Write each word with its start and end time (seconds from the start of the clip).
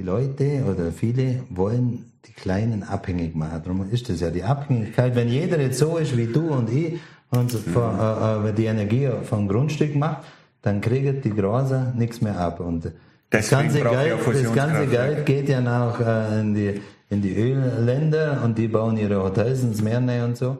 die 0.00 0.06
Leute 0.06 0.64
oder 0.64 0.92
viele 0.92 1.42
wollen 1.50 2.10
die 2.26 2.32
Kleinen 2.32 2.82
abhängig 2.82 3.34
machen. 3.34 3.60
Darum 3.62 3.90
ist 3.90 4.08
das 4.08 4.20
ja 4.20 4.30
die 4.30 4.42
Abhängigkeit. 4.42 5.14
Wenn 5.14 5.28
jeder 5.28 5.60
jetzt 5.60 5.78
so 5.78 5.98
ist 5.98 6.16
wie 6.16 6.26
du 6.26 6.48
und 6.48 6.70
ich 6.70 6.98
und 7.30 7.52
mhm. 7.52 7.72
von, 7.72 7.98
äh, 7.98 8.48
äh, 8.48 8.52
die 8.54 8.64
Energie 8.64 9.10
vom 9.24 9.46
Grundstück 9.46 9.94
macht, 9.94 10.24
dann 10.62 10.80
kriegt 10.80 11.24
die 11.24 11.34
Große 11.34 11.92
nichts 11.96 12.20
mehr 12.22 12.38
ab. 12.38 12.60
Und 12.60 12.90
das 13.28 13.50
ganze, 13.50 13.82
Geld, 13.82 14.18
das 14.26 14.54
ganze 14.54 14.86
Geld 14.86 15.26
geht 15.26 15.48
ja 15.48 15.60
nach 15.60 16.00
äh, 16.00 16.40
in, 16.40 16.54
die, 16.54 16.80
in 17.10 17.20
die 17.20 17.34
Ölländer 17.36 18.42
und 18.42 18.56
die 18.56 18.68
bauen 18.68 18.96
ihre 18.96 19.22
Hotels 19.22 19.62
ins 19.62 19.82
Meer 19.82 20.24
und 20.24 20.36
so. 20.36 20.58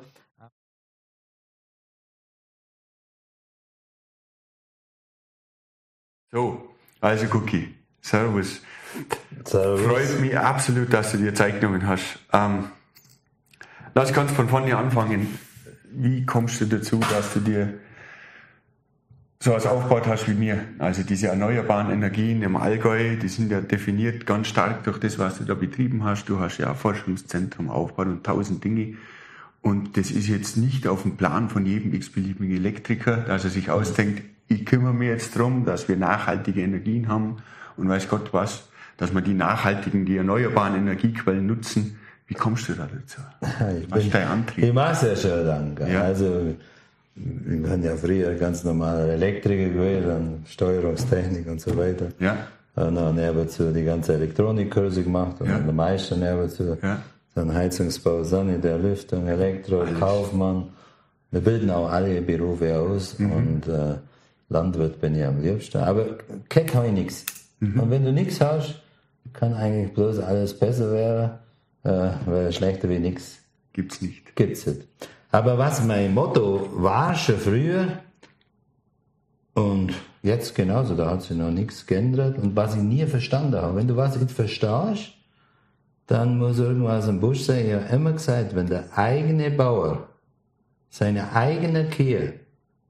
So, 6.33 6.63
also 7.01 7.27
Cookie, 7.35 7.75
Servus. 8.03 8.61
Freut 9.45 10.21
mich 10.21 10.39
absolut, 10.39 10.93
dass 10.93 11.13
du 11.13 11.19
dir 11.19 11.35
Zeit 11.35 11.61
genommen 11.61 11.87
hast. 11.87 12.19
Ähm, 12.33 12.65
lass 13.95 14.13
ganz 14.13 14.33
von 14.33 14.49
vorne 14.49 14.77
anfangen. 14.77 15.39
Wie 15.93 16.25
kommst 16.25 16.61
du 16.61 16.67
dazu, 16.67 17.01
dass 17.11 17.33
du 17.33 17.41
dir 17.41 17.75
so 19.43 19.53
was 19.53 19.67
aufgebaut 19.67 20.07
hast 20.07 20.29
wie 20.29 20.35
mir? 20.35 20.65
Also 20.79 21.03
diese 21.03 21.29
erneuerbaren 21.29 21.91
Energien 21.91 22.43
im 22.43 22.57
Allgäu, 22.57 23.17
die 23.17 23.29
sind 23.29 23.51
ja 23.51 23.61
definiert 23.61 24.27
ganz 24.27 24.49
stark 24.49 24.85
durch 24.85 24.99
das, 24.99 25.19
was 25.19 25.39
du 25.39 25.45
da 25.45 25.55
betrieben 25.55 26.05
hast. 26.05 26.27
Du 26.27 26.39
hast 26.39 26.59
ja 26.59 26.71
ein 26.71 26.77
Forschungszentrum 26.77 27.71
aufgebaut 27.71 28.07
und 28.09 28.25
tausend 28.25 28.63
Dinge. 28.63 28.97
Und 29.63 29.97
das 29.97 30.11
ist 30.11 30.29
jetzt 30.29 30.57
nicht 30.57 30.87
auf 30.87 31.03
dem 31.03 31.17
Plan 31.17 31.49
von 31.49 31.67
jedem 31.67 31.93
x-beliebigen 31.95 32.55
Elektriker, 32.55 33.17
dass 33.17 33.45
er 33.45 33.51
sich 33.51 33.71
ausdenkt, 33.71 34.23
ich 34.49 34.67
kümmere 34.67 34.93
mich 34.93 35.09
jetzt 35.09 35.37
darum, 35.37 35.65
dass 35.65 35.89
wir 35.89 35.97
nachhaltige 35.97 36.61
Energien 36.61 37.09
haben 37.09 37.37
und 37.77 37.89
weiß 37.89 38.09
Gott 38.09 38.33
was, 38.33 38.70
dass 39.01 39.15
wir 39.15 39.23
die 39.23 39.35
nachhaltigen, 39.35 40.05
die 40.05 40.19
erneuerbaren 40.19 40.77
Energiequellen 40.77 41.47
nutzen. 41.47 41.99
Wie 42.27 42.35
kommst 42.35 42.69
du 42.69 42.75
da 42.75 42.87
dazu? 42.87 43.21
Ich 43.81 43.91
was 43.91 44.05
ist 44.05 44.15
dein 44.15 44.29
Antrieb? 44.29 44.65
Ich 44.65 44.73
mache 44.73 44.93
es 44.93 45.03
ja 45.03 45.31
schon 45.31 45.47
lange. 45.47 45.93
Ja. 45.93 46.03
Also, 46.03 46.55
ich 47.17 47.63
bin 47.63 47.83
ja 47.83 47.97
früher 47.97 48.35
ganz 48.35 48.63
normaler 48.63 49.09
Elektriker 49.09 49.71
gewesen, 49.71 50.45
Steuerungstechnik 50.47 51.49
und 51.49 51.61
so 51.61 51.77
weiter. 51.77 52.09
Ja. 52.21 52.47
Und 52.77 52.95
dann 52.95 53.15
nebenzu 53.15 53.73
die 53.73 53.85
ganze 53.85 54.15
Elektronikkurse 54.15 55.03
gemacht 55.03 55.41
und 55.41 55.49
ja. 55.49 55.59
der 55.59 55.73
Meister 55.73 56.17
nebenzu. 56.17 56.77
Ja. 56.83 57.03
Dann 57.35 57.55
Heizungsbau, 57.55 58.23
Sanitär, 58.23 58.79
Lüftung, 58.79 59.27
Elektro, 59.27 59.81
Alles. 59.81 59.99
Kaufmann. 59.99 60.69
Wir 61.31 61.41
bilden 61.41 61.71
auch 61.71 61.91
alle 61.91 62.21
Berufe 62.21 62.79
aus 62.79 63.19
mhm. 63.19 63.33
und 63.33 63.69
äh, 63.69 63.95
Landwirt 64.51 65.01
bin 65.01 65.15
ich 65.15 65.25
am 65.25 65.41
liebsten. 65.41 65.79
Aber 65.79 66.19
Keck 66.51 66.75
habe 66.75 66.89
ich 66.89 66.93
nichts. 66.93 67.25
Mhm. 67.61 67.81
Und 67.81 67.91
wenn 67.91 68.05
du 68.05 68.13
nichts 68.13 68.41
hast, 68.41 68.81
kann 69.33 69.55
eigentlich 69.55 69.93
bloß 69.93 70.19
alles 70.21 70.59
besser 70.59 70.93
werden, 70.93 71.31
äh, 71.85 72.11
weil 72.27 72.53
schlechter 72.53 72.89
wie 72.89 72.99
nichts 72.99 73.39
gibt's 73.73 74.01
nicht. 74.01 74.35
Gibt's 74.37 74.67
nicht. 74.67 74.87
Aber 75.31 75.59
was 75.59 75.85
mein 75.85 76.13
Motto 76.15 76.69
war 76.73 77.15
schon 77.15 77.37
früher 77.37 77.99
und 79.55 79.93
jetzt 80.23 80.55
genauso, 80.55 80.95
da 80.95 81.11
hat 81.11 81.23
sich 81.23 81.37
noch 81.37 81.51
nichts 81.51 81.87
geändert 81.87 82.39
und 82.39 82.57
was 82.57 82.75
ich 82.75 82.83
nie 82.83 83.07
verstanden 83.07 83.57
habe, 83.57 83.77
wenn 83.77 83.89
du 83.89 83.97
was 83.97 84.17
nicht 84.17 84.31
verstehst, 84.31 85.13
dann 86.07 86.39
muss 86.39 86.59
irgendwas 86.59 87.07
im 87.07 87.21
Busch 87.21 87.43
sein. 87.43 87.67
Ich 87.67 87.73
habe 87.73 87.95
immer 87.95 88.13
gesagt, 88.13 88.55
wenn 88.57 88.67
der 88.67 88.87
eigene 88.97 89.51
Bauer 89.51 90.09
seine 90.89 91.33
eigene 91.33 91.89
Kühe 91.89 92.35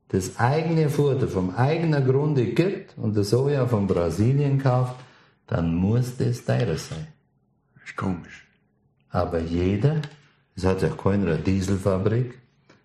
das 0.08 0.38
eigene 0.40 0.88
Futter 0.88 1.28
vom 1.28 1.54
eigenen 1.54 2.04
Grunde 2.04 2.46
gibt 2.46 2.98
und 2.98 3.16
das 3.16 3.30
Soja 3.30 3.66
von 3.66 3.86
Brasilien 3.86 4.58
kauft, 4.58 4.96
dann 5.50 5.74
muss 5.74 6.16
das 6.16 6.44
teurer 6.44 6.76
sein. 6.76 7.08
Das 7.74 7.84
ist 7.84 7.96
komisch. 7.96 8.46
Aber 9.10 9.40
jeder, 9.40 9.96
es 10.54 10.64
hat 10.64 10.80
ja 10.82 10.88
keine 10.88 11.36
Dieselfabrik, 11.38 12.38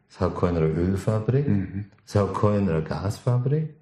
es 0.09 0.19
hat 0.19 0.35
keine 0.39 0.61
Ölfabrik, 0.61 1.47
mhm. 1.47 1.85
es 2.05 2.15
hat 2.15 2.33
keine 2.33 2.81
Gasfabrik, 2.81 3.75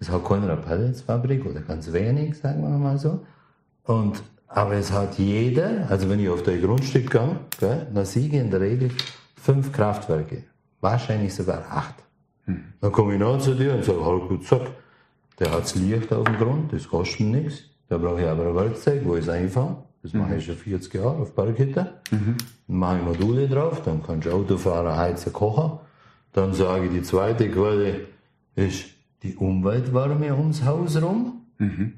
es 0.00 0.10
hat 0.10 0.24
keine 0.24 0.56
Pelletsfabrik 0.56 1.46
oder 1.46 1.60
ganz 1.60 1.92
wenig, 1.92 2.36
sagen 2.36 2.62
wir 2.62 2.70
mal 2.70 2.98
so. 2.98 3.24
Und, 3.84 4.22
aber 4.48 4.74
es 4.74 4.90
hat 4.90 5.16
jeder, 5.18 5.88
also 5.88 6.10
wenn 6.10 6.18
ich 6.18 6.28
auf 6.28 6.42
das 6.42 6.60
Grundstück 6.60 7.10
gehe, 7.10 7.38
gell, 7.60 7.86
dann 7.94 8.04
sehe 8.04 8.26
ich 8.26 8.32
in 8.32 8.50
der 8.50 8.60
Regel 8.60 8.90
fünf 9.36 9.72
Kraftwerke, 9.72 10.42
wahrscheinlich 10.80 11.34
sogar 11.34 11.64
acht. 11.70 11.94
Hm. 12.46 12.64
Dann 12.80 12.90
komme 12.90 13.14
ich 13.14 13.20
nach 13.20 13.38
zu 13.38 13.54
dir 13.54 13.74
und 13.74 13.84
sage, 13.84 14.04
halt 14.04 14.28
gut, 14.28 14.44
zack, 14.44 14.72
der 15.38 15.52
hat's 15.52 15.76
Licht 15.76 16.12
auf 16.12 16.24
dem 16.24 16.36
Grund, 16.36 16.72
das 16.72 16.88
kostet 16.88 17.26
nichts. 17.26 17.73
Da 17.88 17.98
brauche 17.98 18.20
ich 18.20 18.26
aber 18.26 18.48
ein 18.48 18.54
Werkzeug, 18.54 19.02
wo 19.04 19.16
ich 19.16 19.22
es 19.22 19.28
einfahre. 19.28 19.84
Das 20.02 20.12
mhm. 20.12 20.20
mache 20.20 20.36
ich 20.36 20.44
schon 20.44 20.56
40 20.56 20.94
Jahre 20.94 21.16
auf 21.16 21.34
Berghütte. 21.34 21.94
Mhm. 22.10 22.36
Dann 22.68 22.76
mache 22.76 22.98
ich 22.98 23.04
Module 23.04 23.48
drauf, 23.48 23.82
dann 23.82 24.02
kannst 24.02 24.26
du 24.26 24.32
Auto 24.32 24.56
fahren, 24.56 24.96
heizen, 24.96 25.32
kochen. 25.32 25.78
Dann 26.32 26.52
sage 26.52 26.86
ich, 26.86 26.92
die 26.92 27.02
zweite 27.02 27.48
Quelle 27.48 28.00
ist 28.54 28.86
die 29.22 29.36
Umweltwärme 29.36 30.34
ums 30.36 30.64
Haus 30.64 31.00
rum. 31.00 31.46
Mhm. 31.58 31.94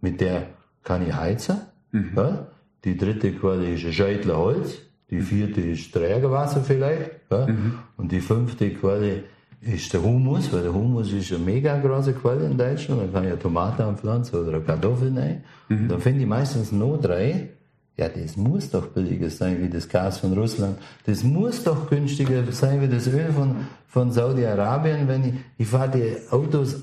Mit 0.00 0.20
der 0.20 0.48
kann 0.82 1.06
ich 1.06 1.14
heizen. 1.14 1.58
Mhm. 1.90 2.12
Ja? 2.16 2.46
Die 2.84 2.96
dritte 2.96 3.32
Quelle 3.32 3.70
ist 3.72 3.84
ein 3.84 3.92
Scheitel 3.92 4.34
Holz. 4.34 4.78
Die 5.10 5.20
vierte 5.20 5.60
ist 5.60 5.92
Trägerwasser 5.92 6.62
vielleicht. 6.62 7.10
Ja? 7.30 7.46
Mhm. 7.46 7.78
Und 7.96 8.12
die 8.12 8.20
fünfte 8.20 8.70
Quelle 8.70 9.24
ist 9.62 9.92
der 9.92 10.02
Humus, 10.02 10.52
weil 10.52 10.62
der 10.62 10.74
Humus 10.74 11.12
ist 11.12 11.32
eine 11.32 11.44
mega 11.44 11.78
große 11.78 12.14
Quelle 12.14 12.46
in 12.46 12.58
Deutschland. 12.58 13.02
Da 13.02 13.06
kann 13.12 13.24
ich 13.24 13.30
eine 13.30 13.38
Tomate 13.38 13.84
anpflanzen 13.84 14.40
oder 14.40 14.56
eine 14.56 14.60
Kartoffel 14.60 15.16
rein. 15.16 15.44
Mhm. 15.68 15.88
Dann 15.88 16.00
finde 16.00 16.22
ich 16.22 16.26
meistens 16.26 16.72
nur 16.72 16.98
drei. 16.98 17.48
Ja, 17.96 18.08
das 18.08 18.36
muss 18.36 18.70
doch 18.70 18.88
billiger 18.88 19.30
sein 19.30 19.62
wie 19.62 19.68
das 19.68 19.88
Gas 19.88 20.18
von 20.18 20.32
Russland. 20.32 20.78
Das 21.06 21.22
muss 21.22 21.62
doch 21.62 21.88
günstiger 21.88 22.42
sein 22.50 22.80
wie 22.80 22.88
das 22.88 23.06
Öl 23.06 23.30
von, 23.32 23.56
von 23.86 24.10
Saudi-Arabien. 24.10 25.06
Wenn 25.06 25.24
ich, 25.24 25.34
ich 25.58 25.68
fahre 25.68 25.90
die 25.90 26.32
Autos 26.32 26.82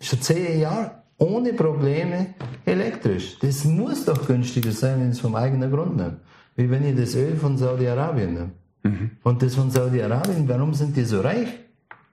schon 0.00 0.20
zehn 0.20 0.60
Jahre 0.60 0.90
ohne 1.16 1.52
Probleme 1.54 2.34
elektrisch. 2.66 3.38
Das 3.38 3.64
muss 3.64 4.04
doch 4.04 4.26
günstiger 4.26 4.72
sein, 4.72 5.00
wenn 5.00 5.10
ich 5.10 5.16
es 5.16 5.20
vom 5.20 5.36
eigenen 5.36 5.70
Grund 5.70 5.96
nehme. 5.96 6.16
Wie 6.56 6.68
wenn 6.68 6.84
ich 6.84 6.96
das 6.96 7.14
Öl 7.14 7.36
von 7.36 7.56
Saudi-Arabien 7.56 8.34
nehme. 8.34 8.50
Mhm. 8.82 9.10
Und 9.22 9.42
das 9.42 9.54
von 9.54 9.70
Saudi-Arabien, 9.70 10.48
warum 10.48 10.74
sind 10.74 10.96
die 10.96 11.04
so 11.04 11.20
reich? 11.20 11.48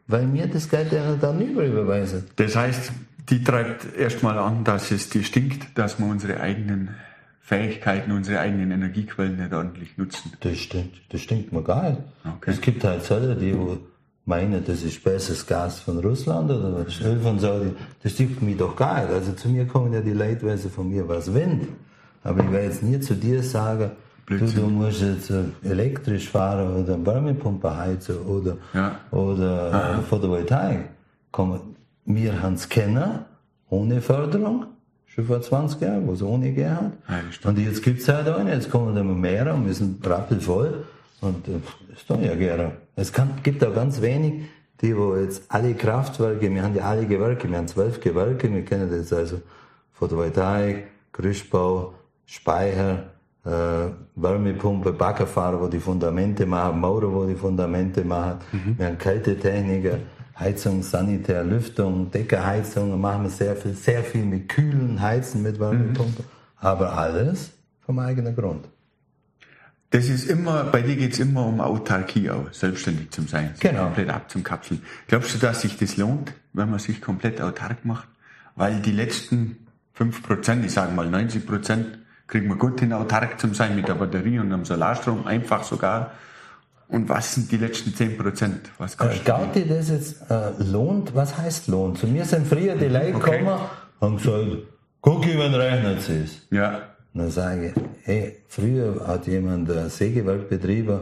Weil 0.07 0.25
mir 0.25 0.47
das 0.47 0.69
Geld 0.69 0.91
ja 0.91 1.15
dann 1.15 1.41
überweisen. 1.41 2.25
Das 2.35 2.55
heißt, 2.55 2.91
die 3.29 3.43
treibt 3.43 3.95
erstmal 3.97 4.37
an, 4.37 4.63
dass 4.63 4.91
es 4.91 5.09
dir 5.09 5.23
stinkt, 5.23 5.77
dass 5.77 5.99
wir 5.99 6.05
unsere 6.05 6.39
eigenen 6.39 6.95
Fähigkeiten, 7.41 8.11
unsere 8.11 8.39
eigenen 8.39 8.71
Energiequellen 8.71 9.37
nicht 9.37 9.53
ordentlich 9.53 9.97
nutzen. 9.97 10.33
Das 10.39 10.57
stimmt, 10.57 11.01
das 11.09 11.21
stinkt 11.21 11.51
mir 11.51 11.61
gar 11.61 11.89
nicht. 11.89 12.01
Okay. 12.25 12.51
Es 12.51 12.61
gibt 12.61 12.83
halt 12.83 13.03
Zölle, 13.03 13.35
die 13.35 13.55
meinen, 14.25 14.63
das 14.65 14.83
ist 14.83 15.03
besseres 15.03 15.45
Gas 15.45 15.79
von 15.79 15.99
Russland 15.99 16.51
oder 16.51 16.83
das 16.83 16.99
Öl 17.01 17.19
von 17.19 17.39
Saudi. 17.39 17.73
Das 18.03 18.11
stinkt 18.11 18.41
mir 18.41 18.55
doch 18.55 18.75
gar 18.75 19.01
nicht. 19.01 19.13
Also 19.13 19.31
zu 19.33 19.47
mir 19.49 19.65
kommen 19.65 19.93
ja 19.93 20.01
die 20.01 20.13
Leitweise 20.13 20.69
von 20.69 20.89
mir, 20.89 21.07
was 21.07 21.33
Wind. 21.33 21.67
Aber 22.23 22.43
ich 22.43 22.51
werde 22.51 22.65
jetzt 22.65 22.83
nie 22.83 22.99
zu 22.99 23.15
dir 23.15 23.41
sagen, 23.41 23.91
Du, 24.29 24.37
du, 24.37 24.67
musst 24.67 25.01
jetzt 25.01 25.29
äh, 25.29 25.43
elektrisch 25.63 26.27
fahren 26.27 26.83
oder 26.83 26.95
eine 26.95 27.05
Wärmepumpe 27.05 27.77
heizen 27.77 28.17
oder, 28.25 28.57
ja. 28.73 28.99
oder 29.11 29.99
äh, 29.99 30.01
Photovoltaik. 30.01 30.89
Komm, 31.31 31.61
wir 32.03 32.41
haben 32.41 32.55
es 32.55 32.67
kennen, 32.67 33.19
ohne 33.69 34.01
Förderung, 34.01 34.65
schon 35.05 35.27
vor 35.27 35.41
20 35.41 35.79
Jahren, 35.79 36.07
wo 36.07 36.11
es 36.11 36.21
ohne 36.21 36.49
gegeben 36.49 36.75
hat. 36.75 36.91
Ja, 37.07 37.49
und 37.49 37.57
jetzt 37.57 37.81
gibt 37.81 38.01
es 38.01 38.09
halt 38.09 38.27
auch 38.27 38.43
nicht. 38.43 38.53
Jetzt 38.53 38.69
kommen 38.69 38.93
dann 38.93 39.17
mehr 39.17 39.53
und 39.53 39.65
wir 39.65 39.73
sind 39.73 40.05
rappelvoll. 40.05 40.83
Und 41.21 41.47
äh, 41.47 41.93
ist 41.93 42.09
doch 42.09 42.21
ja 42.21 42.35
gerne. 42.35 42.73
Es 42.97 43.13
kann, 43.13 43.29
gibt 43.43 43.63
auch 43.63 43.73
ganz 43.73 44.01
wenig, 44.01 44.43
die, 44.81 44.95
wo 44.97 45.15
jetzt 45.15 45.43
alle 45.47 45.73
Kraftwerke, 45.73 46.53
wir 46.53 46.63
haben 46.63 46.75
ja 46.75 46.83
alle 46.83 47.05
Gewerke, 47.05 47.49
wir 47.49 47.57
haben 47.57 47.67
zwölf 47.69 48.01
Gewerke, 48.01 48.53
wir 48.53 48.65
kennen 48.65 48.89
das 48.89 49.13
also 49.13 49.39
Photovoltaik, 49.93 50.87
Gerüstbau, 51.13 51.93
Speicher, 52.25 53.05
Wärmepumpe, 54.15 54.91
Baggerfahrer, 54.93 55.61
wo 55.61 55.67
die 55.67 55.79
Fundamente 55.79 56.45
machen, 56.45 56.81
Maurer, 56.81 57.13
wo 57.13 57.25
die 57.25 57.35
Fundamente 57.35 58.03
machen. 58.03 58.39
Mhm. 58.51 58.77
Wir 58.77 58.87
haben 58.87 58.97
Kältetechniker, 58.97 59.99
Heizung, 60.37 60.83
Sanitär, 60.83 61.43
Lüftung, 61.43 62.11
Deckerheizung, 62.11 62.91
da 62.91 62.97
machen 62.97 63.23
wir 63.23 63.29
sehr 63.29 63.55
viel, 63.55 63.73
sehr 63.73 64.03
viel 64.03 64.25
mit 64.25 64.49
Kühlen, 64.49 65.01
Heizen 65.01 65.43
mit 65.43 65.59
Wärmepumpe. 65.59 66.23
Mhm. 66.23 66.27
Aber 66.59 66.97
alles 66.97 67.51
vom 67.85 67.99
eigenen 67.99 68.35
Grund. 68.35 68.67
Das 69.91 70.09
ist 70.09 70.29
immer, 70.29 70.65
bei 70.65 70.81
dir 70.81 70.97
geht's 70.97 71.17
immer 71.17 71.45
um 71.45 71.61
Autarkie 71.61 72.29
auch, 72.29 72.51
selbstständig 72.51 73.09
zum 73.11 73.27
Sein. 73.27 73.53
Genau. 73.59 73.85
Komplett 73.85 74.09
abzukapseln. 74.09 74.81
Glaubst 75.07 75.33
du, 75.33 75.39
dass 75.39 75.61
sich 75.61 75.77
das 75.77 75.95
lohnt, 75.95 76.33
wenn 76.51 76.69
man 76.69 76.79
sich 76.79 76.99
komplett 76.99 77.39
autark 77.39 77.85
macht? 77.85 78.09
Weil 78.55 78.81
die 78.81 78.91
letzten 78.91 79.65
fünf 79.93 80.21
Prozent, 80.23 80.65
ich 80.65 80.73
sage 80.73 80.93
mal 80.93 81.09
90 81.09 81.47
Prozent, 81.47 81.99
kriegen 82.27 82.49
wir 82.49 82.57
gut 82.57 82.79
hin, 82.79 82.93
autark 82.93 83.39
zu 83.39 83.53
sein 83.53 83.75
mit 83.75 83.87
der 83.87 83.95
Batterie 83.95 84.39
und 84.39 84.49
dem 84.49 84.65
Solarstrom, 84.65 85.25
einfach 85.25 85.63
sogar. 85.63 86.11
Und 86.89 87.09
was 87.09 87.33
sind 87.33 87.51
die 87.51 87.57
letzten 87.57 87.93
10 87.93 88.17
Prozent? 88.17 88.69
Was 88.77 88.97
kostet 88.97 89.21
äh, 89.21 89.25
Glaubt 89.25 89.55
ihr, 89.55 89.67
das 89.67 89.89
jetzt 89.89 90.29
äh, 90.29 90.51
lohnt? 90.59 91.13
Was 91.15 91.37
heißt 91.37 91.67
lohnt? 91.67 91.97
Zu 91.97 92.07
mir 92.07 92.23
sind 92.25 92.47
früher 92.47 92.75
die 92.75 92.87
Leute 92.87 93.15
okay. 93.15 93.39
gekommen 93.39 93.59
und 93.99 94.17
gesagt, 94.17 94.57
guck, 95.01 95.25
wie 95.25 95.37
wenn 95.37 95.53
Rechner 95.53 95.97
ist. 95.97 96.47
Ja. 96.49 96.81
Und 97.13 97.21
dann 97.21 97.31
sage 97.31 97.67
ich, 97.67 97.73
hey, 98.03 98.37
früher 98.47 99.05
hat 99.05 99.27
jemand 99.27 99.69
ein 99.69 99.89
Sägewerk 99.89 100.49
betrieben 100.49 101.01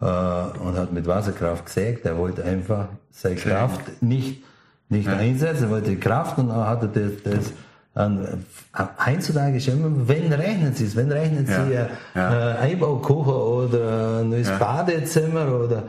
äh, 0.00 0.04
und 0.04 0.76
hat 0.76 0.92
mit 0.92 1.06
Wasserkraft 1.06 1.66
gesägt, 1.66 2.06
er 2.06 2.16
wollte 2.16 2.44
einfach 2.44 2.88
seine 3.10 3.36
Kraft 3.36 4.02
nicht, 4.02 4.42
nicht 4.88 5.06
ja. 5.06 5.16
einsetzen, 5.16 5.64
er 5.64 5.70
wollte 5.70 5.90
die 5.90 6.00
Kraft 6.00 6.38
und 6.38 6.48
dann 6.48 6.66
hat 6.66 6.82
er 6.82 6.88
das, 6.88 7.22
das 7.22 7.52
heutzutage 7.96 9.56
ist 9.56 9.68
immer, 9.68 9.90
wenn 10.08 10.32
rechnet 10.32 10.76
sie 10.76 10.84
es, 10.84 10.94
wenn 10.94 11.10
rechnet 11.10 11.48
ja. 11.48 11.66
sie 11.66 11.76
ein 11.76 11.88
ja. 12.14 12.54
äh, 12.54 12.58
Einbaukocher 12.58 13.44
oder 13.44 14.20
ein 14.20 14.30
neues 14.30 14.48
ja. 14.48 14.58
Badezimmer 14.58 15.52
oder 15.52 15.84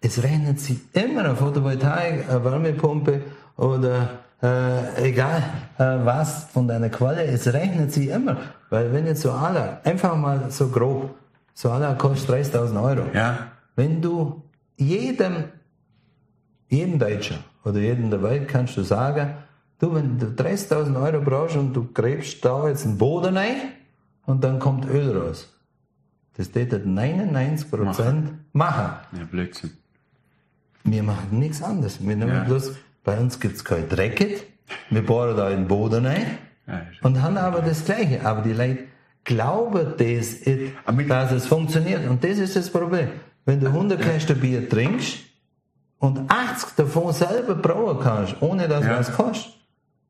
es 0.00 0.22
rechnet 0.22 0.60
sie 0.60 0.80
immer 0.92 1.24
eine 1.24 1.36
Photovoltaik, 1.36 2.28
eine 2.28 2.44
Wärmepumpe 2.44 3.20
oder 3.56 4.08
äh, 4.42 5.08
egal 5.08 5.42
äh, 5.78 5.84
was 6.04 6.44
von 6.52 6.68
deiner 6.68 6.90
Quelle, 6.90 7.24
es 7.24 7.52
rechnet 7.52 7.92
sich 7.92 8.08
immer. 8.08 8.36
Weil 8.68 8.92
wenn 8.92 9.06
jetzt 9.06 9.22
so 9.22 9.32
aller, 9.32 9.80
einfach 9.84 10.16
mal 10.16 10.50
so 10.50 10.68
grob, 10.68 11.14
so 11.54 11.70
aller 11.70 11.94
kostet 11.94 12.54
30.000 12.54 12.82
Euro. 12.82 13.02
Ja. 13.14 13.38
Wenn 13.76 14.02
du 14.02 14.42
jedem, 14.76 15.44
jedem 16.68 16.98
Deutscher 16.98 17.36
oder 17.64 17.78
jedem 17.78 18.10
der 18.10 18.22
Welt 18.22 18.48
kannst 18.48 18.76
du 18.76 18.82
sagen, 18.82 19.34
du, 19.78 19.94
wenn 19.94 20.18
du 20.18 20.26
30.000 20.26 21.00
Euro 21.00 21.20
brauchst 21.22 21.56
und 21.56 21.72
du 21.74 21.92
gräbst 21.92 22.44
da 22.44 22.68
jetzt 22.68 22.86
einen 22.86 22.98
Boden 22.98 23.36
rein 23.36 23.56
und 24.26 24.44
dann 24.44 24.58
kommt 24.58 24.86
Öl 24.86 25.16
raus. 25.16 25.52
Das 26.36 26.50
tätet 26.50 26.86
99% 26.86 27.76
machen. 27.76 28.46
machen. 28.52 28.92
Ja, 29.12 29.24
Blödsinn. 29.30 29.70
Wir 30.84 31.02
machen 31.02 31.38
nichts 31.38 31.62
anderes. 31.62 31.98
Wir 32.00 32.16
nehmen 32.16 32.32
ja. 32.32 32.44
bloß 32.44 32.72
bei 33.04 33.18
uns 33.18 33.40
gibt 33.40 33.56
es 33.56 33.64
kein 33.64 33.88
Drecket. 33.88 34.44
Wir 34.90 35.04
bohren 35.04 35.36
da 35.36 35.48
in 35.50 35.60
den 35.60 35.68
Boden 35.68 36.04
rein 36.04 36.38
und 37.02 37.22
haben 37.22 37.36
aber 37.36 37.60
das 37.62 37.84
Gleiche. 37.84 38.24
Aber 38.26 38.42
die 38.42 38.52
Leute 38.52 38.84
glauben 39.24 39.94
das, 39.96 40.40
dass 41.08 41.32
es 41.32 41.46
funktioniert. 41.46 42.08
Und 42.08 42.22
das 42.24 42.38
ist 42.38 42.56
das 42.56 42.70
Problem. 42.70 43.08
Wenn 43.44 43.60
du 43.60 43.68
100 43.68 44.00
Kästen 44.00 44.40
Bier 44.40 44.68
trinkst 44.68 45.18
und 45.98 46.28
80 46.28 46.70
davon 46.76 47.12
selber 47.12 47.54
brauen 47.54 48.00
kannst, 48.02 48.36
ohne 48.40 48.66
dass 48.66 48.84
ja. 48.84 48.98
was 48.98 49.12
kostet, 49.12 49.54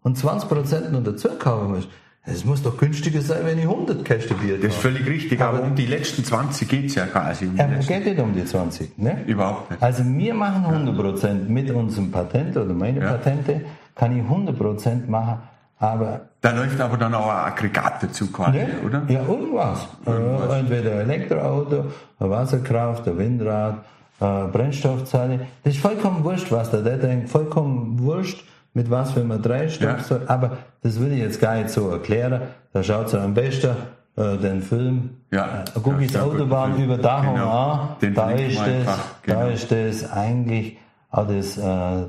und 0.07 0.17
20% 0.17 0.91
noch 0.91 1.03
dazu 1.03 1.31
kaufen 1.37 1.73
musst, 1.73 1.89
es 2.23 2.45
muss 2.45 2.63
doch 2.63 2.77
günstiger 2.77 3.21
sein, 3.21 3.39
wenn 3.43 3.59
ich 3.59 3.65
100 3.65 4.05
Kästen 4.05 4.37
Bier 4.37 4.57
Das 4.57 4.71
ist 4.71 4.79
völlig 4.79 5.05
richtig, 5.05 5.41
aber, 5.41 5.59
aber 5.59 5.67
um 5.67 5.75
die 5.75 5.87
letzten 5.87 6.25
20 6.25 6.69
geht 6.69 6.87
es 6.87 6.95
ja 6.95 7.07
quasi. 7.07 7.47
Um 7.47 7.57
ja, 7.57 7.69
es 7.77 7.89
geht 7.89 8.05
nicht 8.05 8.21
um 8.21 8.33
die 8.33 8.45
20, 8.45 8.99
ne? 8.99 9.25
Überhaupt 9.27 9.69
nicht. 9.69 9.83
Also 9.83 10.05
wir 10.05 10.35
machen 10.35 10.65
100% 10.65 11.49
mit 11.49 11.73
unserem 11.73 12.13
Patent 12.13 12.57
oder 12.57 12.73
meine 12.73 13.01
ja. 13.01 13.13
Patente, 13.13 13.63
kann 13.97 14.17
ich 14.17 14.25
100% 14.25 15.09
machen, 15.09 15.39
aber... 15.81 16.29
Da 16.41 16.53
läuft 16.53 16.81
aber 16.81 16.97
dann 16.97 17.15
auch 17.15 17.29
ein 17.29 17.53
Aggregat 17.53 18.05
dazu 18.05 18.31
quasi, 18.31 18.59
ne? 18.59 18.69
oder? 18.87 19.03
Ja, 19.09 19.23
irgendwas. 19.23 19.89
irgendwas. 20.05 20.51
Äh, 20.51 20.59
entweder 20.61 20.93
ein 20.93 21.11
Elektroauto, 21.11 21.87
Wasserkraft, 22.21 23.09
ein 23.09 23.19
Windrad, 23.19 23.85
eine 24.21 24.49
Brennstoffzelle. 24.53 25.47
Das 25.65 25.75
ist 25.75 25.81
vollkommen 25.81 26.23
wurscht, 26.23 26.53
was 26.53 26.71
da 26.71 26.79
denkt, 26.79 27.29
vollkommen 27.29 27.99
wurscht 27.99 28.45
mit 28.77 28.91
was 28.91 29.13
für 29.13 29.21
einem 29.21 29.41
Dreistock. 29.41 29.99
Ja. 30.11 30.19
Aber 30.27 30.59
das 30.83 31.01
will 31.01 31.11
ich 31.13 31.21
jetzt 31.21 31.41
gar 31.41 31.57
nicht 31.57 31.71
so 31.71 31.89
erklären. 31.89 32.43
Da 32.75 32.83
schaut 32.83 33.11
ihr 33.15 33.23
am 33.23 33.33
besten 33.33 33.71
äh, 34.17 34.37
den 34.37 34.61
Film 34.61 35.11
ja. 35.31 35.65
äh, 35.75 35.81
Guckis 35.81 36.13
ja, 36.13 36.23
Autobahn 36.23 36.79
Überdachung 36.79 37.37
genau. 37.37 37.51
an. 37.51 37.89
Den 38.03 38.13
da, 38.13 38.31
ist 38.33 38.59
das, 38.59 38.99
genau. 39.23 39.41
da 39.41 39.49
ist 39.49 39.73
das 39.73 40.13
eigentlich 40.13 40.77
auch 41.11 41.27
das, 41.27 41.57
äh, 41.57 41.63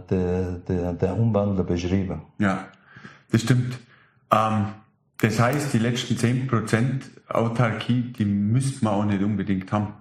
der, 0.10 0.52
der, 0.68 0.94
der 0.94 1.18
Umwandler 1.18 1.64
beschrieben. 1.64 2.22
Ja, 2.38 2.66
das 3.32 3.44
stimmt. 3.44 3.80
Ähm, 4.30 4.66
das 5.22 5.40
heißt, 5.40 5.74
die 5.74 5.80
letzten 5.80 6.16
10% 6.16 7.02
Autarkie, 7.30 8.12
die 8.12 8.26
müsste 8.26 8.84
man 8.84 8.94
auch 8.94 9.06
nicht 9.06 9.24
unbedingt 9.24 9.72
haben. 9.72 9.94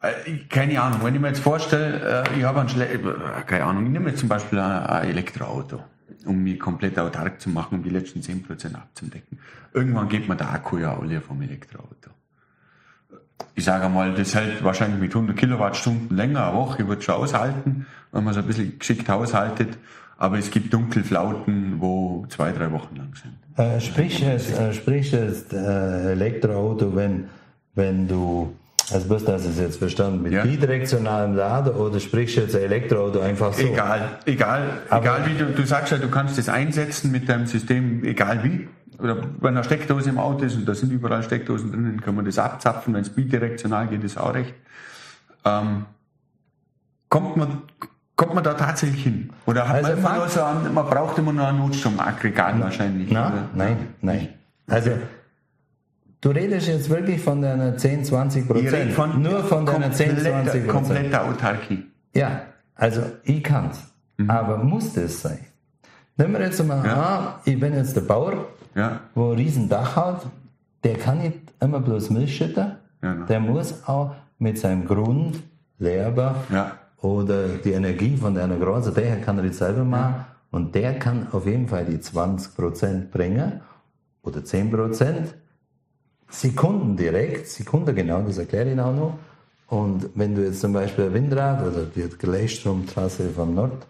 Äh, 0.00 0.38
keine 0.48 0.80
Ahnung, 0.80 1.00
wenn 1.02 1.14
ich 1.14 1.20
mir 1.20 1.28
jetzt 1.28 1.40
vorstelle, 1.40 2.24
äh, 2.24 2.38
ich 2.38 2.44
habe 2.44 2.60
ein 2.60 2.68
Schle 2.68 2.88
äh, 2.88 2.98
keine 3.46 3.64
Ahnung, 3.64 3.86
ich 3.86 3.92
nehme 3.92 4.10
jetzt 4.10 4.20
zum 4.20 4.28
Beispiel 4.28 4.58
ein 4.58 5.08
Elektroauto, 5.08 5.82
um 6.24 6.42
mich 6.42 6.58
komplett 6.60 6.98
autark 6.98 7.40
zu 7.40 7.50
machen, 7.50 7.78
um 7.78 7.82
die 7.82 7.90
letzten 7.90 8.20
10% 8.20 8.74
abzudecken. 8.74 9.40
Irgendwann 9.74 10.08
geht 10.08 10.28
mir 10.28 10.36
der 10.36 10.50
Akku 10.50 10.78
ja 10.78 10.96
alle 10.96 11.20
vom 11.20 11.42
Elektroauto. 11.42 12.10
Ich 13.54 13.64
sage 13.64 13.88
mal, 13.88 14.14
das 14.14 14.34
hält 14.34 14.62
wahrscheinlich 14.62 15.00
mit 15.00 15.14
100 15.14 15.36
Kilowattstunden 15.36 16.16
länger, 16.16 16.48
eine 16.48 16.56
Woche 16.56 16.86
wird 16.86 17.02
schon 17.02 17.16
aushalten, 17.16 17.86
wenn 18.12 18.22
man 18.22 18.32
es 18.32 18.38
ein 18.38 18.46
bisschen 18.46 18.78
geschickt 18.78 19.08
haushaltet. 19.08 19.78
Aber 20.16 20.38
es 20.38 20.50
gibt 20.50 20.72
Dunkelflauten, 20.72 21.80
wo 21.80 22.26
zwei, 22.28 22.50
drei 22.50 22.72
Wochen 22.72 22.96
lang 22.96 23.14
sind. 23.14 23.34
Äh, 23.56 23.80
sprich 23.80 24.20
es, 24.22 24.52
sprich 24.76 25.12
es 25.12 25.52
äh, 25.52 26.12
Elektroauto, 26.12 26.94
wenn, 26.96 27.28
wenn 27.74 28.08
du 28.08 28.54
also 28.92 29.08
bloß, 29.08 29.24
dass 29.24 29.44
es 29.44 29.58
jetzt 29.58 29.78
verstanden 29.78 30.22
mit 30.22 30.32
ja. 30.32 30.42
bidirektionalem 30.42 31.34
Lader 31.34 31.76
oder 31.76 32.00
sprichst 32.00 32.36
du 32.36 32.40
jetzt 32.42 32.56
ein 32.56 32.62
Elektroauto 32.62 33.20
einfach 33.20 33.52
so? 33.52 33.66
Egal, 33.66 34.18
egal, 34.24 34.80
Aber 34.88 35.04
egal 35.04 35.26
wie 35.26 35.34
du, 35.34 35.46
du 35.46 35.66
sagst 35.66 35.92
ja, 35.92 35.98
du 35.98 36.08
kannst 36.08 36.38
das 36.38 36.48
einsetzen 36.48 37.10
mit 37.10 37.28
deinem 37.28 37.46
System, 37.46 38.02
egal 38.04 38.44
wie. 38.44 38.68
Oder 38.98 39.18
wenn 39.40 39.56
eine 39.56 39.64
Steckdose 39.64 40.10
im 40.10 40.18
Auto 40.18 40.44
ist 40.44 40.56
und 40.56 40.66
da 40.66 40.74
sind 40.74 40.90
überall 40.90 41.22
Steckdosen 41.22 41.70
drinnen, 41.70 42.00
kann 42.00 42.14
man 42.14 42.24
das 42.24 42.38
abzapfen, 42.38 42.94
wenn 42.94 43.02
es 43.02 43.10
bidirektional 43.10 43.86
geht, 43.88 44.02
ist 44.02 44.18
auch 44.18 44.34
recht. 44.34 44.54
Ähm, 45.44 45.84
kommt 47.08 47.36
man, 47.36 47.62
kommt 48.16 48.34
man 48.34 48.42
da 48.42 48.54
tatsächlich 48.54 49.04
hin? 49.04 49.30
Oder 49.46 49.68
hat 49.68 49.76
also 49.76 49.90
man 49.90 49.98
immer 49.98 50.16
nur 50.16 50.28
so 50.28 50.42
ein, 50.42 50.74
man 50.74 50.86
braucht 50.86 51.18
immer 51.18 51.32
nur 51.32 51.46
ein 51.46 51.58
Notstromaggregat 51.58 52.60
wahrscheinlich? 52.60 53.10
Na, 53.10 53.48
nein, 53.54 53.76
nein. 54.00 54.28
Also, 54.66 54.90
Du 56.20 56.30
redest 56.30 56.66
jetzt 56.66 56.90
wirklich 56.90 57.20
von 57.20 57.42
deiner 57.42 57.76
10, 57.76 58.04
20 58.04 58.48
Prozent. 58.48 58.92
Von 58.92 59.22
Nur 59.22 59.44
von 59.44 59.64
deiner 59.64 59.92
10, 59.92 60.18
20 60.18 60.66
Prozent. 60.66 60.68
Kompletter 60.68 61.24
Autarkie. 61.24 61.84
Ja, 62.14 62.42
also 62.74 63.02
ich 63.22 63.42
kann's. 63.42 63.78
Mhm. 64.16 64.30
Aber 64.30 64.58
muss 64.58 64.92
das 64.94 65.22
sein? 65.22 65.38
Nehmen 66.16 66.32
wir 66.32 66.40
jetzt 66.40 66.64
mal 66.64 66.84
ja. 66.84 66.94
an, 66.94 67.34
ich 67.44 67.60
bin 67.60 67.74
jetzt 67.74 67.94
der 67.94 68.00
Bauer, 68.00 68.46
ja. 68.74 69.00
wo 69.14 69.30
ein 69.30 69.36
riesen 69.36 69.68
Dach 69.68 69.94
hat, 69.94 70.26
der 70.82 70.94
kann 70.94 71.18
nicht 71.18 71.38
immer 71.60 71.78
bloß 71.78 72.10
Milch 72.10 72.36
schütten, 72.36 72.72
ja, 73.00 73.14
der 73.14 73.38
muss 73.38 73.86
auch 73.86 74.16
mit 74.38 74.58
seinem 74.58 74.84
Grund 74.84 75.40
ja. 75.78 76.72
oder 77.00 77.48
die 77.48 77.70
Energie 77.70 78.16
von 78.16 78.36
einer 78.36 78.56
großen 78.56 78.92
Dächer 78.92 79.18
kann 79.18 79.38
er 79.38 79.44
jetzt 79.44 79.58
selber 79.58 79.84
machen 79.84 80.24
und 80.50 80.74
der 80.74 80.98
kann 80.98 81.28
auf 81.30 81.46
jeden 81.46 81.68
Fall 81.68 81.84
die 81.84 81.98
20% 81.98 83.10
bringen 83.10 83.60
oder 84.22 84.40
10%. 84.40 85.34
Sekunden 86.28 86.96
direkt, 86.96 87.48
Sekunden 87.48 87.94
genau, 87.94 88.20
das 88.22 88.38
erkläre 88.38 88.72
ich 88.72 88.80
auch 88.80 88.94
noch. 88.94 89.18
Und 89.68 90.10
wenn 90.14 90.34
du 90.34 90.44
jetzt 90.44 90.60
zum 90.60 90.72
Beispiel 90.72 91.06
ein 91.06 91.14
Windrad 91.14 91.66
oder 91.66 91.84
die 91.84 92.08
Gleichstromtrasse 92.08 93.30
von 93.30 93.54
Nord, 93.54 93.86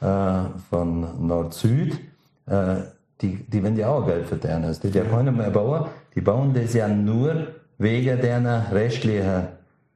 äh, 0.00 0.44
von 0.68 1.26
Nord-Süd, 1.26 1.98
äh, 2.46 2.76
die, 3.20 3.36
die 3.36 3.62
werden 3.62 3.78
ja 3.78 3.88
auch 3.88 4.06
Geld 4.06 4.26
verdienen. 4.26 4.64
Also 4.64 4.88
die 4.88 4.98
ja 4.98 5.04
keiner 5.04 5.32
mehr 5.32 5.50
bauen. 5.50 5.86
Die 6.14 6.20
bauen 6.20 6.52
das 6.52 6.74
ja 6.74 6.88
nur 6.88 7.46
wegen 7.78 8.20
der 8.20 8.66
restlichen 8.72 9.46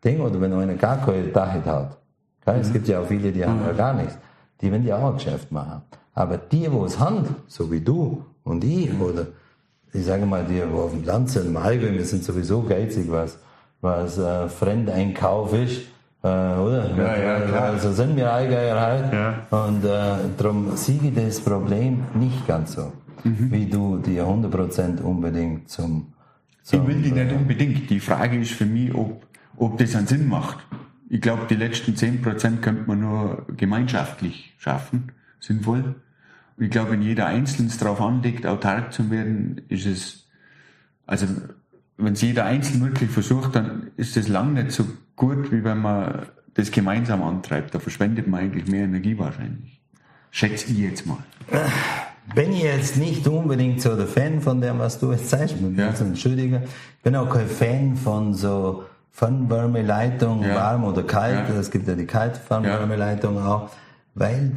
Ding 0.05 0.21
oder 0.21 0.41
wenn 0.41 0.53
einer 0.53 0.75
gar 0.75 1.05
keine 1.05 1.25
Dach 1.29 1.53
hat. 1.67 1.99
Okay? 2.43 2.57
Mhm. 2.57 2.61
Es 2.61 2.73
gibt 2.73 2.88
ja 2.88 3.00
auch 3.00 3.07
viele, 3.07 3.33
die 3.33 3.45
haben 3.45 3.61
ja 3.67 3.73
gar 3.73 3.95
nichts. 3.95 4.17
Die 4.61 4.71
werden 4.71 4.87
ja 4.87 4.99
auch 4.99 5.11
ein 5.11 5.15
Geschäft 5.15 5.50
machen. 5.53 5.83
Aber 6.15 6.38
die, 6.38 6.73
wo 6.73 6.85
es 6.85 6.99
haben, 6.99 7.37
so 7.47 7.71
wie 7.71 7.81
du 7.81 8.25
und 8.45 8.65
ich 8.65 8.99
oder 8.99 9.26
ich 9.97 10.05
sage 10.05 10.26
mal, 10.26 10.45
die 10.45 10.62
auf 10.62 10.93
dem 10.93 11.05
Land 11.05 11.31
sind, 11.31 11.47
im 11.47 11.57
Allgäu, 11.57 11.93
wir 11.93 12.05
sind 12.05 12.25
sowieso 12.25 12.62
geizig, 12.62 13.07
was, 13.09 13.38
was 13.81 14.19
äh, 14.19 14.49
Fremdeinkauf 14.49 15.53
ist. 15.55 15.83
Äh, 16.23 16.29
oder? 16.29 16.91
Ja, 16.97 17.17
ja, 17.17 17.41
klar. 17.41 17.62
Also 17.65 17.93
sind 17.93 18.17
wir 18.17 18.33
Allgäuer 18.33 18.81
halt. 18.81 19.12
Ja. 19.12 19.47
Und 19.50 19.85
äh, 19.85 20.17
darum 20.37 20.76
siege 20.76 21.12
das 21.12 21.41
Problem 21.41 22.05
nicht 22.15 22.47
ganz 22.47 22.73
so, 22.73 22.93
mhm. 23.25 23.50
wie 23.50 23.67
du 23.67 23.99
dir 23.99 24.25
100% 24.25 25.03
unbedingt 25.03 25.69
zum, 25.69 26.12
zum 26.62 26.83
Ich 26.83 26.88
will 26.88 27.03
die 27.03 27.12
nicht 27.12 27.33
unbedingt. 27.33 27.91
Die 27.91 28.00
Frage 28.00 28.38
ist 28.38 28.53
für 28.53 28.67
mich, 28.67 28.95
ob, 28.95 29.23
ob 29.57 29.79
das 29.79 29.95
einen 29.95 30.07
Sinn 30.07 30.29
macht. 30.29 30.59
Ich 31.09 31.21
glaube, 31.21 31.43
die 31.49 31.55
letzten 31.55 31.93
10% 31.93 32.61
könnte 32.61 32.85
man 32.87 33.00
nur 33.00 33.47
gemeinschaftlich 33.57 34.55
schaffen, 34.59 35.12
sinnvoll. 35.38 35.95
Ich 36.59 36.71
glaube, 36.71 36.93
wenn 36.93 37.03
jeder 37.03 37.27
Einzelne 37.27 37.71
darauf 37.79 38.01
anlegt, 38.01 38.47
autark 38.47 38.93
zu 38.93 39.11
werden, 39.11 39.61
ist 39.69 39.87
es, 39.87 40.29
also 41.07 41.27
wenn 41.99 42.15
es 42.15 42.23
jeder 42.23 42.45
Einzelne 42.45 42.87
wirklich 42.87 43.11
versucht, 43.11 43.55
dann 43.55 43.91
ist 43.97 44.17
es 44.17 44.29
lang 44.29 44.55
nicht 44.55 44.73
so 44.73 44.87
gut, 45.17 45.53
wie 45.53 45.65
wenn 45.65 45.79
man 45.79 46.27
das 46.55 46.71
gemeinsam 46.71 47.23
antreibt. 47.23 47.75
Da 47.75 47.79
verschwendet 47.79 48.27
man 48.27 48.41
eigentlich 48.41 48.67
mehr 48.67 48.85
Energie 48.85 49.19
wahrscheinlich. 49.19 49.81
Schätze 50.31 50.71
ich 50.73 50.79
jetzt 50.79 51.07
mal. 51.07 51.19
Bin 52.35 52.53
ich 52.53 52.63
jetzt 52.63 52.97
nicht 52.97 53.27
unbedingt 53.27 53.81
so 53.81 53.97
der 53.97 54.07
Fan 54.07 54.41
von 54.41 54.61
dem, 54.61 54.79
was 54.79 54.99
du 54.99 55.13
jetzt 55.13 55.31
sagst, 55.31 55.57
ja. 55.77 55.89
entschuldige. 55.89 56.63
Ich 56.97 57.03
bin 57.03 57.15
auch 57.17 57.31
kein 57.31 57.47
Fan 57.47 57.97
von 57.97 58.35
so 58.35 58.85
Fernwärmeleitung, 59.13 60.43
ja. 60.43 60.55
warm 60.55 60.85
oder 60.85 61.03
kalt. 61.03 61.49
Es 61.49 61.71
gibt 61.71 61.89
ja 61.89 61.95
die 61.95 62.07
kalte 62.07 62.41
Fernwärmeleitung 62.41 63.39
auch, 63.39 63.71
weil 64.15 64.53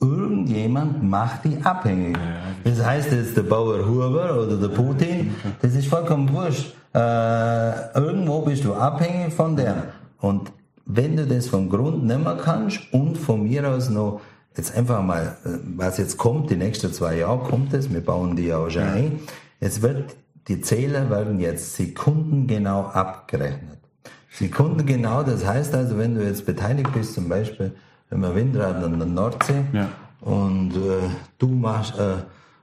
irgendjemand 0.00 1.02
macht 1.02 1.44
die 1.44 1.58
abhängig. 1.62 2.16
Das 2.64 2.84
heißt 2.84 3.12
jetzt 3.12 3.36
der 3.36 3.42
Bauer 3.42 3.86
Huber 3.86 4.42
oder 4.42 4.56
der 4.56 4.68
Putin, 4.68 5.34
das 5.60 5.74
ist 5.74 5.86
vollkommen 5.86 6.32
wurscht. 6.32 6.74
Äh, 6.94 7.92
irgendwo 7.94 8.40
bist 8.40 8.64
du 8.64 8.74
abhängig 8.74 9.32
von 9.32 9.56
der. 9.56 9.84
Und 10.18 10.50
wenn 10.86 11.16
du 11.16 11.26
das 11.26 11.46
vom 11.46 11.68
Grund 11.68 12.04
nicht 12.04 12.24
mehr 12.24 12.36
kannst 12.42 12.80
und 12.92 13.16
von 13.16 13.44
mir 13.44 13.68
aus 13.68 13.90
noch 13.90 14.20
jetzt 14.56 14.76
einfach 14.76 15.02
mal, 15.02 15.36
äh, 15.44 15.50
was 15.76 15.98
jetzt 15.98 16.16
kommt, 16.16 16.50
die 16.50 16.56
nächsten 16.56 16.92
zwei 16.92 17.18
Jahre 17.18 17.44
kommt 17.44 17.72
es, 17.74 17.92
wir 17.92 18.04
bauen 18.04 18.36
die 18.36 18.46
ja 18.46 18.58
auch 18.58 18.70
schon 18.70 18.82
ein, 18.82 19.20
es 19.60 19.82
wird, 19.82 20.16
die 20.48 20.60
Zähler 20.60 21.10
werden 21.10 21.38
jetzt 21.38 21.76
sekundengenau 21.76 22.86
abgerechnet. 22.86 23.78
Sekundengenau, 24.32 25.22
das 25.22 25.46
heißt 25.46 25.74
also, 25.74 25.98
wenn 25.98 26.14
du 26.14 26.24
jetzt 26.24 26.46
beteiligt 26.46 26.92
bist, 26.92 27.14
zum 27.14 27.28
Beispiel, 27.28 27.72
wenn 28.10 28.20
man 28.20 28.34
Windrad 28.34 28.82
an 28.82 28.98
der 28.98 29.08
Nordsee, 29.08 29.64
ja. 29.72 29.88
und 30.20 30.74
äh, 30.76 31.08
du 31.38 31.48
machst, 31.48 31.98
äh, 31.98 32.16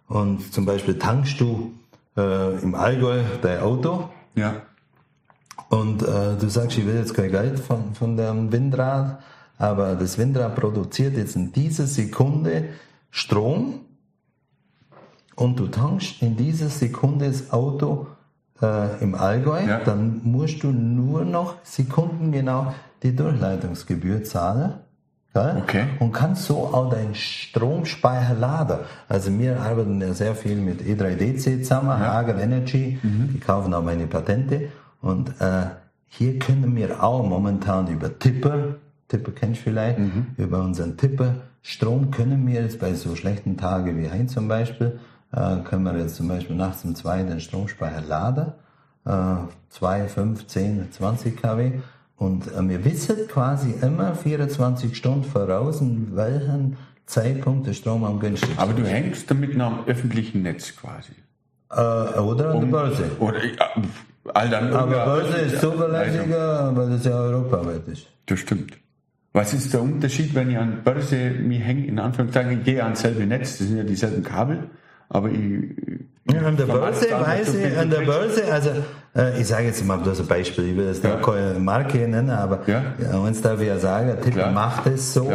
und 0.08 0.54
zum 0.54 0.66
Beispiel 0.66 1.00
tankst 1.00 1.40
du 1.40 1.74
äh, 2.16 2.62
im 2.62 2.76
Allgäu 2.76 3.22
dein 3.42 3.62
Auto, 3.62 4.10
ja. 4.36 4.62
und 5.70 6.04
äh, 6.04 6.36
du 6.40 6.50
sagst, 6.50 6.78
ich 6.78 6.86
will 6.86 6.96
jetzt 6.96 7.14
kein 7.14 7.32
Geld 7.32 7.60
von, 7.60 7.96
von 7.96 8.16
dem 8.16 8.52
Windrad, 8.52 9.20
aber 9.58 9.96
das 9.96 10.18
Windrad 10.18 10.56
produziert 10.56 11.18
jetzt 11.18 11.36
in 11.36 11.52
dieser 11.52 11.88
Sekunde 11.88 12.66
Strom 13.10 13.82
und 15.36 15.60
du 15.60 15.68
tankst 15.68 16.22
in 16.22 16.36
dieser 16.36 16.70
Sekunde 16.70 17.28
das 17.28 17.52
Auto 17.52 18.08
äh, 18.62 19.02
im 19.02 19.16
Allgäu, 19.16 19.66
ja. 19.66 19.80
dann 19.80 20.22
musst 20.24 20.64
du 20.64 20.72
nur 20.72 21.24
noch 21.26 21.56
sekundengenau 21.64 22.74
die 23.04 23.16
Durchleitungsgebühr 23.16 24.24
zahlen. 24.24 24.74
Okay. 25.34 25.86
Und 26.00 26.14
kannst 26.14 26.46
so 26.46 26.58
auch 26.58 26.90
deinen 26.90 27.14
Stromspeicher 27.14 28.34
laden. 28.34 28.80
Also 29.08 29.38
wir 29.38 29.62
arbeiten 29.62 30.02
ja 30.02 30.14
sehr 30.14 30.34
viel 30.34 30.56
mit 30.56 30.82
E3DC 30.82 31.62
zusammen, 31.62 31.90
ja. 31.90 32.00
Hager 32.00 32.40
Energy, 32.40 32.98
mhm. 33.04 33.30
die 33.34 33.40
kaufen 33.40 33.74
auch 33.74 33.84
meine 33.84 34.08
Patente. 34.08 34.70
Und 35.02 35.30
äh, 35.40 35.68
hier 36.08 36.40
können 36.40 36.76
wir 36.76 37.04
auch 37.04 37.24
momentan 37.24 37.88
über 37.88 38.18
Tipper 38.18 38.76
Tipper 39.08 39.32
kennst 39.32 39.62
du 39.62 39.64
vielleicht, 39.66 40.00
mhm. 40.00 40.28
über 40.38 40.62
unseren 40.62 40.98
Tipper. 40.98 41.36
Strom 41.62 42.12
können 42.12 42.46
wir 42.48 42.62
jetzt 42.62 42.80
bei 42.80 42.94
so 42.94 43.16
schlechten 43.16 43.58
Tagen 43.58 43.98
wie 43.98 44.10
heute 44.10 44.28
zum 44.28 44.48
Beispiel, 44.48 45.00
äh, 45.32 45.58
können 45.64 45.84
wir 45.84 45.98
jetzt 45.98 46.16
zum 46.16 46.28
Beispiel 46.28 46.56
nachts 46.56 46.84
um 46.86 46.96
zwei 46.96 47.24
den 47.24 47.40
Stromspeicher 47.40 48.02
laden, 48.02 48.54
äh, 49.06 49.36
2, 49.70 50.08
5, 50.08 50.48
10, 50.48 50.92
20 50.92 51.42
kW. 51.42 51.72
Und 52.18 52.48
äh, 52.48 52.68
wir 52.68 52.84
wissen 52.84 53.16
quasi 53.28 53.74
immer 53.82 54.16
24 54.16 54.98
Stunden 54.98 55.24
voraus, 55.24 55.82
in 55.82 56.16
welchem 56.16 56.78
Zeitpunkt 57.06 57.68
der 57.68 57.74
Strom 57.74 58.04
am 58.04 58.20
günstigsten 58.20 58.58
ist. 58.58 58.62
Aber 58.62 58.74
du 58.74 58.86
hängst 58.86 59.30
damit 59.30 59.56
nach 59.56 59.84
dem 59.84 59.88
öffentlichen 59.88 60.42
Netz 60.42 60.76
quasi. 60.76 61.14
Äh, 61.70 62.20
oder 62.20 62.50
an 62.50 62.56
um, 62.56 62.62
der 62.62 62.72
Börse. 62.72 63.12
Oder, 63.20 63.46
ja, 63.46 63.70
all 64.34 64.50
dann 64.50 64.74
Aber 64.74 65.06
Börse 65.06 65.38
ist 65.38 65.62
zuverlässiger, 65.62 66.76
weil 66.76 66.90
das 66.90 67.06
ja 67.06 67.18
europaweit 67.20 67.88
ist. 67.88 68.08
Das 68.26 68.40
stimmt. 68.40 68.78
Was 69.34 69.54
ist 69.54 69.72
der 69.72 69.84
Unterschied, 69.84 70.34
wenn 70.34 70.50
ich 70.50 70.58
an 70.58 70.84
Börse 70.84 71.30
mich 71.30 71.62
hänge, 71.62 71.86
in 71.86 72.00
Anführungszeichen, 72.00 72.60
ich 72.60 72.64
gehe 72.64 72.84
ans 72.84 73.02
selbe 73.02 73.26
Netz, 73.28 73.60
das 73.60 73.68
sind 73.68 73.78
ja 73.78 73.84
dieselben 73.84 74.24
Kabel, 74.24 74.72
aber 75.10 75.30
ich... 75.30 75.40
Ja, 76.32 76.42
an 76.42 76.58
der 76.58 76.66
Börse 76.66 77.06
weiß 77.10 77.54
ich, 77.56 77.78
an 77.78 77.90
der 77.90 78.02
Börse, 78.02 78.52
also 78.52 78.70
äh, 79.16 79.40
ich 79.40 79.48
sage 79.48 79.68
jetzt 79.68 79.86
mal 79.86 79.98
bloß 79.98 80.20
ein 80.20 80.28
Beispiel, 80.28 80.72
ich 80.72 80.78
will 80.78 80.88
jetzt 80.88 81.04
ja. 81.04 81.16
keine 81.16 81.58
Marke 81.60 82.00
nennen, 82.00 82.30
aber 82.30 82.68
ja. 82.68 82.84
ja, 83.02 83.18
uns 83.18 83.42
darf 83.42 83.62
ich 83.62 83.68
ja 83.68 83.80
sagen, 83.80 84.18
Tipper 84.22 84.52
macht 84.52 84.88
es 84.88 85.14
so. 85.14 85.32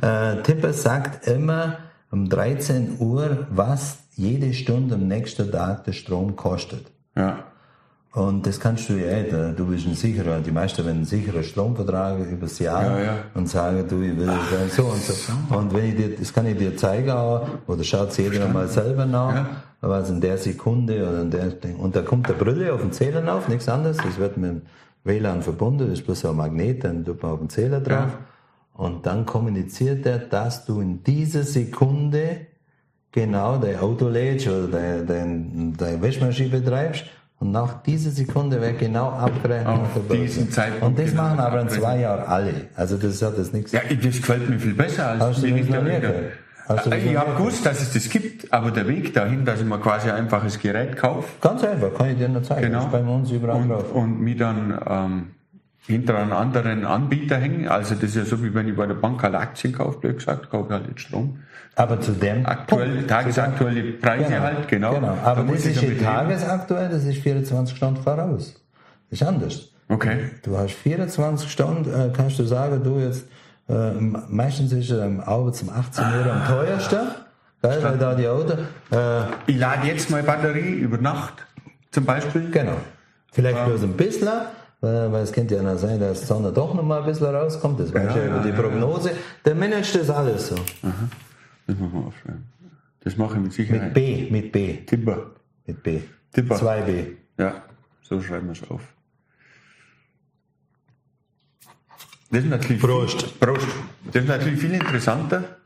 Äh, 0.00 0.42
Tipper 0.42 0.72
sagt 0.72 1.28
immer 1.28 1.78
um 2.10 2.28
13 2.28 2.96
Uhr, 2.98 3.46
was 3.50 3.98
jede 4.14 4.52
Stunde 4.54 4.96
am 4.96 5.06
nächsten 5.06 5.50
Tag 5.50 5.84
der 5.84 5.92
Strom 5.92 6.36
kostet. 6.36 6.86
Ja. 7.16 7.44
Und 8.14 8.46
das 8.46 8.60
kannst 8.60 8.88
du 8.88 8.92
ja, 8.92 9.24
du 9.50 9.66
bist 9.66 9.88
ein 9.88 9.94
sicherer, 9.94 10.38
die 10.38 10.52
meisten 10.52 10.84
werden 10.84 10.98
einen 10.98 11.04
sicheren 11.04 11.42
Stromvertrag 11.42 12.20
übers 12.30 12.60
Jahr 12.60 13.00
ja, 13.00 13.04
ja. 13.04 13.16
und 13.34 13.48
sagen, 13.48 13.84
du, 13.88 14.02
ich 14.02 14.16
will 14.16 14.30
Ach, 14.30 14.70
so 14.70 14.84
und 14.84 15.02
so. 15.02 15.32
Und 15.52 15.74
wenn 15.74 15.86
ich 15.86 15.96
dir, 15.96 16.16
das 16.16 16.32
kann 16.32 16.46
ich 16.46 16.56
dir 16.56 16.76
zeigen 16.76 17.10
auch, 17.10 17.44
oder 17.66 17.82
schaut 17.82 18.16
jeder 18.16 18.46
mal 18.46 18.68
selber 18.68 19.04
nach, 19.04 19.34
ja. 19.34 19.46
was 19.80 20.10
in 20.10 20.20
der 20.20 20.38
Sekunde 20.38 21.08
oder 21.08 21.22
in 21.22 21.30
der, 21.32 21.52
und 21.76 21.96
da 21.96 22.02
kommt 22.02 22.28
der 22.28 22.34
Brille 22.34 22.72
auf 22.72 22.82
den 22.82 22.92
Zähler 22.92 23.34
auf, 23.34 23.48
nichts 23.48 23.68
anderes, 23.68 23.96
das 23.96 24.16
wird 24.16 24.36
mit 24.36 24.48
dem 24.48 24.62
WLAN 25.02 25.42
verbunden, 25.42 25.88
das 25.88 25.98
ist 25.98 26.06
bloß 26.06 26.26
ein 26.26 26.36
Magnet, 26.36 26.84
dann 26.84 27.04
tut 27.04 27.20
man 27.20 27.32
auf 27.32 27.40
den 27.40 27.50
Zähler 27.50 27.80
drauf. 27.80 28.16
Und 28.74 29.06
dann 29.06 29.26
kommuniziert 29.26 30.06
er, 30.06 30.18
dass 30.18 30.66
du 30.66 30.80
in 30.80 31.02
dieser 31.02 31.42
Sekunde 31.42 32.46
genau 33.10 33.58
dein 33.58 33.80
Auto 33.80 34.08
lädst 34.08 34.46
oder 34.46 34.68
deine, 34.68 35.04
deine, 35.04 35.72
deine 35.76 36.00
Wäschmaschine 36.00 36.60
betreibst 36.60 37.06
und 37.40 37.50
nach 37.50 37.82
dieser 37.82 38.10
Sekunde 38.10 38.60
wird 38.60 38.78
genau 38.78 39.10
abgerechnet. 39.10 39.66
Auf 39.66 40.00
diesen 40.10 40.50
Zeitpunkt. 40.50 40.84
Und 40.84 40.98
das 40.98 41.10
genau 41.10 41.22
machen 41.22 41.40
aber 41.40 41.60
in 41.60 41.68
zwei 41.68 42.00
Jahren 42.00 42.26
alle. 42.26 42.54
Also 42.74 42.96
das 42.96 43.20
hat 43.22 43.36
das 43.36 43.52
nichts. 43.52 43.72
Ja, 43.72 43.80
das 43.80 44.16
gefällt 44.16 44.48
mir 44.48 44.58
viel 44.58 44.74
besser 44.74 45.08
als 45.08 45.20
Hast 45.20 45.42
du 45.42 45.50
das 45.50 45.68
noch 45.68 45.82
nie 45.82 46.00
also 46.66 46.92
ich 46.92 47.16
habe 47.16 47.34
gewusst, 47.34 47.66
dass 47.66 47.82
es 47.82 47.92
das 47.92 48.08
gibt, 48.08 48.50
aber 48.52 48.70
der 48.70 48.88
Weg 48.88 49.12
dahin, 49.12 49.44
dass 49.44 49.60
ich 49.60 49.66
mir 49.66 49.78
quasi 49.78 50.08
ein 50.08 50.16
einfaches 50.16 50.58
Gerät 50.58 50.96
kaufe. 50.96 51.28
Ganz 51.40 51.62
einfach, 51.62 51.92
kann 51.94 52.10
ich 52.10 52.16
dir 52.16 52.28
noch 52.28 52.42
zeigen. 52.42 52.62
Genau. 52.62 52.78
Das 52.78 52.86
ist 52.86 52.92
bei 52.92 53.00
uns 53.00 53.30
überall 53.30 53.62
und, 53.62 53.68
drauf. 53.68 53.92
Und 53.92 54.20
mich 54.20 54.36
dann 54.38 54.78
ähm, 54.88 55.26
hinter 55.86 56.18
einen 56.18 56.32
anderen 56.32 56.84
Anbieter 56.84 57.36
hängen. 57.36 57.68
Also 57.68 57.94
das 57.94 58.04
ist 58.04 58.16
ja 58.16 58.24
so, 58.24 58.42
wie 58.42 58.54
wenn 58.54 58.68
ich 58.68 58.76
bei 58.76 58.86
der 58.86 58.94
Bank 58.94 59.22
alle 59.22 59.38
Aktien 59.38 59.72
kaufe, 59.72 59.98
blöd 59.98 60.18
gesagt, 60.18 60.50
kaufe 60.50 60.66
ich 60.68 60.72
halt 60.72 60.88
jetzt 60.88 61.00
Strom. 61.00 61.38
Aber 61.76 62.00
zu 62.00 62.12
dem 62.12 62.46
aktuell, 62.46 62.90
Punkt, 62.90 63.10
tagesaktuelle 63.10 63.82
Preise 63.94 64.30
genau, 64.30 64.40
halt, 64.40 64.68
genau. 64.68 64.94
genau. 64.94 65.18
Aber 65.22 65.42
da 65.42 65.52
das 65.52 65.66
ist 65.66 65.82
ja 65.82 65.90
tagesaktuell, 66.02 66.88
das 66.88 67.04
ist 67.04 67.18
24 67.18 67.76
Stunden 67.76 68.02
voraus. 68.02 68.54
Das 69.10 69.20
ist 69.20 69.26
anders. 69.26 69.68
Okay. 69.88 70.30
Du 70.42 70.56
hast 70.56 70.72
24 70.72 71.50
Stunden, 71.50 71.92
äh, 71.92 72.10
kannst 72.16 72.38
du 72.38 72.44
sagen, 72.44 72.82
du 72.82 73.00
jetzt, 73.00 73.26
äh, 73.68 73.92
meistens 73.92 74.72
ist 74.72 74.90
er 74.90 75.04
im 75.04 75.20
Auto 75.20 75.50
zum 75.50 75.70
18 75.70 76.04
Uhr 76.04 76.32
am 76.32 76.46
teuersten, 76.46 77.08
geil, 77.60 77.78
weil 77.82 77.98
da 77.98 78.14
die 78.14 78.28
Auto, 78.28 78.54
äh, 78.90 79.24
Ich 79.46 79.58
lade 79.58 79.86
jetzt 79.86 80.10
meine 80.10 80.22
Batterie 80.22 80.74
über 80.74 80.96
Nacht, 80.96 81.44
zum 81.90 82.04
Beispiel. 82.04 82.50
Genau. 82.50 82.76
Vielleicht 83.32 83.58
ähm, 83.58 83.66
bloß 83.66 83.82
ein 83.82 83.92
bisschen, 83.94 84.28
weil, 84.84 85.10
weil 85.12 85.22
es 85.22 85.32
könnte 85.32 85.56
ja 85.56 85.62
noch 85.62 85.78
sein, 85.78 85.98
dass 85.98 86.20
die 86.20 86.26
Sonne 86.26 86.52
doch 86.52 86.74
noch 86.74 86.82
mal 86.82 87.00
ein 87.00 87.06
bisschen 87.06 87.34
rauskommt, 87.34 87.80
das 87.80 87.92
weiß 87.92 88.14
ja, 88.14 88.24
ja 88.24 88.26
über 88.26 88.40
die 88.40 88.52
Prognose. 88.52 89.12
Der 89.44 89.54
managt 89.54 89.94
das 89.94 90.10
alles 90.10 90.48
so. 90.48 90.56
Aha. 90.82 91.08
Das 91.66 91.78
machen 91.78 91.92
wir 91.92 92.06
aufschreiben. 92.06 92.44
Das 93.00 93.16
mache 93.16 93.34
ich 93.36 93.40
mit 93.40 93.52
Sicherheit. 93.52 93.82
Mit 93.82 93.94
B, 93.94 94.30
mit 94.30 94.52
B. 94.52 94.76
Tipper. 94.84 95.30
Mit 95.66 95.82
B. 95.82 96.00
Tipper. 96.32 96.56
2B. 96.56 97.06
Ja, 97.38 97.62
so 98.02 98.20
schreiben 98.20 98.46
wir 98.46 98.52
es 98.52 98.70
auf. 98.70 98.82
Das 102.30 102.42
ist 102.42 102.50
natürlich 102.50 102.82
Prost. 102.82 103.22
Viel, 103.22 103.32
Prost. 103.38 103.66
Das 104.12 104.22
ist 104.22 104.28
natürlich 104.28 104.60
viel 104.60 104.74
interessanter, 104.74 105.56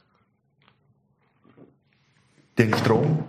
den 2.58 2.74
Strom 2.74 3.24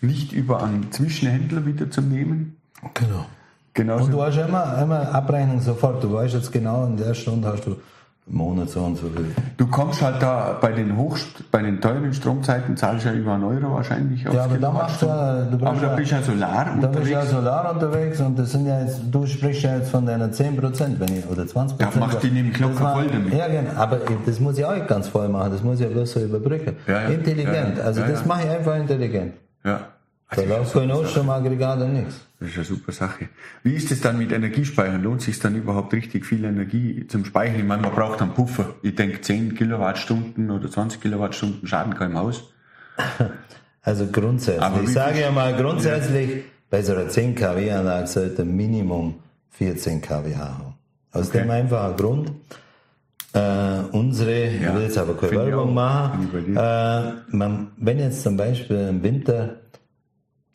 nicht 0.00 0.32
über 0.32 0.62
einen 0.62 0.90
Zwischenhändler 0.90 1.66
wieder 1.66 1.90
zu 1.90 2.00
nehmen. 2.00 2.56
Genau. 2.94 3.26
Genauso. 3.74 4.04
Und 4.04 4.12
du 4.12 4.22
hast 4.22 4.36
immer, 4.36 4.78
immer 4.82 5.14
Abrechnung 5.14 5.60
sofort. 5.60 6.02
Du 6.02 6.12
weißt 6.12 6.34
jetzt 6.34 6.52
genau, 6.52 6.86
in 6.86 6.96
der 6.96 7.14
Stunde 7.14 7.48
hast 7.48 7.66
du 7.66 7.76
Monat 8.32 8.68
so 8.68 8.80
und 8.80 8.96
so 8.96 9.08
viel. 9.08 9.34
Du 9.56 9.66
kommst 9.66 10.00
halt 10.02 10.22
da 10.22 10.56
bei 10.60 10.72
den 10.72 10.96
hoch, 10.96 11.18
bei 11.50 11.62
den 11.62 11.80
teuren 11.80 12.12
Stromzeiten 12.12 12.76
zahlst 12.76 13.04
du 13.04 13.10
ja 13.10 13.14
über 13.14 13.34
einen 13.34 13.44
Euro 13.44 13.74
wahrscheinlich. 13.74 14.22
Ja, 14.22 14.44
aber 14.44 14.56
da 14.56 14.70
machst 14.70 15.02
du, 15.02 15.06
du 15.06 15.10
aber 15.66 15.80
da 15.80 15.94
bist 15.96 16.12
du 16.12 16.14
ja 16.14 16.22
Solar 16.22 16.64
da 16.64 16.72
unterwegs. 16.72 16.82
Da 16.82 16.98
bist 17.00 17.06
du 17.06 17.12
ja 17.12 17.26
Solar 17.26 17.74
unterwegs 17.74 18.20
und 18.20 18.38
das 18.38 18.52
sind 18.52 18.66
ja 18.66 18.80
jetzt, 18.82 19.00
du 19.10 19.26
sprichst 19.26 19.62
ja 19.62 19.76
jetzt 19.76 19.90
von 19.90 20.06
deiner 20.06 20.30
10 20.30 20.56
Prozent, 20.56 21.00
wenn 21.00 21.16
ich, 21.16 21.26
oder 21.28 21.46
20 21.46 21.78
Prozent. 21.78 21.94
Ja, 21.94 22.00
macht 22.00 22.22
die 22.22 22.30
nämlich 22.30 22.58
locker 22.58 22.92
voll 22.92 23.06
damit. 23.08 23.34
Ja, 23.34 23.48
genau, 23.48 23.70
aber 23.76 23.98
das 24.24 24.38
muss 24.38 24.58
ich 24.58 24.64
auch 24.64 24.74
nicht 24.74 24.88
ganz 24.88 25.08
voll 25.08 25.28
machen, 25.28 25.50
das 25.50 25.62
muss 25.62 25.80
ich 25.80 25.86
ja 25.86 25.92
bloß 25.92 26.12
so 26.12 26.20
überbrücken. 26.20 26.76
Ja, 26.86 27.02
ja, 27.02 27.08
intelligent, 27.08 27.78
ja, 27.78 27.84
also 27.84 28.02
das 28.02 28.24
mache 28.24 28.44
ich 28.44 28.50
einfach 28.50 28.76
intelligent. 28.76 29.34
Ja. 29.64 29.80
Da 30.34 30.42
läuft 30.42 30.74
kein 30.74 30.90
Ostromaggregat 30.90 31.80
und 31.80 31.94
nichts. 31.94 32.20
Das 32.38 32.48
ist 32.50 32.56
eine 32.56 32.64
super 32.64 32.92
Sache. 32.92 33.28
Wie 33.64 33.74
ist 33.74 33.90
es 33.90 34.00
dann 34.00 34.16
mit 34.16 34.32
Energiespeichern? 34.32 35.02
Lohnt 35.02 35.22
sich 35.22 35.38
dann 35.40 35.56
überhaupt 35.56 35.92
richtig 35.92 36.24
viel 36.24 36.44
Energie 36.44 37.06
zum 37.08 37.24
Speichern? 37.24 37.56
Ich 37.58 37.64
meine, 37.64 37.82
man 37.82 37.92
braucht 37.92 38.22
einen 38.22 38.32
Puffer. 38.32 38.74
Ich 38.82 38.94
denke, 38.94 39.20
10 39.20 39.56
Kilowattstunden 39.56 40.50
oder 40.50 40.70
20 40.70 41.00
Kilowattstunden 41.00 41.66
schaden 41.66 41.94
keinem 41.94 42.18
Haus. 42.18 42.44
Also 43.82 44.06
grundsätzlich. 44.06 44.82
Ich 44.82 44.92
sage 44.92 45.22
ja 45.22 45.30
mal 45.30 45.54
grundsätzlich, 45.56 46.30
ja. 46.30 46.36
bei 46.68 46.82
so 46.82 46.92
einer 46.92 47.08
10 47.08 47.34
kW 47.34 47.70
Anlage 47.70 48.06
sollte 48.06 48.44
Minimum 48.44 49.14
14 49.52 50.02
kW 50.02 50.36
haben. 50.36 50.74
Aus 51.12 51.28
okay. 51.28 51.38
dem 51.38 51.50
einfachen 51.50 51.96
Grund, 51.96 52.32
äh, 53.32 53.78
unsere, 53.92 54.44
ja, 54.44 54.50
ich 54.50 54.74
will 54.74 54.82
jetzt 54.82 54.98
aber 54.98 55.16
keine 55.16 55.46
Werbung 55.46 55.72
machen, 55.72 56.56
äh, 56.56 57.12
man, 57.34 57.72
wenn 57.78 57.98
jetzt 57.98 58.22
zum 58.22 58.36
Beispiel 58.36 58.88
im 58.88 59.02
Winter 59.02 59.56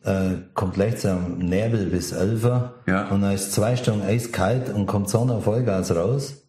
äh, 0.06 0.36
kommt 0.54 0.78
langsam 0.78 1.38
Nebel 1.40 1.86
bis 1.88 2.12
11 2.12 2.44
ja. 2.88 3.08
und 3.10 3.22
dann 3.22 3.34
ist 3.34 3.54
zwei 3.54 3.76
Stunden 3.76 4.02
eiskalt 4.06 4.70
und 4.74 4.86
kommt 4.86 5.10
Sonne 5.10 5.42
Vollgas 5.42 5.96
raus, 5.96 6.42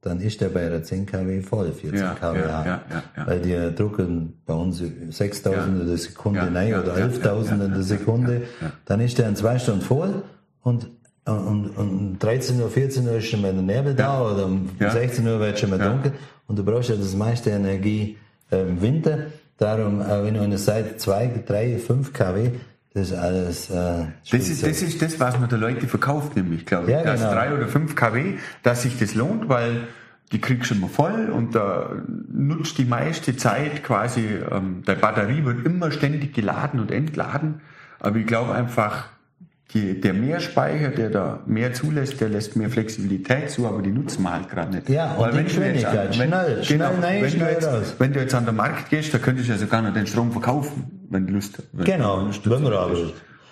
dann 0.00 0.20
ist 0.20 0.40
der 0.40 0.48
bei 0.50 0.68
der 0.68 0.82
10 0.82 1.06
kW 1.06 1.40
voll, 1.40 1.72
14 1.72 1.98
Ja, 1.98 2.14
kW. 2.14 2.38
ja, 2.38 2.44
ja, 2.44 2.64
ja, 2.66 3.02
ja. 3.16 3.26
Weil 3.26 3.40
die 3.40 3.74
drucken 3.74 4.34
bei 4.46 4.54
uns 4.54 4.82
6000 5.10 5.44
Ja. 5.56 5.64
in 5.82 5.86
der 5.86 5.96
Sekunde 5.96 6.40
Ja, 6.40 6.44
rein 6.52 6.68
ja, 6.68 6.80
oder 6.82 6.98
ja, 6.98 7.06
11.000 7.06 7.24
ja, 7.24 7.56
ja, 7.56 7.64
in 7.64 7.72
der 7.72 7.82
Sekunde. 7.82 8.42
Dann 8.84 9.00
ist 9.00 9.18
der 9.18 9.28
in 9.28 9.36
zwei 9.36 9.58
Stunden 9.58 9.80
voll 9.82 10.22
und 10.62 10.88
und, 11.26 11.70
und 11.70 11.78
um 11.78 12.18
13 12.18 12.60
Uhr, 12.60 12.68
14 12.68 13.08
Uhr 13.08 13.14
ist 13.14 13.28
schon 13.28 13.40
mal 13.40 13.50
der 13.54 13.62
Nebel 13.62 13.94
da 13.94 14.20
oder 14.30 14.44
um 14.44 14.68
Ja. 14.78 14.90
16 14.90 15.26
Uhr 15.26 15.40
wird 15.40 15.58
schon 15.58 15.70
mal 15.70 15.78
dunkel 15.78 16.12
und 16.46 16.58
du 16.58 16.62
brauchst 16.62 16.90
ja 16.90 16.96
das 16.96 17.14
meiste 17.16 17.48
Energie 17.48 18.18
äh, 18.52 18.60
im 18.60 18.82
Winter. 18.82 19.18
Darum, 19.56 20.02
äh, 20.02 20.22
wenn 20.22 20.34
du 20.34 20.42
eine 20.42 20.58
Seite 20.58 20.98
2, 20.98 21.44
3, 21.46 21.78
5 21.78 22.12
kW, 22.12 22.50
das 22.94 23.10
ist 23.10 23.18
alles 23.18 23.70
äh, 23.70 24.06
Das 24.30 24.48
ist, 24.48 24.62
das 24.62 24.80
ist 24.80 25.02
das, 25.02 25.18
was 25.18 25.38
man 25.40 25.48
der 25.48 25.58
Leute 25.58 25.88
verkauft, 25.88 26.36
nämlich, 26.36 26.64
glaube 26.64 26.86
ich. 26.86 26.92
Ja, 26.92 27.02
dass 27.02 27.20
genau. 27.20 27.32
drei 27.32 27.52
oder 27.52 27.66
fünf 27.66 27.96
kW, 27.96 28.38
dass 28.62 28.82
sich 28.82 28.96
das 28.98 29.14
lohnt, 29.16 29.48
weil 29.48 29.88
die 30.30 30.40
kriegst 30.40 30.70
du 30.70 30.76
immer 30.76 30.88
voll 30.88 31.28
und 31.28 31.56
da 31.56 31.90
nutzt 32.32 32.78
die 32.78 32.84
meiste 32.84 33.36
Zeit 33.36 33.82
quasi, 33.82 34.26
ähm, 34.50 34.82
der 34.86 34.94
Batterie 34.94 35.44
wird 35.44 35.66
immer 35.66 35.90
ständig 35.90 36.34
geladen 36.34 36.78
und 36.78 36.92
entladen. 36.92 37.60
Aber 37.98 38.16
ich 38.16 38.26
glaube 38.26 38.52
einfach, 38.52 39.08
die, 39.74 40.00
der 40.00 40.14
Mehrspeicher, 40.14 40.88
der 40.90 41.10
da 41.10 41.40
mehr 41.46 41.72
zulässt, 41.74 42.20
der 42.20 42.28
lässt 42.28 42.54
mehr 42.56 42.70
Flexibilität 42.70 43.50
zu, 43.50 43.66
aber 43.66 43.82
die 43.82 43.90
nutzen 43.90 44.22
wir 44.22 44.32
halt 44.32 44.48
gerade 44.48 44.76
nicht. 44.76 44.88
Ja, 44.88 45.14
und 45.14 45.20
Weil 45.20 45.32
die 45.32 45.36
wenn 45.36 45.44
du 45.44 45.50
jetzt 45.50 45.84
an- 45.86 46.06
Geschwindigkeit, 46.06 46.08
wenn, 46.08 46.14
schnell, 46.14 46.54
genau, 46.56 46.62
schnell 46.62 47.04
rein, 47.04 47.22
wenn, 47.22 47.30
schnell 47.30 47.54
du 47.60 47.66
jetzt, 47.66 48.00
wenn 48.00 48.12
du 48.12 48.20
jetzt 48.20 48.34
an 48.34 48.46
den 48.46 48.56
Markt 48.56 48.90
gehst, 48.90 49.12
da 49.12 49.18
könntest 49.18 49.48
du 49.48 49.52
ja 49.52 49.58
sogar 49.58 49.82
noch 49.82 49.92
den 49.92 50.06
Strom 50.06 50.30
verkaufen, 50.32 51.06
wenn 51.10 51.26
du 51.26 51.32
Lust 51.34 51.58
hast. 51.58 51.66
Wenn 51.72 51.84
Genau, 51.84 52.22
wenn 52.44 52.62
man 52.62 52.72
aber. 52.72 52.96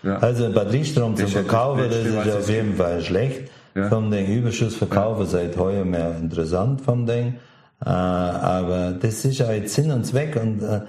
Ja. 0.04 0.18
Also 0.18 0.50
Batteriestrom 0.52 1.16
zu 1.16 1.22
Das 1.22 1.30
ist 1.30 1.34
ja 1.36 1.42
das 1.42 1.50
verkaufen, 1.50 1.84
das 1.88 2.26
ist 2.26 2.32
auf 2.34 2.48
jeden 2.48 2.74
Fall 2.76 3.00
schlecht. 3.02 3.50
Ja. 3.74 3.88
Vom 3.88 4.10
Ding 4.10 4.26
Überschuss 4.26 4.74
verkaufen 4.74 5.26
seit 5.26 5.56
heuer 5.56 5.84
mehr 5.84 6.16
interessant 6.20 6.80
vom 6.82 7.06
Ding. 7.06 7.34
Äh, 7.84 7.88
aber 7.88 8.92
das 8.92 9.24
ist 9.24 9.38
jetzt 9.38 9.74
Sinn 9.74 9.90
und 9.90 10.04
Zweck 10.04 10.36
und 10.40 10.62
äh, 10.62 10.82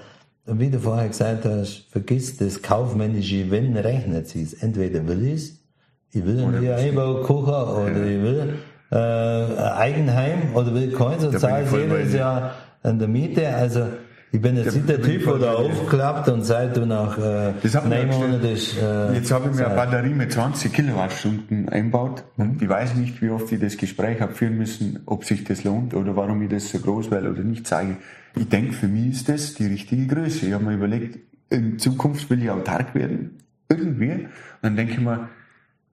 wie 0.46 0.70
du 0.70 0.78
vorher 0.78 1.08
gesagt 1.08 1.44
hast, 1.44 1.86
vergiss 1.90 2.36
das 2.36 2.60
kaufmännische, 2.62 3.50
wenn 3.50 3.76
rechnet 3.76 4.28
sie 4.28 4.42
es. 4.42 4.54
Entweder 4.54 5.06
will 5.08 5.26
ich 5.26 5.34
es, 5.34 5.64
ich 6.12 6.24
will 6.24 6.44
einen 6.44 6.70
Einbaukuchen 6.70 7.54
oder 7.54 8.04
ich 8.04 8.22
will 8.22 8.54
äh, 8.90 8.96
ein 8.96 9.58
Eigenheim 9.58 10.54
oder 10.54 10.74
will 10.74 10.92
keins 10.92 11.24
und 11.24 11.38
zahle 11.38 11.66
bei 11.70 11.80
jedes. 11.80 12.14
Jahr 12.14 12.54
an 12.82 12.98
der 12.98 13.08
Miete. 13.08 13.48
Also 13.48 13.86
ich 14.30 14.40
bin 14.40 14.56
jetzt 14.56 14.74
nicht 14.74 14.88
der 14.88 15.00
Typ, 15.00 15.24
der 15.24 15.38
da 15.38 15.54
aufklappt 15.54 16.28
und 16.28 16.42
seit 16.42 16.76
du 16.76 16.86
nach 16.86 17.16
äh, 17.18 17.52
neun 17.88 18.08
Monaten 18.08 18.44
äh, 18.44 19.14
Jetzt 19.14 19.30
habe 19.32 19.48
ich 19.50 19.56
mir 19.56 19.66
eine. 19.66 19.76
Batterie 19.76 20.14
mit 20.14 20.32
20 20.32 20.72
Kilowattstunden 20.72 21.68
einbaut 21.68 22.24
und 22.36 22.60
ich 22.60 22.68
weiß 22.68 22.96
nicht, 22.96 23.22
wie 23.22 23.30
oft 23.30 23.50
ich 23.50 23.60
das 23.60 23.76
Gespräch 23.76 24.20
habe 24.20 24.34
führen 24.34 24.58
müssen, 24.58 25.00
ob 25.06 25.24
sich 25.24 25.44
das 25.44 25.64
lohnt 25.64 25.94
oder 25.94 26.16
warum 26.16 26.42
ich 26.42 26.50
das 26.50 26.68
so 26.68 26.78
groß 26.78 27.10
will 27.10 27.26
oder 27.28 27.42
nicht 27.42 27.66
sage. 27.66 27.96
Ich 28.36 28.48
denke, 28.48 28.72
für 28.72 28.88
mich 28.88 29.12
ist 29.12 29.28
das 29.28 29.54
die 29.54 29.66
richtige 29.66 30.06
Größe. 30.06 30.46
Ich 30.46 30.52
habe 30.52 30.64
mir 30.64 30.74
überlegt, 30.74 31.18
in 31.50 31.78
Zukunft 31.78 32.28
will 32.30 32.42
ich 32.42 32.50
autark 32.50 32.94
werden, 32.94 33.38
irgendwie. 33.68 34.10
Und 34.10 34.28
dann 34.62 34.76
denke 34.76 34.94
ich 34.94 35.00
mir, 35.00 35.28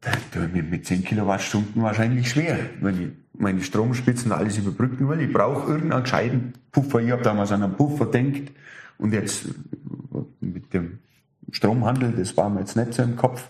da 0.02 0.12
tue 0.32 0.46
ich 0.46 0.52
mir 0.52 0.64
mit 0.64 0.86
10 0.86 1.04
Kilowattstunden 1.04 1.82
wahrscheinlich 1.82 2.30
schwer, 2.30 2.58
wenn 2.80 3.02
ich 3.02 3.10
meine 3.38 3.62
Stromspitzen 3.62 4.32
alles 4.32 4.58
überbrücken 4.58 5.08
will. 5.08 5.22
Ich 5.22 5.32
brauche 5.32 5.72
irgendeinen 5.72 6.04
gescheiten 6.04 6.54
Puffer. 6.72 7.00
Ich 7.00 7.12
habe 7.12 7.22
damals 7.22 7.52
an 7.52 7.64
einen 7.64 7.76
Puffer 7.76 8.08
denkt 8.08 8.52
und 8.98 9.14
jetzt 9.14 9.46
mit 10.40 10.74
dem 10.74 11.00
Stromhandel, 11.52 12.14
das 12.14 12.36
war 12.38 12.50
mir 12.50 12.62
jetzt 12.62 12.76
nicht 12.76 12.94
so 12.94 13.04
im 13.04 13.16
Kopf. 13.16 13.50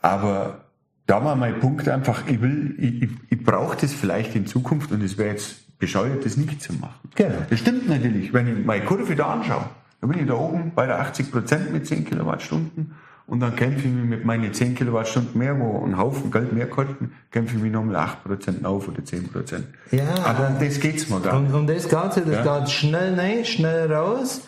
Aber 0.00 0.64
da 1.06 1.24
war 1.24 1.36
mein 1.36 1.58
Punkt 1.58 1.88
einfach, 1.88 2.28
ich 2.28 2.40
will, 2.40 2.74
ich, 2.78 3.02
ich, 3.02 3.10
ich 3.30 3.42
brauche 3.42 3.76
das 3.80 3.92
vielleicht 3.92 4.36
in 4.36 4.46
Zukunft 4.46 4.92
und 4.92 5.02
es 5.02 5.18
wäre 5.18 5.30
jetzt 5.30 5.56
bescheuert, 5.78 6.24
das 6.24 6.36
nicht 6.36 6.62
zu 6.62 6.72
machen. 6.74 7.08
Genau. 7.14 7.34
Das 7.48 7.58
stimmt 7.60 7.88
natürlich. 7.88 8.32
Wenn 8.32 8.48
ich 8.60 8.64
meine 8.64 8.84
Kurve 8.84 9.14
da 9.16 9.26
anschaue, 9.32 9.64
dann 10.00 10.10
bin 10.10 10.20
ich 10.20 10.26
da 10.26 10.34
oben 10.34 10.72
bei 10.74 10.86
der 10.86 11.00
80 11.00 11.30
Prozent 11.32 11.72
mit 11.72 11.86
10 11.86 12.04
Kilowattstunden 12.04 12.94
und 13.26 13.40
dann 13.40 13.54
kämpfe 13.56 13.86
ich 13.86 13.92
mich 13.92 14.04
mit 14.04 14.24
meinen 14.24 14.52
10 14.52 14.74
Kilowattstunden 14.74 15.36
mehr, 15.38 15.58
wo 15.58 15.84
ein 15.84 15.96
Haufen 15.98 16.30
Geld 16.30 16.52
mehr 16.52 16.68
kosten, 16.68 17.12
kämpfe 17.30 17.56
ich 17.56 17.62
mich 17.62 17.72
noch 17.72 17.84
mal 17.84 17.96
8 17.96 18.24
Prozent 18.24 18.64
auf 18.64 18.88
oder 18.88 19.04
10 19.04 19.28
Prozent. 19.28 19.66
Ja. 19.90 20.04
Aber 20.24 20.48
um 20.48 20.58
das 20.58 20.80
geht's 20.80 21.08
mir 21.08 21.20
gar 21.20 21.36
um, 21.36 21.44
nicht. 21.44 21.54
um 21.54 21.66
das 21.66 21.88
geht's 21.88 22.16
ja, 22.16 22.22
das 22.22 22.44
Ja. 22.46 22.58
geht 22.60 22.70
schnell 22.70 23.18
rein, 23.18 23.44
schnell 23.44 23.92
raus, 23.92 24.42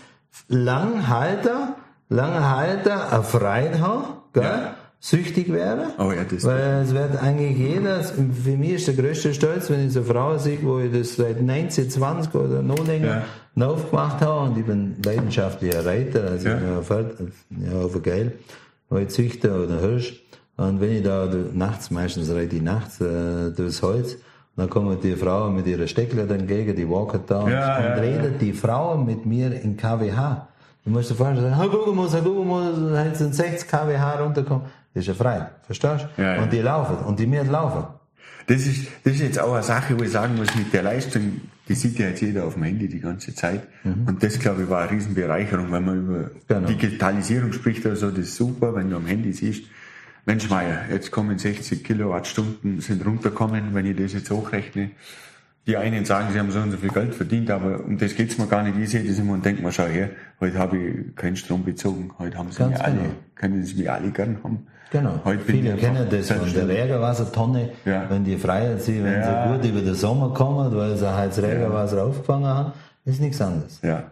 lang 0.49 1.09
halter, 1.09 1.77
lange 2.09 2.49
halter, 2.57 3.13
eine 3.13 3.23
Freude 3.23 3.81
haben, 3.81 4.05
gell? 4.33 4.43
Ja. 4.45 4.75
Süchtig 5.01 5.51
werden. 5.53 5.87
Oh 5.99 6.13
ja, 6.13 6.25
das- 6.31 6.45
Weil 6.45 6.83
es 6.85 6.93
wird 6.95 7.21
eigentlich 7.23 7.57
jeder, 7.57 8.03
für 8.03 8.57
mich 8.57 8.73
ist 8.73 8.87
der 8.87 8.95
größte 8.95 9.33
Stolz, 9.33 9.71
wenn 9.71 9.87
ich 9.87 9.93
so 9.95 10.01
eine 10.01 10.09
Frau 10.09 10.37
sehe, 10.37 10.59
wo 10.63 10.79
ich 10.79 10.93
das 10.93 11.17
seit 11.17 11.41
19, 11.41 11.89
20 11.91 12.35
oder 12.35 12.61
noch 12.63 12.87
länger 12.87 13.23
Ja. 13.57 13.67
aufgemacht 13.67 14.21
habe 14.21 14.51
und 14.51 14.59
ich 14.59 14.65
bin 14.67 14.97
leidenschaftlicher 15.03 15.85
Reiter, 15.87 16.25
also 16.25 16.49
Ja. 16.49 16.59
ich 16.59 16.63
ja, 17.73 17.81
auf 17.81 18.03
Geil, 18.03 18.33
weil 18.91 19.05
ich 19.05 19.09
Züchter 19.09 19.63
oder 19.65 19.81
Hirsch. 19.81 20.23
Und 20.59 20.81
wenn 20.83 20.93
ich 20.93 21.03
da 21.03 21.27
nachts, 21.55 21.91
meistens 21.91 22.31
reite 22.31 22.57
ich 22.57 22.63
nachts 22.63 23.01
äh, 23.01 23.51
durchs 23.57 23.81
Holz, 23.83 24.17
dann 24.57 24.69
kommen 24.69 24.99
die 25.03 25.17
Frauen 25.17 25.57
mit 25.57 25.67
ihrer 25.67 25.87
Steckler 25.87 26.27
dann 26.27 26.47
gegen, 26.47 26.77
die 26.77 26.87
walken 26.87 27.21
da 27.27 27.41
und, 27.41 27.51
Ja, 27.51 27.79
und 27.79 27.85
ja, 27.85 27.95
redet 27.95 28.43
die 28.43 28.53
Frauen 28.53 29.07
mit 29.07 29.25
mir 29.25 29.51
in 29.63 29.79
kWh. 29.79 30.11
Du 30.85 30.91
musst 30.91 31.11
dir 31.11 31.15
vorstellen, 31.15 31.51
sagen, 31.51 31.57
Herr 31.57 31.69
Gugemus, 31.71 32.13
Herr 32.13 32.21
Gugemus, 32.21 32.75
dann 32.93 33.15
sind 33.15 33.35
60 33.35 33.67
kWh 33.71 34.23
runterkommen. 34.23 34.65
Das 34.95 35.03
ist 35.03 35.09
ja 35.09 35.15
frei, 35.15 35.49
verstehst 35.63 36.07
du? 36.17 36.23
Ja, 36.23 36.37
ja. 36.37 36.43
Und 36.43 36.53
die 36.53 36.59
laufen, 36.61 36.97
und 37.05 37.19
die 37.21 37.27
mir 37.27 37.45
laufen. 37.45 37.85
Das 38.47 38.67
ist, 38.67 38.89
das 39.05 39.15
ist 39.15 39.21
jetzt 39.21 39.39
auch 39.39 39.53
eine 39.55 39.63
Sache, 39.63 39.97
wo 39.99 40.03
ich 40.03 40.11
sagen 40.11 40.35
muss, 40.37 40.53
mit 40.57 40.73
der 40.73 40.83
Leistung, 40.83 41.41
die 41.69 41.75
sieht 41.75 41.99
ja 42.01 42.09
jetzt 42.09 42.21
jeder 42.21 42.45
auf 42.45 42.55
dem 42.55 42.65
Handy 42.65 42.89
die 42.89 42.99
ganze 42.99 43.33
Zeit. 43.35 43.63
Und 43.85 44.21
das, 44.23 44.41
glaube 44.41 44.63
ich, 44.65 44.69
war 44.71 44.83
eine 44.83 44.91
Riesenbereicherung, 44.91 45.71
wenn 45.71 45.85
man 45.85 45.99
über 46.05 46.31
Genau. 46.49 46.67
Digitalisierung 46.67 47.53
spricht 47.53 47.87
oder 47.87 47.95
so, 47.95 48.11
das 48.11 48.21
ist 48.21 48.37
super, 48.37 48.75
wenn 48.75 48.91
du 48.91 48.97
am 48.97 49.07
Handy 49.07 49.33
siehst, 49.33 49.65
Mensch 50.27 50.51
Meier, 50.51 50.85
jetzt 50.91 51.13
kommen 51.13 51.39
60 51.39 51.85
Kilowattstunden, 51.85 52.81
sind 52.81 53.07
runterkommen, 53.07 53.73
wenn 53.73 53.87
ich 53.87 53.97
das 53.97 54.13
jetzt 54.15 54.31
hochrechne. 54.31 54.91
Die 55.67 55.77
einen 55.77 56.05
sagen, 56.05 56.29
sie 56.33 56.39
haben 56.39 56.51
so 56.51 56.59
und 56.61 56.71
so 56.71 56.79
viel 56.79 56.89
Geld 56.91 57.15
verdient, 57.15 57.51
aber 57.51 57.81
um 57.85 57.99
das 57.99 58.15
geht's 58.15 58.39
mir 58.39 58.47
gar 58.47 58.63
nicht. 58.63 58.79
Ich 58.79 58.91
sehe 58.91 59.05
das 59.05 59.19
immer 59.19 59.35
und 59.35 59.45
denke 59.45 59.63
mir, 59.63 59.71
schau 59.71 59.85
her, 59.85 60.11
heute 60.41 60.59
habe 60.59 60.79
ich 60.79 61.17
keinen 61.17 61.37
Strom 61.37 61.65
bezogen, 61.65 62.11
heute 62.19 62.39
haben 62.39 62.51
sie 62.51 62.59
Ganz 62.59 62.73
mich 62.73 62.83
alle, 62.83 62.95
genau. 62.97 63.11
können 63.35 63.63
sie 63.63 63.75
mich 63.77 63.91
alle 63.91 64.11
gern 64.11 64.39
haben. 64.43 64.67
Genau. 64.91 65.21
Heute 65.25 65.43
Viele 65.45 65.77
kennen 65.77 66.07
das 66.11 66.33
von 66.33 66.53
der. 66.53 66.67
Regenwassertonne, 66.67 67.69
Ja. 67.85 68.07
wenn 68.11 68.25
die 68.25 68.37
frei 68.37 68.75
sind, 68.79 69.05
wenn 69.05 69.13
Ja. 69.21 69.47
sie 69.47 69.53
gut 69.59 69.71
über 69.71 69.81
den 69.83 69.95
Sommer 69.95 70.35
kommen, 70.35 70.75
weil 70.75 70.97
sie 70.97 71.09
halt 71.15 71.31
das 71.31 71.43
Regenwasser 71.43 72.05
aufgefangen 72.05 72.47
haben, 72.47 72.73
ist 73.05 73.21
nichts 73.21 73.41
anderes. 73.41 73.81
Ja. 73.83 74.05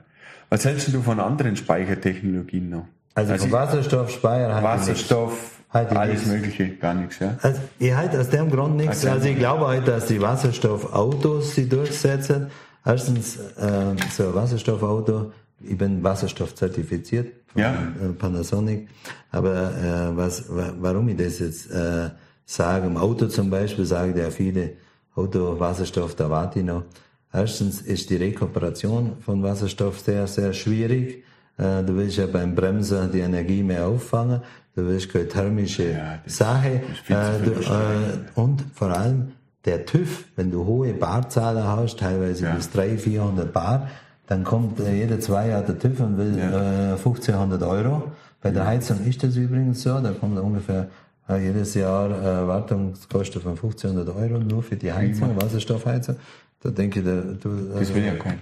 Was 0.50 0.64
hältst 0.64 0.92
du 0.94 1.00
von 1.02 1.18
anderen 1.18 1.56
Speichertechnologien 1.56 2.70
noch? 2.70 2.84
Also, 3.14 3.34
vom 3.36 3.46
ich- 3.48 3.52
Wasserstoffspeicher 3.52 4.54
halt 4.54 4.64
Wasserstoff, 4.64 5.57
Halte 5.70 5.92
ich 5.94 6.00
alles 6.00 6.26
nichts. 6.26 6.26
Mögliche, 6.28 6.68
gar 6.76 6.94
nichts, 6.94 7.18
ja? 7.18 7.36
Also, 7.42 7.60
ich 7.78 7.94
halte 7.94 8.18
aus 8.20 8.30
dem 8.30 8.50
Grund 8.50 8.76
nichts. 8.76 8.96
Erzähl 9.04 9.10
Also, 9.10 9.28
ich 9.28 9.36
glaube 9.38 9.66
halt, 9.66 9.86
dass 9.86 10.06
die 10.06 10.20
Wasserstoffautos 10.20 11.54
sie 11.54 11.68
durchsetzen. 11.68 12.46
Erstens, 12.84 13.36
äh, 13.36 13.94
so 14.10 14.28
ein 14.28 14.34
Wasserstoffauto, 14.34 15.32
ich 15.60 15.76
bin 15.76 16.02
Wasserstoff 16.02 16.54
zertifiziert 16.54 17.32
von 17.48 17.62
Ja. 17.62 17.72
äh, 18.02 18.08
Panasonic. 18.12 18.88
Aber 19.30 19.72
äh, 19.72 20.16
was, 20.16 20.48
wa- 20.48 20.72
warum 20.80 21.08
ich 21.08 21.16
das 21.16 21.38
jetzt 21.40 21.70
äh, 21.70 22.10
sage, 22.46 22.86
im 22.86 22.96
Auto 22.96 23.26
zum 23.26 23.50
Beispiel, 23.50 23.84
sagen 23.84 24.16
ja 24.16 24.30
viele, 24.30 24.70
Auto, 25.14 25.58
Wasserstoff, 25.58 26.14
da 26.14 26.30
warte 26.30 26.60
ich 26.60 26.64
noch. 26.64 26.84
Erstens 27.32 27.82
ist 27.82 28.08
die 28.08 28.16
Rekuperation 28.16 29.16
von 29.20 29.42
Wasserstoff 29.42 29.98
sehr, 30.00 30.26
sehr 30.26 30.52
schwierig. 30.54 31.24
Äh, 31.58 31.82
Du 31.82 31.94
willst 31.96 32.16
ja 32.16 32.26
beim 32.26 32.54
Bremsen 32.54 33.10
die 33.12 33.20
Energie 33.20 33.62
mehr 33.62 33.86
auffangen. 33.86 34.40
Du 34.78 34.86
willst 34.86 35.12
keine 35.12 35.26
thermische 35.26 35.90
Ja, 35.90 36.18
das 36.24 36.36
Sache. 36.36 36.68
Äh, 37.08 37.44
du, 37.44 37.50
äh, 37.50 38.40
und 38.40 38.64
vor 38.72 38.96
allem 38.96 39.32
der 39.64 39.84
TÜV, 39.84 40.24
wenn 40.36 40.52
du 40.52 40.64
hohe 40.66 40.92
Barzahler 40.94 41.66
hast, 41.76 41.98
teilweise 41.98 42.44
Ja. 42.44 42.54
bis 42.54 42.70
300, 42.70 43.00
400 43.00 43.52
Bar, 43.52 43.88
dann 44.28 44.44
kommt 44.44 44.78
äh, 44.78 44.94
jede 44.94 45.18
zwei 45.18 45.48
Jahre 45.48 45.64
der 45.64 45.78
TÜV 45.80 45.98
und 45.98 46.16
will 46.16 46.38
äh, 46.38 46.92
1500 46.92 47.60
Euro. 47.64 48.12
Bei 48.40 48.52
der 48.52 48.66
Heizung 48.68 49.04
ist 49.04 49.20
das 49.24 49.34
übrigens 49.34 49.82
so, 49.82 49.98
da 49.98 50.12
kommt 50.12 50.38
ungefähr 50.38 50.86
äh, 51.28 51.42
jedes 51.44 51.74
Jahr 51.74 52.08
äh, 52.10 52.46
Wartungskosten 52.46 53.42
von 53.42 53.52
1500 53.56 54.14
Euro 54.14 54.38
nur 54.38 54.62
für 54.62 54.76
die 54.76 54.92
Heizung, 54.92 55.34
Wasserstoffheizung. 55.40 56.14
Da 56.62 56.70
denke 56.70 57.00
ich, 57.00 57.04
da, 57.04 57.20
du, 57.42 57.68
Das 57.76 57.90
äh, 57.90 57.94
will 57.96 58.04
ja 58.04 58.14
keiner. 58.14 58.38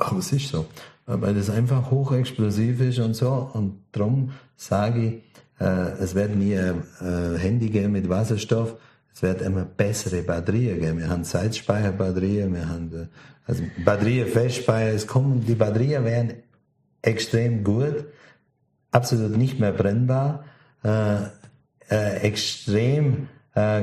aber 0.00 0.18
es 0.18 0.32
ist 0.32 0.48
so. 0.48 0.66
Weil 1.06 1.34
das 1.34 1.48
einfach 1.50 1.90
hochexplosiv 1.92 2.80
ist 2.80 2.98
und 2.98 3.14
so. 3.14 3.50
Und 3.52 3.78
darum 3.92 4.30
sage 4.56 5.00
ich, 5.00 5.12
äh, 5.14 5.20
es 5.64 6.14
wird 6.14 6.30
ein 6.30 6.42
äh, 6.42 7.38
Handy 7.38 7.68
geben 7.68 7.92
mit 7.92 8.08
Wasserstoff. 8.08 8.76
Es 9.14 9.22
wird 9.22 9.42
immer 9.42 9.64
bessere 9.64 10.22
Batterien 10.22 10.80
geben. 10.80 10.98
Wir 10.98 11.08
haben 11.08 11.24
Zeitspeicherbatterien, 11.24 12.54
wir 12.54 12.68
haben 12.68 12.92
äh, 12.94 13.06
also 13.46 13.64
Batterien, 13.84 14.28
Festspeicher. 14.28 14.94
Es 14.94 15.06
kommen, 15.06 15.44
die 15.44 15.54
Batterien 15.54 16.04
werden 16.04 16.34
extrem 17.02 17.64
gut, 17.64 18.04
absolut 18.90 19.36
nicht 19.36 19.58
mehr 19.58 19.72
brennbar, 19.72 20.44
äh, 20.84 21.16
äh, 21.90 22.20
extrem, 22.22 23.28
äh, 23.54 23.82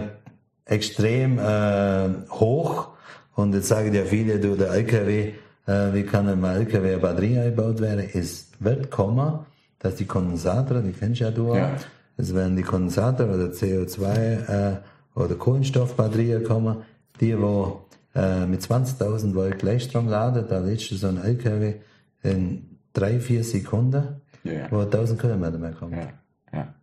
extrem 0.65 1.39
äh, 1.39 2.09
hoch 2.29 2.89
Und 3.35 3.53
jetzt 3.53 3.67
sagen 3.67 3.93
ja 3.93 4.03
viele, 4.03 4.39
du, 4.39 4.55
der 4.55 4.71
LKW, 4.71 5.33
äh, 5.67 5.93
wie 5.93 6.03
kann 6.03 6.27
ein 6.27 6.43
LKW 6.43 6.97
Batterie 6.97 7.37
eingebaut 7.37 7.79
werden? 7.79 8.09
Es 8.13 8.49
wird 8.59 8.89
kommen, 8.89 9.45
dass 9.79 9.95
die 9.95 10.05
Kondensator, 10.05 10.81
die 10.81 10.91
kennst 10.91 11.21
ja 11.21 11.31
du 11.31 11.51
auch, 11.51 11.55
ja. 11.55 11.75
es 12.17 12.33
werden 12.33 12.55
die 12.55 12.63
Kondensator 12.63 13.27
oder 13.27 13.47
CO2 13.47 14.03
äh, 14.05 14.77
oder 15.15 15.35
Kohlenstoffbatterien 15.35 16.43
kommen, 16.43 16.77
die 17.19 17.39
wo 17.39 17.85
äh, 18.15 18.45
mit 18.45 18.61
20.000 18.61 19.35
Volt 19.35 19.59
Gleichstrom 19.59 20.07
laden, 20.07 20.45
da 20.49 20.59
lädst 20.59 20.91
du 20.91 20.95
so 20.95 21.07
ein 21.07 21.23
LKW 21.23 21.75
in 22.23 22.77
drei, 22.93 23.19
vier 23.19 23.43
Sekunden, 23.43 24.21
ja. 24.43 24.71
wo 24.71 24.81
1000 24.81 25.19
Kilometer 25.19 25.57
mehr 25.57 25.73
kommt. 25.73 25.93
Ja. 25.93 26.07
Ja. 26.53 26.73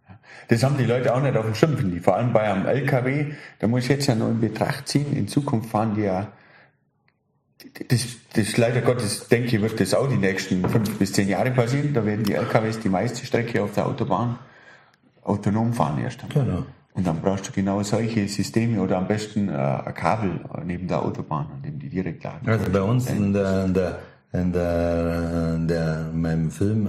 Das 0.48 0.62
haben 0.62 0.76
die 0.76 0.84
Leute 0.84 1.14
auch 1.14 1.22
nicht 1.22 1.36
auf 1.36 1.44
dem 1.44 1.54
Schirm, 1.54 1.76
finde 1.76 1.96
ich. 1.96 2.02
Vor 2.02 2.16
allem 2.16 2.32
bei 2.32 2.42
einem 2.42 2.66
LKW, 2.66 3.32
da 3.58 3.66
muss 3.66 3.84
ich 3.84 3.88
jetzt 3.90 4.06
ja 4.06 4.14
noch 4.14 4.28
in 4.28 4.40
Betracht 4.40 4.88
ziehen. 4.88 5.16
In 5.16 5.28
Zukunft 5.28 5.70
fahren 5.70 5.94
die 5.94 6.02
ja, 6.02 6.28
das, 7.88 8.06
das 8.32 8.56
leider 8.56 8.80
Gottes, 8.80 9.28
denke 9.28 9.56
ich, 9.56 9.62
wird 9.62 9.80
das 9.80 9.94
auch 9.94 10.08
die 10.08 10.16
nächsten 10.16 10.68
fünf 10.68 10.98
bis 10.98 11.12
zehn 11.12 11.28
Jahre 11.28 11.50
passieren. 11.50 11.92
Da 11.94 12.04
werden 12.04 12.24
die 12.24 12.34
LKWs 12.34 12.80
die 12.80 12.88
meiste 12.88 13.24
Strecke 13.26 13.62
auf 13.62 13.72
der 13.72 13.86
Autobahn 13.86 14.38
autonom 15.22 15.72
fahren 15.72 16.02
erst 16.02 16.22
einmal. 16.22 16.44
Genau. 16.44 16.66
Und 16.92 17.06
dann 17.06 17.20
brauchst 17.20 17.48
du 17.48 17.52
genau 17.52 17.82
solche 17.82 18.28
Systeme 18.28 18.80
oder 18.80 18.98
am 18.98 19.08
besten 19.08 19.48
äh, 19.48 19.52
ein 19.52 19.94
Kabel 19.94 20.40
neben 20.64 20.86
der 20.86 21.02
Autobahn, 21.02 21.46
an 21.52 21.62
dem 21.62 21.78
die 21.78 21.88
direkt 21.88 22.22
laden. 22.22 22.48
Also 22.48 22.70
bei 22.70 22.82
uns 22.82 23.08
in 23.08 23.32
der, 23.32 23.64
in 23.64 23.74
der 23.74 23.98
in 24.34 24.52
der, 24.52 25.58
der, 25.60 26.06
in 26.12 26.20
meinem 26.20 26.50
Film. 26.50 26.88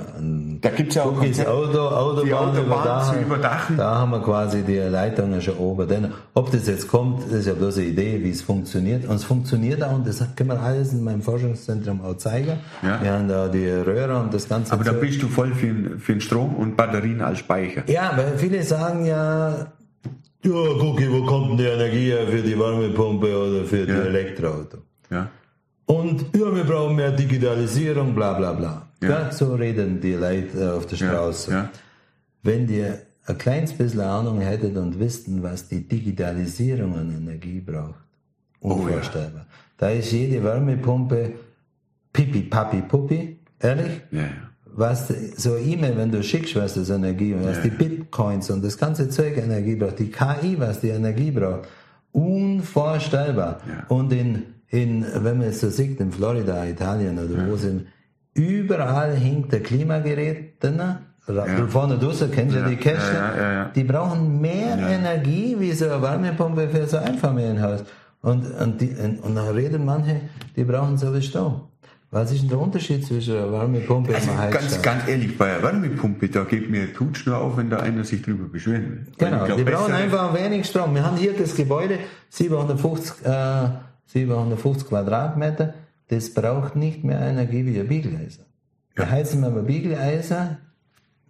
Da 0.62 0.70
gibt's 0.72 0.96
ja 0.96 1.04
auch 1.04 1.16
Konzept, 1.16 1.48
Auto, 1.48 1.80
Autobahn, 1.80 2.26
die 2.26 2.34
Autobahn 2.34 2.86
da, 2.86 3.04
zu 3.04 3.20
überdachen. 3.20 3.78
Da 3.78 4.00
haben 4.00 4.12
wir 4.12 4.22
quasi 4.22 4.64
die 4.64 4.78
Leitungen 4.78 5.40
schon 5.42 5.58
oben. 5.58 5.88
Denn 5.88 6.12
ob 6.34 6.52
das 6.52 6.66
jetzt 6.66 6.88
kommt, 6.88 7.32
ist 7.32 7.46
ja 7.46 7.54
bloß 7.54 7.78
eine 7.78 7.86
Idee, 7.86 8.24
wie 8.24 8.32
es 8.32 8.42
funktioniert. 8.42 9.06
Und 9.06 9.18
es 9.18 9.24
funktioniert 9.24 9.84
auch 9.84 9.94
und 9.94 10.08
das 10.08 10.24
können 10.36 10.50
wir 10.50 10.60
alles 10.60 10.92
in 10.94 11.04
meinem 11.04 11.22
Forschungszentrum 11.22 12.02
auch 12.02 12.18
zeigen. 12.18 12.58
Ja. 12.82 13.02
Wir 13.02 13.14
haben 13.14 13.28
da 13.28 13.48
die 13.48 13.70
Röhre 13.70 14.20
und 14.20 14.34
das 14.34 14.50
Ganze. 14.50 14.74
Aber 14.74 14.84
da 14.84 14.94
bist 14.94 15.22
du 15.22 15.28
voll 15.28 15.54
für, 15.54 16.00
für 16.00 16.14
den 16.14 16.22
Strom 16.22 16.56
und 16.56 16.76
Batterien 16.76 17.22
als 17.22 17.40
Speicher. 17.40 17.84
Ja, 17.86 18.12
weil 18.16 18.38
viele 18.38 18.64
sagen 18.64 19.06
ja, 19.06 19.68
ja, 20.46 20.52
guck, 20.80 21.00
wo 21.12 21.26
kommt 21.26 21.52
denn 21.52 21.58
die 21.58 21.64
Energie 21.66 22.12
für 22.28 22.42
die 22.42 22.58
Wärmepumpe 22.58 23.38
oder 23.38 23.66
für 23.66 23.80
ja. 23.80 23.86
die 23.86 24.08
Elektroauto? 24.08 24.78
Ja. 25.12 25.30
Und 25.86 26.36
ja, 26.36 26.56
wir 26.56 26.64
brauchen 26.64 26.96
mehr 26.96 27.12
Digitalisierung, 27.12 28.16
bla 28.16 28.34
bla 28.34 28.54
bla. 28.54 28.88
Ja. 29.02 29.32
So 29.32 29.54
reden 29.56 30.02
die 30.02 30.14
Leute 30.14 30.60
äh, 30.60 30.70
auf 30.70 30.86
der 30.88 30.96
Straße. 30.96 31.52
Ja. 31.52 31.58
Ja. 31.58 31.70
Wenn 32.44 32.68
ihr 32.70 33.00
ein 33.28 33.38
kleines 33.38 33.74
bisschen 33.74 34.02
Ahnung 34.02 34.40
hättet 34.42 34.78
und 34.78 35.00
wüssten, 35.00 35.42
was 35.42 35.68
die 35.68 35.88
Digitalisierung 35.88 36.96
an 36.96 37.16
Energie 37.16 37.60
braucht, 37.60 37.96
unvorstellbar. 38.60 39.46
Oh, 39.48 39.54
da 39.78 39.90
ist 39.90 40.12
jede 40.12 40.44
Wärmepumpe 40.44 41.34
pipi, 42.14 42.44
papi, 42.44 42.82
puppi, 42.82 43.40
ehrlich? 43.60 44.02
Was 44.78 45.08
so 45.38 45.58
E-Mail, 45.58 45.98
wenn 45.98 46.12
du 46.12 46.22
schickst, 46.22 46.56
was 46.56 46.74
das 46.74 46.90
Energie, 46.90 47.36
was 47.40 47.62
die 47.62 47.70
Bitcoins 47.70 48.50
und 48.50 48.64
das 48.64 48.78
ganze 48.78 49.10
Zeug 49.10 49.38
Energie 49.38 49.76
braucht, 49.76 50.00
die 50.00 50.12
KI, 50.12 50.60
was 50.60 50.82
die 50.82 50.90
Energie 50.90 51.32
braucht, 51.32 51.68
unvorstellbar. 52.12 53.62
Und 53.88 54.12
in 54.12 54.44
in, 54.70 55.06
wenn 55.14 55.38
man 55.38 55.48
es 55.48 55.62
so 55.62 55.70
sieht, 55.70 56.00
in 56.00 56.12
Florida, 56.12 56.66
Italien 56.66 57.18
oder 57.18 57.44
ja. 57.44 57.48
wo 57.48 57.56
sind, 57.56 57.88
überall 58.34 59.16
hängt 59.16 59.52
der 59.52 59.62
Klimagerät 59.62 60.62
drin. 60.62 60.82
Ja. 61.28 61.68
Vorne 61.68 61.98
draußen 61.98 62.30
kennst 62.30 62.56
du 62.56 62.60
ja, 62.60 62.70
die 62.70 62.76
Kästen. 62.76 63.16
Ja, 63.16 63.66
die 63.66 63.84
brauchen 63.84 64.40
mehr 64.40 64.78
Energie 64.78 65.56
wie 65.58 65.72
so 65.72 65.86
eine 65.86 66.02
Wärmepumpe 66.02 66.70
für 66.70 66.86
so 66.86 66.98
ein 66.98 67.06
Einfamilienhaus. 67.06 67.84
Und, 68.22 68.46
und, 68.60 68.82
die, 68.82 68.90
und 69.22 69.36
dann 69.36 69.48
reden 69.50 69.86
manche, 69.86 70.22
die 70.56 70.64
brauchen 70.64 70.98
so 70.98 71.14
wie 71.14 71.22
Strom. 71.22 71.62
Was 72.12 72.32
ist 72.32 72.44
denn 72.44 72.50
der 72.50 72.60
Unterschied 72.60 73.06
zwischen 73.06 73.36
einer 73.36 73.52
Wärmepumpe 73.52 74.16
also 74.16 74.32
und 74.32 74.38
einer 74.38 74.52
Ganz, 74.52 74.82
ganz 74.82 75.08
ehrlich, 75.08 75.38
bei 75.38 75.54
einer 75.54 75.64
Wärmepumpe, 75.64 76.30
da 76.30 76.44
geht 76.44 76.70
mir 76.70 76.94
Tutsch 76.94 77.26
nur 77.26 77.38
auf, 77.38 77.58
wenn 77.58 77.70
da 77.70 77.78
einer 77.78 78.04
sich 78.04 78.22
drüber 78.22 78.48
beschweren 78.48 78.84
will. 78.84 79.08
Genau, 79.18 79.46
glaub, 79.46 79.58
die 79.58 79.64
brauchen 79.64 79.94
einfach 79.94 80.34
wenig 80.34 80.66
Strom. 80.66 80.96
Wir 80.96 81.04
haben 81.04 81.18
hier 81.18 81.34
das 81.34 81.56
Gebäude, 81.56 82.00
750 82.30 83.26
äh, 83.26 83.70
750 84.08 84.88
Quadratmeter, 84.88 85.74
das 86.10 86.34
braucht 86.34 86.76
nicht 86.76 87.04
mehr 87.04 87.20
Energie 87.20 87.66
wie 87.66 87.80
ein 87.80 87.88
Biegeleisen. 87.88 88.46
Ja. 88.98 89.10
heizen 89.10 89.42
wir 89.42 89.48
ein 89.48 89.66
Biegeleisen, 89.66 90.58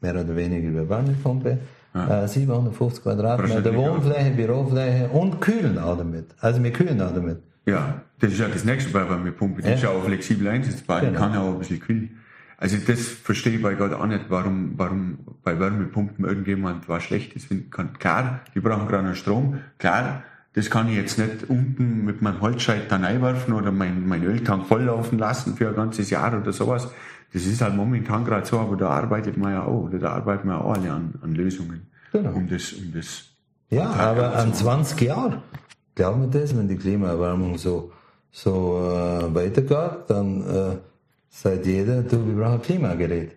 mehr 0.02 0.14
oder 0.14 0.36
weniger 0.36 0.68
über 0.68 0.88
Wärmepumpe, 0.88 1.60
ja. 1.94 2.28
750 2.28 3.00
äh, 3.00 3.04
Quadratmeter 3.04 3.76
Wohnfläche, 3.76 4.32
Bürofläche 4.32 5.10
und 5.10 5.40
kühlen 5.40 5.78
auch 5.80 5.98
damit. 5.98 6.26
Also 6.40 6.62
wir 6.62 6.72
kühlen 6.72 7.02
auch 7.02 7.14
damit. 7.14 7.42
Ja, 7.66 8.02
das 8.20 8.34
ist 8.34 8.40
ja 8.40 8.48
das 8.48 8.64
nächste 8.64 8.92
bei 8.92 9.10
Wärmepumpe. 9.10 9.62
Die 9.62 9.70
ja. 9.70 9.76
ist 9.76 9.84
ja 9.84 9.90
auch 9.90 10.04
flexibel 10.04 10.48
einsetzbar, 10.48 11.00
genau. 11.00 11.14
die 11.14 11.18
kann 11.18 11.34
ja 11.34 11.42
auch 11.42 11.54
ein 11.54 11.60
bisschen 11.60 11.80
kühlen. 11.80 12.20
Also 12.58 12.78
das 12.86 13.08
verstehe 13.08 13.56
ich 13.56 13.62
bei 13.62 13.74
Gott 13.76 13.94
auch 13.94 14.06
nicht, 14.06 14.26
warum, 14.30 14.74
warum 14.78 15.18
bei 15.44 15.60
Wärmepumpen 15.60 16.26
irgendjemand 16.26 16.88
was 16.88 17.04
Schlechtes 17.04 17.46
finden 17.46 17.70
kann. 17.70 17.94
Klar, 17.94 18.42
die 18.54 18.60
brauchen 18.60 18.88
gerade 18.88 19.08
noch 19.08 19.16
Strom. 19.16 19.60
Klar, 19.78 20.24
das 20.56 20.70
kann 20.70 20.88
ich 20.88 20.96
jetzt 20.96 21.20
nicht 21.20 21.50
unten 21.50 22.06
mit 22.06 22.22
meinem 22.22 22.40
Holzscheit 22.40 22.90
dann 22.90 23.04
einwerfen 23.04 23.54
oder 23.54 23.72
mein, 23.72 24.08
mein 24.08 24.24
Öltank 24.24 24.66
volllaufen 24.66 25.20
lassen 25.20 25.58
für 25.58 25.68
ein 25.68 25.76
ganzes 25.76 26.10
Jahr 26.10 26.36
oder 26.40 26.54
sowas. 26.54 26.90
Das 27.34 27.46
ist 27.46 27.62
halt 27.62 27.76
momentan 27.76 28.24
gerade 28.24 28.46
so, 28.46 28.60
aber 28.60 28.78
da 28.78 28.90
arbeitet 28.90 29.36
man 29.36 29.52
ja 29.52 29.64
auch, 29.64 29.84
oder 29.84 30.00
da 30.00 30.12
arbeiten 30.14 30.48
wir 30.48 30.64
auch 30.64 30.76
alle 30.76 30.94
an, 30.94 31.14
an 31.22 31.36
Lösungen. 31.36 31.88
Genau. 32.14 32.32
Um 32.32 32.48
das, 32.48 32.72
um 32.72 32.94
das. 32.94 33.26
Ja, 33.70 33.90
aber 33.90 34.38
an 34.38 34.54
20 34.54 35.02
Jahren, 35.02 35.42
glauben 35.94 36.32
wir 36.32 36.40
das, 36.40 36.56
wenn 36.58 36.70
die 36.70 36.78
Klimaerwärmung 36.78 37.58
so, 37.58 37.92
so 38.32 38.80
äh, 38.80 39.36
weitergeht, 39.36 40.08
dann 40.08 40.42
äh, 40.42 40.78
sagt 41.30 41.66
jeder, 41.66 42.04
du, 42.04 42.26
wir 42.26 42.36
brauchen 42.36 42.54
ein 42.54 42.62
Klimagerät. 42.62 43.36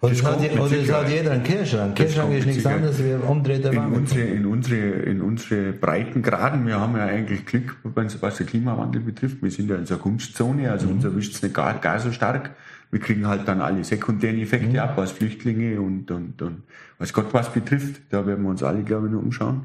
Und 0.00 0.12
es 0.12 0.22
hat, 0.22 0.38
und 0.38 0.72
es 0.72 0.92
hat 0.92 1.08
jeder 1.08 1.32
einen 1.32 1.42
Kirschrank. 1.42 1.96
Kirschrank 1.96 2.32
ist 2.32 2.46
nichts 2.46 2.64
anderes 2.64 3.02
wie 3.02 3.14
umdrehter 3.14 3.72
in 3.72 3.78
unsere, 3.78 4.20
in 4.20 4.46
unsere, 4.46 4.76
in 4.76 5.20
unsere 5.20 5.72
Breitengraden, 5.72 6.64
wir 6.66 6.78
haben 6.78 6.96
ja 6.96 7.06
eigentlich 7.06 7.44
Glück, 7.44 7.76
was 7.82 8.36
den 8.36 8.46
Klimawandel 8.46 9.02
betrifft. 9.02 9.42
Wir 9.42 9.50
sind 9.50 9.68
ja 9.68 9.76
in 9.76 9.86
so 9.86 9.94
einer 9.94 10.02
Kunstzone, 10.02 10.70
also 10.70 10.86
mhm. 10.86 10.92
uns 10.92 11.04
erwischt 11.04 11.34
es 11.34 11.42
nicht 11.42 11.54
gar, 11.54 11.74
gar 11.80 11.98
so 11.98 12.12
stark. 12.12 12.54
Wir 12.92 13.00
kriegen 13.00 13.26
halt 13.26 13.48
dann 13.48 13.60
alle 13.60 13.82
sekundären 13.82 14.38
Effekte 14.38 14.68
mhm. 14.68 14.78
ab, 14.78 14.96
als 14.98 15.10
Flüchtlinge 15.10 15.80
und, 15.80 16.10
und, 16.12 16.40
und 16.42 16.62
was 16.98 17.12
Gott 17.12 17.34
was 17.34 17.52
betrifft. 17.52 18.00
Da 18.10 18.24
werden 18.24 18.44
wir 18.44 18.50
uns 18.50 18.62
alle, 18.62 18.84
glaube 18.84 19.06
ich, 19.06 19.12
nur 19.12 19.22
umschauen. 19.22 19.64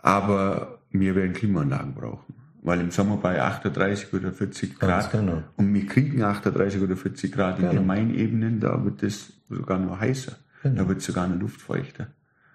Aber 0.00 0.78
wir 0.92 1.14
werden 1.14 1.34
Klimaanlagen 1.34 1.92
brauchen 1.92 2.41
weil 2.62 2.80
im 2.80 2.90
Sommer 2.90 3.16
bei 3.16 3.42
38 3.42 4.12
oder 4.14 4.32
40 4.32 4.78
Grad 4.78 5.10
genau. 5.10 5.42
und 5.56 5.74
wir 5.74 5.86
kriegen 5.86 6.22
38 6.22 6.80
oder 6.80 6.96
40 6.96 7.32
Grad 7.32 7.58
in 7.58 7.62
genau. 7.62 7.74
den 7.74 7.86
Mainebenen, 7.86 8.60
da 8.60 8.84
wird 8.84 9.02
es 9.02 9.32
sogar 9.50 9.78
noch 9.78 10.00
heißer, 10.00 10.32
genau. 10.62 10.82
da 10.82 10.88
wird 10.88 10.98
es 10.98 11.06
sogar 11.06 11.26
noch 11.28 11.40
luftfeuchter. 11.40 12.06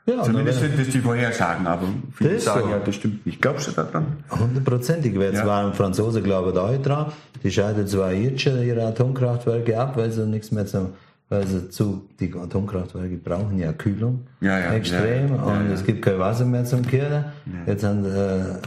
Ja, 0.05 0.23
Zumindest 0.23 0.61
sind 0.61 0.79
das 0.79 0.87
die 0.87 0.99
Vorhersagen, 0.99 1.67
aber 1.67 1.85
viele 2.13 2.39
sagen 2.39 2.61
so. 2.63 2.69
ja, 2.69 2.79
das 2.79 2.95
stimmt 2.95 3.25
nicht. 3.25 3.41
Glaubst 3.41 3.67
du 3.67 3.71
daran? 3.73 4.05
Hundertprozentig. 4.29 5.13
Wer 5.15 5.33
ja. 5.33 5.43
zwar 5.43 5.65
ein 5.65 5.73
Franzose 5.73 6.21
glauben 6.21 6.55
da 6.55 6.61
auch 6.61 6.81
dran, 6.81 7.11
die 7.43 7.51
schalten 7.51 7.85
zwar 7.87 8.13
jetzt 8.13 8.39
schon 8.39 8.63
ihre 8.63 8.85
Atomkraftwerke 8.85 9.77
ab, 9.77 9.97
weil 9.97 10.09
sie 10.09 10.25
nichts 10.25 10.51
mehr 10.51 10.65
zum 10.65 10.93
weil 11.29 11.45
sie 11.45 11.69
zu, 11.69 12.07
die 12.19 12.33
Atomkraftwerke 12.33 13.17
brauchen 13.17 13.59
ja 13.59 13.73
Kühlung 13.73 14.27
ja, 14.39 14.59
ja, 14.59 14.73
extrem 14.73 15.31
und 15.31 15.71
es 15.71 15.83
gibt 15.83 16.01
kein 16.01 16.19
Wasser 16.19 16.45
mehr 16.45 16.63
zum 16.63 16.85
Kühlen. 16.85 17.25
Jetzt 17.65 17.83
haben, 17.83 18.05
äh, 18.05 18.59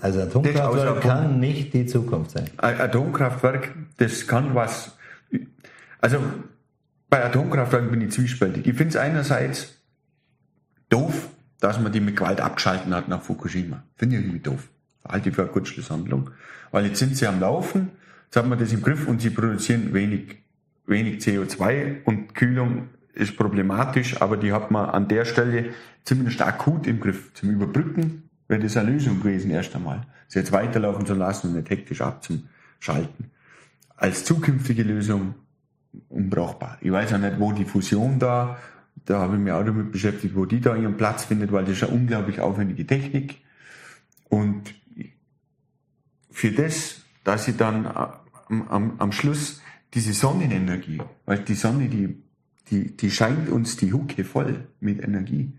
also 0.00 0.20
Atomkraftwerk 0.20 1.00
kann 1.00 1.40
nicht 1.40 1.72
die 1.74 1.86
Zukunft 1.86 2.32
sein. 2.32 2.50
Atomkraftwerk, 2.56 3.74
das 3.98 4.26
kann 4.26 4.54
was. 4.54 4.96
Also 6.00 6.18
bei 7.08 7.24
Atomkraftwerken 7.24 7.90
bin 7.90 8.00
ich 8.02 8.12
zwiespältig. 8.12 8.66
Ich 8.66 8.76
finde 8.76 8.90
es 8.90 8.96
einerseits 8.96 9.80
doof, 10.88 11.28
dass 11.60 11.80
man 11.80 11.92
die 11.92 12.00
mit 12.00 12.16
Gewalt 12.16 12.40
abgeschalten 12.40 12.94
hat 12.94 13.08
nach 13.08 13.22
Fukushima. 13.22 13.82
Finde 13.96 14.16
ich 14.16 14.22
irgendwie 14.22 14.40
doof. 14.40 14.68
Halte 15.06 15.28
ich 15.28 15.34
für 15.34 15.42
eine 15.42 15.50
Kurzschlusshandlung. 15.50 16.30
Weil 16.72 16.86
jetzt 16.86 16.98
sind 16.98 17.16
sie 17.16 17.26
am 17.26 17.40
Laufen, 17.40 17.90
jetzt 18.24 18.36
haben 18.36 18.50
wir 18.50 18.56
das 18.56 18.72
im 18.72 18.82
Griff 18.82 19.06
und 19.06 19.22
sie 19.22 19.30
produzieren 19.30 19.94
wenig, 19.94 20.42
wenig 20.86 21.24
CO2 21.24 22.04
und 22.04 22.34
Kühlung 22.34 22.88
ist 23.14 23.36
problematisch, 23.36 24.20
aber 24.20 24.36
die 24.36 24.52
hat 24.52 24.70
man 24.70 24.90
an 24.90 25.08
der 25.08 25.24
Stelle 25.24 25.70
zumindest 26.04 26.42
akut 26.42 26.86
im 26.86 27.00
Griff 27.00 27.32
zum 27.34 27.50
Überbrücken 27.50 28.25
wäre 28.48 28.60
das 28.60 28.76
eine 28.76 28.90
Lösung 28.90 29.20
gewesen 29.20 29.50
erst 29.50 29.74
einmal. 29.74 30.06
Sie 30.28 30.38
jetzt 30.38 30.52
weiterlaufen 30.52 31.06
zu 31.06 31.14
lassen 31.14 31.48
und 31.48 31.56
nicht 31.56 31.70
hektisch 31.70 32.00
abzuschalten. 32.00 33.30
Als 33.96 34.24
zukünftige 34.24 34.82
Lösung 34.82 35.34
unbrauchbar. 36.08 36.78
Ich 36.80 36.92
weiß 36.92 37.14
auch 37.14 37.18
nicht, 37.18 37.40
wo 37.40 37.52
die 37.52 37.64
Fusion 37.64 38.18
da, 38.18 38.58
da 39.04 39.20
habe 39.20 39.36
ich 39.36 39.40
mich 39.40 39.52
auch 39.52 39.64
damit 39.64 39.92
beschäftigt, 39.92 40.34
wo 40.34 40.44
die 40.44 40.60
da 40.60 40.76
ihren 40.76 40.96
Platz 40.96 41.24
findet, 41.24 41.52
weil 41.52 41.64
das 41.64 41.76
ist 41.76 41.84
eine 41.84 41.92
unglaublich 41.92 42.40
aufwendige 42.40 42.86
Technik. 42.86 43.38
Und 44.28 44.74
für 46.30 46.50
das, 46.50 47.02
dass 47.24 47.44
sie 47.44 47.56
dann 47.56 47.86
am, 47.86 48.68
am, 48.68 48.94
am 48.98 49.12
Schluss 49.12 49.62
diese 49.94 50.12
Sonnenenergie, 50.12 51.00
weil 51.24 51.38
die 51.38 51.54
Sonne, 51.54 51.88
die, 51.88 52.22
die, 52.70 52.96
die 52.96 53.10
scheint 53.10 53.48
uns 53.48 53.76
die 53.76 53.92
Hucke 53.92 54.24
voll 54.24 54.66
mit 54.80 55.02
Energie 55.02 55.52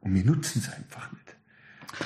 und 0.00 0.14
wir 0.14 0.24
nutzen 0.24 0.62
es 0.64 0.72
einfach 0.72 1.12
nicht. 1.12 1.21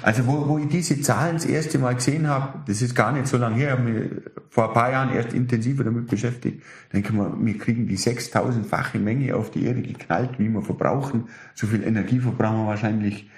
Also 0.02 0.26
wo, 0.26 0.48
wo 0.48 0.58
ich 0.58 0.68
diese 0.68 1.00
Zahlen 1.00 1.36
das 1.36 1.44
erste 1.44 1.78
Mal 1.78 1.94
gesehen 1.94 2.28
habe, 2.28 2.60
das 2.66 2.82
ist 2.82 2.94
gar 2.94 3.12
nicht 3.12 3.26
so 3.26 3.36
lange 3.36 3.56
her, 3.56 3.68
ich 3.68 3.78
habe 3.78 3.82
mich 3.90 4.10
vor 4.50 4.68
ein 4.68 4.74
paar 4.74 4.90
Jahren 4.90 5.14
erst 5.14 5.32
intensiver 5.32 5.84
damit 5.84 6.08
beschäftigt, 6.08 6.62
denke 6.92 7.12
mal, 7.12 7.32
wir 7.38 7.58
kriegen 7.58 7.86
die 7.86 7.98
6000-fache 7.98 8.98
Menge 8.98 9.36
auf 9.36 9.50
die 9.50 9.64
Erde 9.64 9.82
geknallt, 9.82 10.38
wie 10.38 10.48
wir 10.48 10.62
verbrauchen. 10.62 11.28
So 11.54 11.66
viel 11.66 11.82
Energie 11.84 12.18
verbrauchen 12.18 12.64
wir 12.64 12.66
wahrscheinlich 12.66 13.30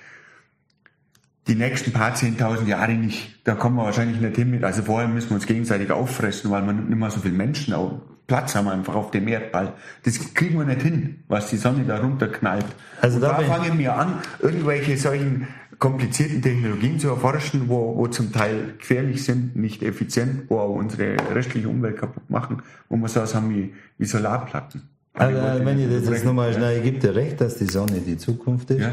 die 1.46 1.54
nächsten 1.54 1.92
paar 1.92 2.14
zehntausend 2.14 2.68
Jahre 2.68 2.92
nicht. 2.92 3.40
Da 3.44 3.54
kommen 3.54 3.76
wir 3.76 3.84
wahrscheinlich 3.84 4.20
nicht 4.20 4.36
hin 4.36 4.50
mit. 4.50 4.64
Also 4.64 4.82
vorher 4.82 5.08
müssen 5.08 5.30
wir 5.30 5.36
uns 5.36 5.46
gegenseitig 5.46 5.90
auffressen, 5.90 6.50
weil 6.50 6.64
wir 6.64 6.72
nicht 6.74 6.98
mehr 6.98 7.10
so 7.10 7.20
viele 7.20 7.34
Menschen 7.34 7.72
auch 7.74 8.00
Platz 8.28 8.54
haben 8.54 8.68
einfach 8.68 8.94
auf 8.94 9.10
dem 9.10 9.26
Erdball. 9.26 9.72
Das 10.04 10.34
kriegen 10.34 10.58
wir 10.58 10.66
nicht 10.66 10.82
hin, 10.82 11.24
was 11.28 11.48
die 11.48 11.56
Sonne 11.56 11.84
da 11.84 11.98
runterknallt. 11.98 12.66
Also 13.00 13.18
da, 13.18 13.28
da 13.28 13.38
fangen 13.38 13.78
wir 13.78 13.96
an, 13.96 14.18
irgendwelche 14.40 14.98
solchen 14.98 15.48
komplizierten 15.78 16.42
Technologien 16.42 16.98
zu 16.98 17.08
erforschen, 17.08 17.68
wo, 17.68 17.96
wo 17.96 18.08
zum 18.08 18.32
Teil 18.32 18.74
gefährlich 18.78 19.24
sind, 19.24 19.56
nicht 19.56 19.82
effizient, 19.82 20.44
wo 20.48 20.58
auch 20.58 20.74
unsere 20.74 21.16
restliche 21.32 21.68
Umwelt 21.68 21.98
kaputt 21.98 22.28
machen, 22.28 22.62
wo 22.88 22.96
wir 22.96 23.08
sowas 23.08 23.34
haben 23.34 23.50
wie, 23.50 23.72
wie 23.96 24.04
Solarplatten. 24.04 24.82
Also, 25.14 25.64
wenn 25.64 25.80
ich 25.80 25.90
das 25.90 26.08
jetzt 26.08 26.24
nochmal 26.24 26.52
schnell, 26.52 26.78
ich 26.78 26.84
gebe 26.84 26.98
dir 26.98 27.14
recht, 27.14 27.40
dass 27.40 27.56
die 27.56 27.66
Sonne 27.66 28.00
die 28.00 28.16
Zukunft 28.18 28.70
ist. 28.70 28.88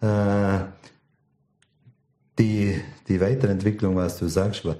Ja. 0.00 0.58
Äh, 0.58 0.64
die, 2.38 2.80
die 3.08 3.20
Weiterentwicklung, 3.20 3.96
was 3.96 4.18
du 4.18 4.28
sagst, 4.28 4.64
war, 4.64 4.76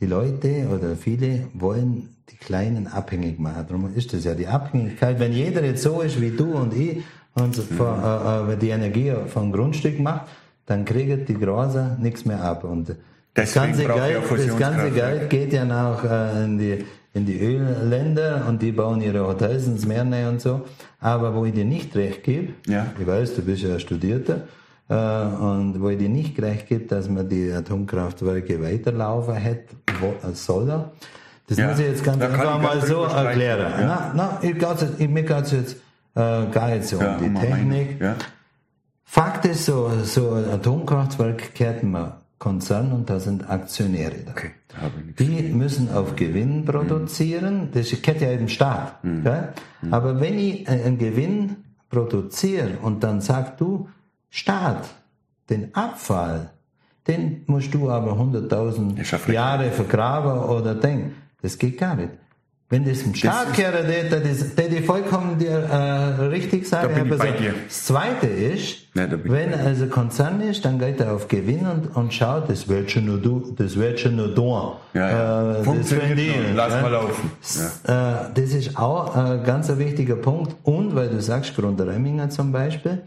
die 0.00 0.06
Leute 0.06 0.68
oder 0.68 0.96
viele 0.96 1.48
wollen 1.54 2.08
die 2.30 2.36
Kleinen 2.36 2.86
abhängig 2.86 3.38
machen. 3.38 3.64
Darum 3.68 3.94
ist 3.94 4.12
das 4.12 4.24
ja 4.24 4.34
die 4.34 4.46
Abhängigkeit. 4.46 5.18
Wenn 5.18 5.32
jeder 5.32 5.64
jetzt 5.64 5.82
so 5.82 6.00
ist 6.00 6.20
wie 6.20 6.30
du 6.30 6.52
und 6.54 6.74
ich 6.74 7.02
und 7.34 7.56
mhm. 7.56 7.76
von, 7.76 8.02
äh, 8.02 8.52
äh, 8.52 8.56
die 8.56 8.70
Energie 8.70 9.12
vom 9.28 9.52
Grundstück 9.52 9.98
macht, 10.00 10.26
dann 10.66 10.84
kriegt 10.84 11.28
die 11.28 11.38
Große 11.38 11.96
nichts 12.00 12.24
mehr 12.24 12.42
ab. 12.42 12.64
Und 12.64 12.94
das 13.34 13.52
ganze, 13.52 13.84
Geld, 13.84 14.22
das 14.30 14.58
ganze 14.58 14.90
Geld 14.90 15.30
geht 15.30 15.52
ja 15.52 15.64
noch 15.64 16.04
äh, 16.04 16.44
in 16.44 16.58
die 16.58 16.84
in 17.14 17.26
die 17.26 17.38
Ölländer 17.38 18.44
und 18.48 18.60
die 18.60 18.72
bauen 18.72 19.00
ihre 19.00 19.24
Hotels 19.24 19.68
ins 19.68 19.86
Meer 19.86 20.28
und 20.28 20.40
so. 20.40 20.62
Aber 21.00 21.32
wo 21.34 21.44
ich 21.44 21.54
dir 21.54 21.64
nicht 21.64 21.94
recht 21.94 22.24
gebe, 22.24 22.54
ja. 22.66 22.86
ich 22.98 23.06
weiß, 23.06 23.36
du 23.36 23.42
bist 23.42 23.62
ja 23.62 23.78
Studierter, 23.78 24.48
äh, 24.88 24.94
und 24.94 25.80
wo 25.80 25.88
ich 25.88 25.98
dir 25.98 26.08
nicht 26.08 26.40
recht 26.42 26.68
gebe, 26.68 26.86
dass 26.86 27.08
man 27.08 27.28
die 27.28 27.50
Atomkraftwerke 27.50 28.62
weiterlaufen 28.62 29.34
hätte, 29.34 29.76
soll 30.32 30.66
Das 31.46 31.56
ja, 31.56 31.68
muss 31.68 31.78
ich 31.78 31.86
jetzt 31.86 32.04
ganz 32.04 32.20
einfach 32.22 32.60
mal 32.60 32.82
so 32.82 33.04
erklären. 33.04 33.72
Ja. 33.80 34.12
Na, 34.14 34.38
na, 34.42 34.48
ich 34.48 34.56
ich, 34.98 35.08
mir 35.08 35.22
geht 35.22 35.44
es 35.44 35.52
jetzt 35.52 35.76
äh, 36.14 36.46
gar 36.50 36.68
nicht 36.70 36.84
so 36.84 37.00
ja, 37.00 37.16
um 37.16 37.22
die 37.22 37.40
Technik. 37.40 38.00
Fakt 39.04 39.44
ist 39.44 39.66
so, 39.66 39.90
so 40.02 40.32
ein 40.32 40.48
Atomkraftwerk 40.50 41.54
kehrt 41.54 41.82
man 41.82 42.14
Konzern 42.38 42.92
und 42.92 43.08
da 43.08 43.20
sind 43.20 43.48
Aktionäre 43.48 44.16
da. 44.24 44.32
Okay, 44.32 44.50
da 44.68 44.90
die 45.18 45.42
müssen 45.52 45.90
auf 45.92 46.16
Gewinn 46.16 46.64
produzieren. 46.64 47.70
Das 47.72 47.90
gehört 47.90 48.20
ja 48.20 48.32
im 48.32 48.48
Staat. 48.48 49.02
Mhm. 49.04 49.24
Mhm. 49.82 49.94
Aber 49.94 50.20
wenn 50.20 50.38
ich 50.38 50.68
einen 50.68 50.98
Gewinn 50.98 51.56
produziere 51.88 52.78
und 52.82 53.02
dann 53.02 53.20
sagst 53.20 53.60
du, 53.60 53.88
Staat, 54.30 54.88
den 55.48 55.74
Abfall, 55.74 56.50
den 57.06 57.44
musst 57.46 57.72
du 57.72 57.90
aber 57.90 58.12
100.000 58.12 59.30
Jahre 59.32 59.70
vergraben 59.70 60.38
oder 60.40 60.74
Ding. 60.74 61.12
Das 61.40 61.56
geht 61.56 61.78
gar 61.78 61.94
nicht. 61.94 62.10
Wenn 62.70 62.84
das 62.86 63.02
im 63.02 63.14
Staat 63.14 63.52
kehrt, 63.52 63.74
der, 63.74 64.20
der, 64.20 64.68
der 64.68 64.82
vollkommen 64.82 65.38
dir 65.38 65.50
äh, 65.50 66.24
richtig 66.24 66.66
sagen. 66.66 66.94
Da 66.94 67.14
also, 67.14 67.24
das 67.68 67.84
Zweite 67.84 68.26
ist, 68.26 68.78
ja, 68.94 69.06
wenn 69.24 69.52
also 69.52 69.86
Konzern 69.86 70.40
ist, 70.40 70.64
dann 70.64 70.78
geht 70.78 70.98
er 70.98 71.12
auf 71.12 71.28
Gewinn 71.28 71.66
und, 71.66 71.94
und 71.94 72.14
schaut, 72.14 72.48
das 72.48 72.66
wird 72.66 72.90
schon 72.90 73.04
nur 73.04 73.18
du, 73.18 73.54
das 73.54 73.76
wird 73.76 74.00
schon 74.00 74.16
nur 74.16 74.34
da. 74.34 74.80
Ja, 74.94 75.10
ja. 75.10 75.60
Äh, 75.60 75.64
das 75.64 75.88
die, 75.88 76.32
Lass 76.54 76.80
mal 76.80 76.90
laufen. 76.90 77.30
Ja. 77.86 78.22
Äh, 78.22 78.30
das 78.34 78.54
ist 78.54 78.78
auch 78.78 79.14
ein 79.14 79.44
ganz 79.44 79.68
wichtiger 79.76 80.16
Punkt. 80.16 80.56
Und 80.62 80.96
weil 80.96 81.10
du 81.10 81.20
sagst, 81.20 81.54
Grundremminger 81.54 82.30
zum 82.30 82.50
Beispiel, 82.50 83.02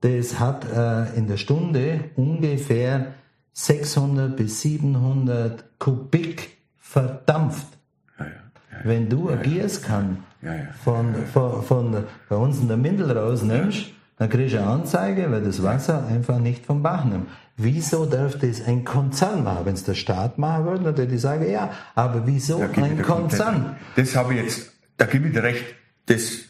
das 0.00 0.40
hat 0.40 0.64
äh, 0.64 1.16
in 1.16 1.26
der 1.28 1.36
Stunde 1.36 2.00
ungefähr 2.16 3.12
600 3.52 4.36
bis 4.36 4.62
700 4.62 5.78
Kubik 5.78 6.56
verdampft. 6.76 7.75
Wenn 8.84 9.08
du 9.08 9.28
ein 9.28 9.42
Gießkann 9.42 10.18
von, 10.84 11.14
von, 11.32 11.62
von 11.62 12.04
bei 12.28 12.36
uns 12.36 12.60
in 12.60 12.68
der 12.68 12.76
Mindel 12.76 13.10
rausnimmst, 13.16 13.86
dann 14.18 14.30
kriegst 14.30 14.54
du 14.54 14.58
eine 14.58 14.68
Anzeige, 14.68 15.30
weil 15.30 15.42
das 15.42 15.62
Wasser 15.62 16.06
einfach 16.06 16.38
nicht 16.38 16.64
vom 16.64 16.82
Bach 16.82 17.04
nimmt. 17.04 17.28
Wieso 17.56 18.06
darf 18.06 18.38
das 18.38 18.62
ein 18.66 18.84
Konzern 18.84 19.44
machen? 19.44 19.64
Wenn 19.66 19.74
es 19.74 19.84
der 19.84 19.94
Staat 19.94 20.38
machen 20.38 20.64
würde, 20.64 20.84
dann 20.84 20.96
würde 20.96 21.14
ich 21.14 21.20
sagen, 21.20 21.50
ja, 21.50 21.70
aber 21.94 22.26
wieso 22.26 22.60
ein 22.60 23.02
Konzern? 23.02 23.76
Das 23.94 24.14
habe 24.16 24.34
ich 24.34 24.42
jetzt, 24.42 24.72
da 24.96 25.06
gebe 25.06 25.28
ich 25.28 25.34
dir 25.34 25.42
recht, 25.42 25.64
das 26.06 26.40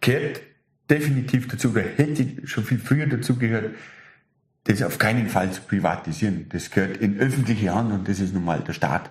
gehört 0.00 0.40
definitiv 0.88 1.48
dazu, 1.48 1.70
oder 1.70 1.82
hätte 1.82 2.46
schon 2.46 2.64
viel 2.64 2.78
früher 2.78 3.06
dazu 3.06 3.36
gehört, 3.36 3.70
das 4.64 4.82
auf 4.82 4.98
keinen 4.98 5.28
Fall 5.28 5.50
zu 5.50 5.62
privatisieren. 5.62 6.46
Das 6.50 6.70
gehört 6.70 6.98
in 6.98 7.18
öffentliche 7.18 7.74
Hand 7.74 7.92
und 7.92 8.08
das 8.08 8.20
ist 8.20 8.34
nun 8.34 8.44
mal 8.44 8.60
der 8.60 8.72
Staat. 8.72 9.10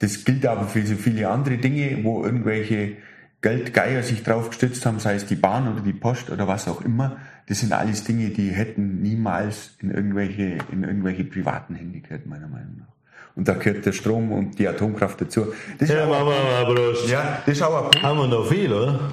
Das 0.00 0.24
gilt 0.24 0.46
aber 0.46 0.66
für 0.66 0.86
so 0.86 0.94
viele 0.94 1.28
andere 1.28 1.58
Dinge, 1.58 2.04
wo 2.04 2.24
irgendwelche 2.24 2.96
Geldgeier 3.40 4.02
sich 4.02 4.22
drauf 4.22 4.48
gestützt 4.48 4.84
haben, 4.86 4.98
sei 4.98 5.14
es 5.14 5.26
die 5.26 5.36
Bahn 5.36 5.72
oder 5.72 5.80
die 5.80 5.92
Post 5.92 6.30
oder 6.30 6.48
was 6.48 6.68
auch 6.68 6.80
immer. 6.82 7.18
Das 7.46 7.60
sind 7.60 7.72
alles 7.72 8.04
Dinge, 8.04 8.30
die 8.30 8.50
hätten 8.50 9.00
niemals 9.00 9.76
in 9.80 9.90
irgendwelche, 9.90 10.58
in 10.72 10.82
irgendwelche 10.82 11.24
privaten 11.24 11.74
Hände 11.74 12.00
gehört, 12.00 12.26
meiner 12.26 12.48
Meinung 12.48 12.78
nach. 12.78 12.98
Und 13.36 13.46
da 13.46 13.54
gehört 13.54 13.86
der 13.86 13.92
Strom 13.92 14.32
und 14.32 14.58
die 14.58 14.66
Atomkraft 14.66 15.20
dazu. 15.20 15.52
Das 15.78 15.88
ja, 15.88 16.06
machen 16.06 16.26
wir 16.26 16.64
mal 16.66 16.74
Prost. 16.74 17.08
Ja, 17.08 17.40
das 17.46 17.56
ist 17.56 17.62
ein 17.62 17.70
Punkt. 17.70 18.02
Haben 18.02 18.18
wir 18.18 18.26
noch 18.26 18.48
viel, 18.48 18.72
oder? 18.72 19.12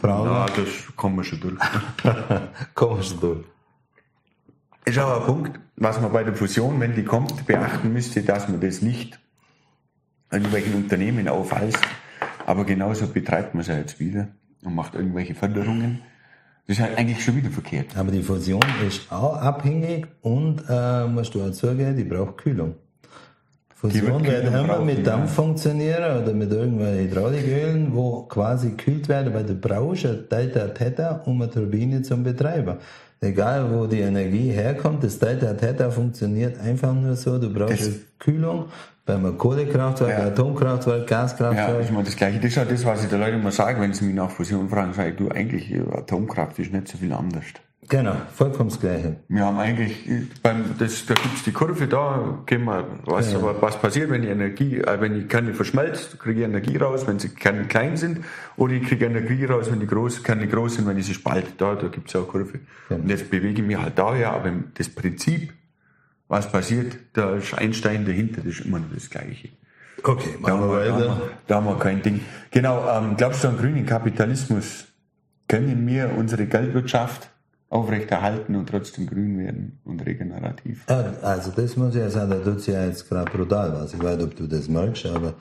Fragen? 0.00 0.26
Ja, 0.26 0.46
das 0.46 0.96
kommen 0.96 1.16
wir 1.16 1.24
schon 1.24 1.40
durch. 1.40 1.58
kommen 2.74 2.96
wir 2.98 3.02
schon 3.02 3.20
durch. 3.20 3.44
Das 4.84 4.94
ist 4.94 5.02
auch 5.02 5.20
ein 5.20 5.26
Punkt, 5.26 5.60
was 5.76 6.00
man 6.00 6.12
bei 6.12 6.22
der 6.22 6.34
Fusion, 6.34 6.78
wenn 6.78 6.94
die 6.94 7.04
kommt, 7.04 7.46
beachten 7.46 7.92
müsste, 7.92 8.22
dass 8.22 8.48
man 8.48 8.60
das 8.60 8.80
nicht 8.80 9.18
irgendwelchen 10.34 10.74
Unternehmen 10.74 11.28
aufhalst. 11.28 11.78
Aber 12.46 12.64
genauso 12.64 13.06
betreibt 13.06 13.54
man 13.54 13.62
es 13.62 13.68
ja 13.68 13.78
jetzt 13.78 13.98
wieder 13.98 14.28
und 14.64 14.74
macht 14.74 14.94
irgendwelche 14.94 15.34
Förderungen. 15.34 16.00
Das 16.66 16.78
ist 16.78 16.82
halt 16.82 16.96
eigentlich 16.96 17.22
schon 17.22 17.36
wieder 17.36 17.50
verkehrt. 17.50 17.96
Aber 17.96 18.10
die 18.10 18.22
Fusion 18.22 18.62
ist 18.86 19.10
auch 19.12 19.36
abhängig 19.36 20.06
und 20.22 20.62
äh, 20.68 21.06
musst 21.06 21.34
du 21.34 21.42
auch 21.42 21.50
zugeben, 21.50 21.96
die 21.96 22.04
braucht 22.04 22.38
Kühlung. 22.38 22.74
Fusion 23.74 24.24
wird 24.24 24.46
immer 24.46 24.80
mit 24.80 25.06
Dampf 25.06 25.28
ja. 25.28 25.34
funktionieren 25.34 26.22
oder 26.22 26.32
mit 26.32 26.50
irgendwelchen 26.50 27.04
Hydraulikölen, 27.04 27.94
wo 27.94 28.22
quasi 28.22 28.70
gekühlt 28.70 29.08
werden, 29.10 29.34
weil 29.34 29.44
du 29.44 29.54
brauchst 29.54 30.06
ein 30.06 30.24
Delta 30.30 30.68
Theta, 30.68 31.22
um 31.26 31.42
eine 31.42 31.50
Turbine 31.50 32.00
zu 32.00 32.16
betreiben. 32.16 32.78
Egal 33.20 33.70
wo 33.70 33.86
die 33.86 34.00
Energie 34.00 34.50
herkommt, 34.50 35.04
das 35.04 35.18
Delta 35.18 35.52
Theta 35.52 35.90
funktioniert 35.90 36.58
einfach 36.58 36.94
nur 36.94 37.14
so, 37.16 37.38
du 37.38 37.52
brauchst 37.52 37.80
das 37.80 37.94
Kühlung, 38.18 38.66
beim 39.06 39.36
Kohlekraftwerk, 39.36 40.18
ja. 40.18 40.26
Atomkraftwerk, 40.26 41.06
Gaskraftwerk. 41.06 41.68
Ja, 41.68 41.80
ich 41.80 41.90
meine 41.90 42.04
das 42.04 42.16
Gleiche. 42.16 42.38
Das 42.38 42.46
ist 42.46 42.56
ja 42.56 42.64
das, 42.64 42.84
was 42.84 43.04
ich 43.04 43.10
den 43.10 43.20
Leuten 43.20 43.40
immer 43.40 43.52
sage, 43.52 43.80
wenn 43.80 43.92
sie 43.92 44.04
mich 44.04 44.14
nach 44.14 44.30
Fusion 44.30 44.68
fragen, 44.68 44.94
sage 44.94 45.10
ich, 45.10 45.16
du, 45.16 45.28
eigentlich, 45.28 45.74
Atomkraft 45.92 46.58
ist 46.58 46.72
nicht 46.72 46.88
so 46.88 46.98
viel 46.98 47.12
anders. 47.12 47.44
Genau, 47.88 48.16
vollkommen 48.32 48.70
das 48.70 48.80
Gleiche. 48.80 49.16
Wir 49.28 49.44
haben 49.44 49.58
eigentlich, 49.58 50.08
beim, 50.42 50.64
das, 50.78 51.04
da 51.04 51.12
gibt's 51.14 51.42
die 51.42 51.52
Kurve, 51.52 51.86
da 51.86 52.38
gehen 52.46 52.64
wir, 52.64 52.86
was, 53.04 53.32
ja. 53.32 53.40
was 53.60 53.78
passiert, 53.78 54.10
wenn 54.10 54.22
die 54.22 54.28
Energie, 54.28 54.78
äh, 54.78 55.00
wenn 55.00 55.14
die 55.14 55.24
Kerne 55.24 55.52
verschmelzt, 55.52 56.18
kriege 56.18 56.40
ich 56.40 56.46
Energie 56.46 56.78
raus, 56.78 57.06
wenn 57.06 57.18
sie 57.18 57.28
Kerne 57.28 57.64
klein 57.64 57.98
sind, 57.98 58.24
oder 58.56 58.72
ich 58.72 58.84
kriege 58.84 59.04
Energie 59.04 59.44
raus, 59.44 59.70
wenn 59.70 59.80
die 59.80 59.86
groß, 59.86 60.22
Kerne 60.22 60.48
groß 60.48 60.76
sind, 60.76 60.86
wenn 60.86 60.96
ich 60.96 61.06
sie 61.06 61.14
spalte. 61.14 61.52
Da, 61.58 61.74
da 61.74 61.88
gibt's 61.88 62.16
auch 62.16 62.26
Kurve. 62.26 62.60
Ja. 62.88 62.96
Und 62.96 63.10
jetzt 63.10 63.30
bewege 63.30 63.60
ich 63.60 63.66
mich 63.66 63.76
halt 63.76 63.98
daher, 63.98 64.32
aber 64.32 64.50
das 64.74 64.88
Prinzip, 64.88 65.52
was 66.28 66.50
passiert, 66.50 66.96
da 67.12 67.34
ist 67.34 67.54
Einstein 67.54 68.04
dahinter, 68.04 68.40
das 68.42 68.54
ist 68.54 68.66
immer 68.66 68.78
noch 68.78 68.92
das 68.92 69.10
Gleiche. 69.10 69.50
Okay, 70.02 70.36
machen 70.38 70.60
da 70.60 70.68
wir 70.68 70.68
weiter. 70.68 70.98
Da 70.98 71.10
haben 71.10 71.20
wir, 71.20 71.30
da 71.46 71.54
haben 71.56 71.66
wir 71.66 71.78
kein 71.78 72.02
Ding. 72.02 72.20
Genau, 72.50 72.88
ähm, 72.88 73.16
glaubst 73.16 73.44
du 73.44 73.48
an 73.48 73.56
grünen 73.56 73.86
Kapitalismus? 73.86 74.86
Können 75.48 75.86
wir 75.86 76.12
unsere 76.16 76.46
Geldwirtschaft 76.46 77.30
aufrechterhalten 77.68 78.54
und 78.54 78.68
trotzdem 78.68 79.06
grün 79.06 79.38
werden 79.38 79.80
und 79.84 80.04
regenerativ. 80.06 80.84
Also 80.88 81.50
das 81.50 81.76
muss 81.76 81.94
ich 81.94 82.00
ja 82.00 82.08
sagen, 82.08 82.30
da 82.30 82.38
tut 82.38 82.58
es 82.58 82.66
ja 82.66 82.84
jetzt 82.84 83.08
gerade 83.08 83.30
brutal 83.30 83.72
was. 83.72 83.94
Ich 83.94 84.02
weiß 84.02 84.16
nicht, 84.16 84.26
ob 84.26 84.36
du 84.36 84.46
das 84.46 84.68
merkst, 84.68 85.06
aber 85.06 85.34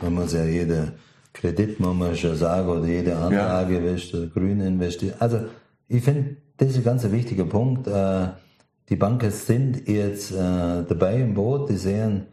man 0.00 0.14
muss 0.14 0.32
ja 0.32 0.44
jede 0.44 0.92
Kredit, 1.32 1.80
man 1.80 1.96
muss 1.96 2.20
schon 2.20 2.36
sagen, 2.36 2.68
oder 2.68 2.86
jede 2.86 3.16
Anlage, 3.16 3.74
ja. 3.74 3.92
weißt 3.92 4.14
du, 4.14 4.30
grün 4.30 4.60
investieren. 4.60 5.16
Also 5.18 5.40
ich 5.88 6.02
finde, 6.02 6.36
das 6.56 6.70
ist 6.70 6.78
ein 6.78 6.84
ganz 6.84 7.10
wichtiger 7.10 7.44
Punkt. 7.44 7.86
Äh, 7.86 8.28
die 8.88 8.96
Banken 8.96 9.30
sind 9.30 9.88
jetzt 9.88 10.32
äh, 10.32 10.84
dabei 10.88 11.20
im 11.20 11.34
Boot, 11.34 11.70
die 11.70 11.76
sehen, 11.76 12.26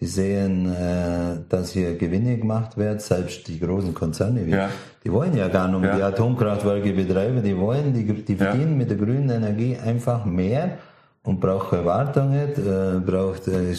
die 0.00 0.06
sehen, 0.06 0.70
äh, 0.70 1.38
dass 1.48 1.72
hier 1.72 1.96
Gewinne 1.96 2.36
gemacht 2.36 2.76
werden, 2.76 2.98
selbst 2.98 3.48
die 3.48 3.58
großen 3.58 3.94
Konzerne. 3.94 4.44
Ja. 4.46 4.68
Die 5.02 5.12
wollen 5.12 5.36
ja 5.36 5.48
gar 5.48 5.68
nicht 5.68 5.84
ja. 5.84 5.96
die 5.96 6.02
Atomkraftwerke 6.02 6.92
betreiben, 6.92 7.42
die 7.42 7.56
wollen, 7.56 7.94
die, 7.94 8.04
die 8.04 8.36
verdienen 8.36 8.72
ja. 8.72 8.76
mit 8.76 8.90
der 8.90 8.98
grünen 8.98 9.30
Energie 9.30 9.76
einfach 9.78 10.24
mehr 10.24 10.78
und 11.22 11.40
braucht 11.40 11.72
nicht, 11.72 12.58
äh, 12.58 13.00
braucht, 13.04 13.48
äh, 13.48 13.74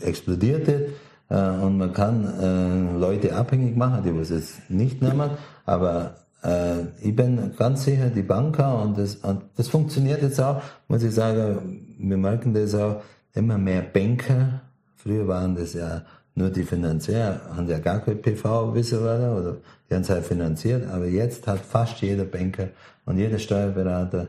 explodiert. 0.00 0.68
Äh, 0.68 1.34
und 1.34 1.78
man 1.78 1.92
kann 1.92 2.24
äh, 2.40 2.98
Leute 2.98 3.34
abhängig 3.34 3.76
machen, 3.76 4.04
die 4.04 4.16
was 4.16 4.30
es 4.30 4.58
nicht 4.68 5.02
nehmen, 5.02 5.30
aber 5.64 6.14
äh, 6.44 6.86
ich 7.00 7.14
bin 7.14 7.52
ganz 7.56 7.84
sicher, 7.84 8.10
die 8.10 8.22
Banker 8.22 8.82
und 8.82 8.98
das, 8.98 9.16
und 9.16 9.42
das 9.56 9.68
funktioniert 9.68 10.22
jetzt 10.22 10.40
auch, 10.40 10.62
muss 10.88 11.02
ich 11.02 11.14
sagen, 11.14 11.96
wir 11.98 12.16
merken 12.16 12.54
das 12.54 12.74
auch, 12.74 13.02
immer 13.34 13.58
mehr 13.58 13.82
Banker, 13.82 14.60
früher 14.96 15.26
waren 15.26 15.56
das 15.56 15.74
ja 15.74 16.02
nur 16.36 16.50
die 16.50 16.62
Finanzier, 16.62 17.40
haben 17.56 17.68
ja 17.68 17.78
gar 17.78 18.00
kein 18.00 18.22
PV 18.22 18.74
wissen 18.74 19.00
oder, 19.00 19.36
oder 19.36 19.56
die 19.88 19.94
haben 19.94 20.02
es 20.02 20.10
halt 20.10 20.24
finanziert, 20.24 20.88
aber 20.88 21.06
jetzt 21.06 21.46
hat 21.46 21.60
fast 21.60 22.00
jeder 22.00 22.24
Banker 22.24 22.68
und 23.04 23.18
jeder 23.18 23.38
Steuerberater 23.38 24.28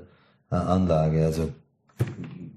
eine 0.49 0.62
Anlage, 0.62 1.25
also 1.25 1.49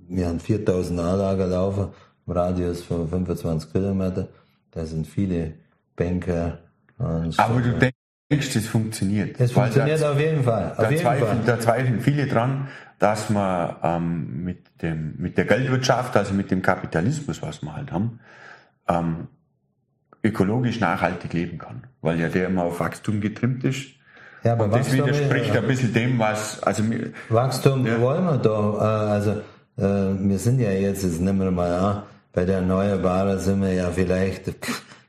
wir 0.08 0.26
haben 0.26 0.40
4000 0.40 0.98
Anlagen 1.00 1.50
laufen, 1.50 1.88
im 2.26 2.32
Radius 2.32 2.82
von 2.82 3.08
25 3.08 3.72
Kilometer. 3.72 4.28
Da 4.70 4.84
sind 4.84 5.06
viele 5.06 5.54
Banker. 5.96 6.58
Und 6.98 7.38
Aber 7.38 7.60
du 7.60 7.72
denkst, 7.78 7.97
das 8.28 8.66
funktioniert? 8.66 9.40
Es 9.40 9.52
funktioniert 9.52 10.00
da, 10.00 10.12
auf 10.12 10.20
jeden 10.20 10.44
Fall. 10.44 10.72
Auf 10.72 10.76
da, 10.76 10.90
jeden 10.90 11.02
zweifeln, 11.02 11.26
Fall. 11.26 11.42
da 11.46 11.60
zweifeln 11.60 12.00
viele 12.00 12.26
dran, 12.26 12.68
dass 12.98 13.30
man 13.30 13.76
ähm, 13.82 14.44
mit, 14.44 14.82
dem, 14.82 15.14
mit 15.18 15.38
der 15.38 15.44
Geldwirtschaft, 15.44 16.16
also 16.16 16.34
mit 16.34 16.50
dem 16.50 16.62
Kapitalismus, 16.62 17.40
was 17.42 17.62
wir 17.62 17.74
halt 17.74 17.92
haben, 17.92 18.20
ähm, 18.88 19.28
ökologisch 20.22 20.80
nachhaltig 20.80 21.32
leben 21.32 21.58
kann. 21.58 21.84
Weil 22.02 22.20
ja 22.20 22.28
der 22.28 22.48
immer 22.48 22.64
auf 22.64 22.80
Wachstum 22.80 23.20
getrimmt 23.20 23.64
ist. 23.64 23.86
Ja, 24.44 24.52
aber 24.52 24.64
und 24.64 24.74
das 24.74 24.88
Wachstum 24.88 25.06
widerspricht 25.06 25.54
ja, 25.54 25.60
ein 25.60 25.66
bisschen 25.66 25.92
dem, 25.94 26.18
was. 26.18 26.62
Also, 26.62 26.82
Wachstum 27.28 27.86
ja. 27.86 28.00
wollen 28.00 28.24
wir 28.24 28.38
doch. 28.38 28.78
Äh, 28.78 28.84
also, 28.84 29.30
äh, 29.78 29.82
wir 30.28 30.38
sind 30.38 30.60
ja 30.60 30.70
jetzt, 30.70 31.02
jetzt 31.02 31.20
nehmen 31.20 31.40
wir 31.40 31.50
mal 31.50 31.72
an, 31.72 32.02
bei 32.32 32.44
der 32.44 32.56
Erneuerbaren 32.56 33.38
sind 33.38 33.62
wir 33.62 33.72
ja 33.72 33.90
vielleicht, 33.90 34.54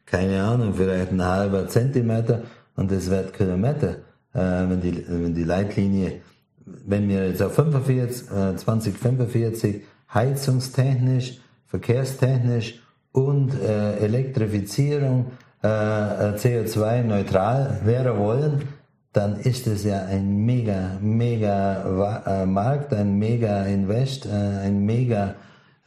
keine 0.05 0.41
Ahnung, 0.41 0.73
vielleicht 0.75 1.11
ein 1.11 1.23
halber 1.23 1.67
Zentimeter 1.67 2.43
und 2.79 2.89
das 2.91 3.09
wird 3.09 3.33
Kilometer, 3.33 3.97
äh, 4.33 4.39
wenn, 4.69 4.79
die, 4.79 5.03
wenn 5.05 5.35
die 5.35 5.43
Leitlinie, 5.43 6.21
wenn 6.65 7.09
wir 7.09 7.27
jetzt 7.27 7.41
auf 7.41 7.53
45, 7.53 8.31
äh, 8.31 8.55
2045 8.55 9.81
heizungstechnisch, 10.13 11.41
verkehrstechnisch 11.65 12.79
und 13.11 13.53
äh, 13.53 13.97
Elektrifizierung 13.97 15.25
äh, 15.61 15.67
äh 15.67 16.35
CO2-neutral 16.37 17.81
wäre 17.83 18.17
wollen, 18.17 18.61
dann 19.11 19.35
ist 19.41 19.67
es 19.67 19.83
ja 19.83 20.05
ein 20.05 20.45
mega, 20.45 20.97
mega 21.01 22.23
äh, 22.25 22.45
Markt, 22.45 22.93
ein 22.93 23.17
mega 23.17 23.63
Invest, 23.63 24.25
äh, 24.25 24.29
ein 24.29 24.85
mega 24.85 25.35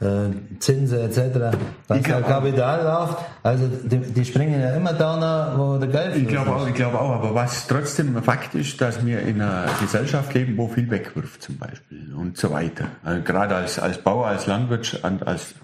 äh, 0.02 0.58
Zinsen 0.58 0.98
etc., 1.00 1.56
was 1.88 2.02
da 2.02 2.20
Kapital 2.20 2.82
läuft. 2.84 3.18
Also 3.42 3.68
die, 3.84 3.98
die, 3.98 4.24
springen 4.24 4.60
ja 4.60 4.74
immer 4.74 4.92
da, 4.92 5.54
wo 5.56 5.78
der 5.78 5.88
Geld 5.88 6.16
Ich 6.16 6.28
glaube 6.28 6.50
auch, 6.50 6.66
ich 6.66 6.74
glaube 6.74 7.00
auch, 7.00 7.10
aber 7.10 7.34
was 7.34 7.66
trotzdem 7.66 8.16
ein 8.16 8.22
Fakt 8.22 8.54
ist, 8.54 8.80
dass 8.80 9.04
wir 9.04 9.20
in 9.20 9.40
einer 9.40 9.66
Gesellschaft 9.80 10.34
leben, 10.34 10.56
wo 10.56 10.68
viel 10.68 10.90
wegwirft 10.90 11.42
zum 11.42 11.58
Beispiel 11.58 12.12
und 12.14 12.36
so 12.36 12.50
weiter. 12.50 12.86
Also 13.04 13.22
gerade 13.22 13.54
als, 13.54 13.78
als 13.78 13.98
Bauer, 13.98 14.26
als 14.26 14.46
Landwirt, 14.46 15.00
als 15.02 15.54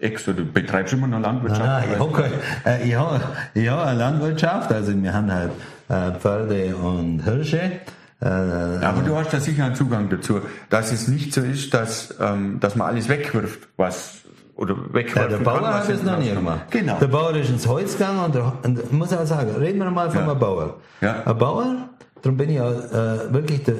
Ex, 0.00 0.28
oder 0.28 0.42
betreibst 0.42 0.92
du 0.92 0.96
immer 0.96 1.06
noch 1.06 1.20
Landwirtschaft? 1.20 1.62
Ah, 1.62 1.82
ich 1.90 1.98
habe 1.98 2.30
äh, 2.66 2.88
ich 2.88 2.94
hab, 2.94 3.20
ich 3.54 3.68
hab 3.68 3.86
eine 3.86 3.98
Landwirtschaft, 3.98 4.72
also 4.72 5.02
wir 5.02 5.12
haben 5.12 5.32
halt 5.32 5.50
äh, 5.88 6.12
Pferde 6.18 6.76
und 6.76 7.20
Hirsche. 7.24 7.80
Äh, 8.24 8.26
aber 8.26 9.02
du 9.02 9.14
hast 9.16 9.32
da 9.34 9.40
sicher 9.40 9.66
einen 9.66 9.74
Zugang 9.74 10.08
dazu, 10.08 10.40
dass 10.70 10.92
es 10.92 11.08
nicht 11.08 11.34
so 11.34 11.42
ist, 11.42 11.74
dass, 11.74 12.14
ähm, 12.18 12.58
dass 12.58 12.74
man 12.74 12.88
alles 12.88 13.08
wegwirft, 13.10 13.68
was 13.76 14.22
oder 14.56 14.76
wegwirft. 14.94 15.30
Ja, 15.30 15.36
der 15.36 15.44
Bauer 15.44 15.60
kann, 15.60 15.74
hat 15.74 15.88
es 15.90 16.02
noch 16.02 16.18
nie 16.18 16.30
gemacht. 16.30 16.70
Genau. 16.70 16.98
Der 16.98 17.08
Bauer 17.08 17.34
ist 17.34 17.50
ins 17.50 17.66
Holz 17.66 17.92
gegangen 17.98 18.24
und, 18.24 18.34
der, 18.34 18.52
und 18.62 18.92
muss 18.92 19.12
auch 19.12 19.26
sagen, 19.26 19.50
reden 19.56 19.78
wir 19.78 19.90
mal 19.90 20.10
von 20.10 20.22
ja. 20.22 20.30
einem 20.30 20.38
Bauer. 20.38 20.76
Ja. 21.02 21.22
Ein 21.22 21.38
Bauer, 21.38 21.76
darum 22.22 22.38
bin 22.38 22.48
ich 22.48 22.60
auch 22.60 22.70
äh, 22.70 23.32
wirklich 23.32 23.62
der, 23.64 23.74
äh, 23.74 23.78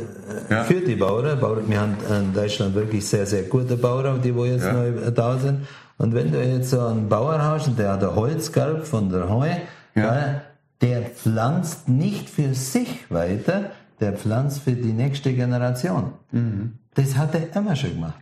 ja. 0.50 0.64
für 0.64 0.80
die 0.80 0.96
Bauern. 0.96 1.40
Wir 1.66 1.80
haben 1.80 1.96
in 2.10 2.34
Deutschland 2.34 2.74
wirklich 2.74 3.06
sehr, 3.08 3.24
sehr 3.24 3.44
gute 3.44 3.76
Bauern, 3.78 4.20
die 4.20 4.34
wo 4.34 4.44
jetzt 4.44 4.64
ja. 4.64 4.74
neu 4.74 4.92
da 5.10 5.38
sind. 5.38 5.66
Und 5.96 6.14
wenn 6.14 6.32
du 6.32 6.38
jetzt 6.44 6.70
so 6.70 6.80
einen 6.80 7.08
Bauer 7.08 7.40
hast 7.40 7.68
und 7.68 7.78
der 7.78 7.92
hat 7.92 8.02
ein 8.02 8.14
Holzgelb 8.14 8.84
von 8.84 9.08
der 9.08 9.30
Heu, 9.30 9.48
ja. 9.94 10.42
der 10.82 11.02
pflanzt 11.02 11.88
nicht 11.88 12.28
für 12.28 12.52
sich 12.52 13.06
weiter, 13.08 13.70
der 14.00 14.12
pflanzt 14.12 14.60
für 14.60 14.72
die 14.72 14.92
nächste 14.92 15.32
Generation. 15.32 16.12
Mhm. 16.32 16.74
Das 16.94 17.16
hat 17.16 17.34
er 17.34 17.54
immer 17.56 17.76
schon 17.76 17.94
gemacht. 17.94 18.14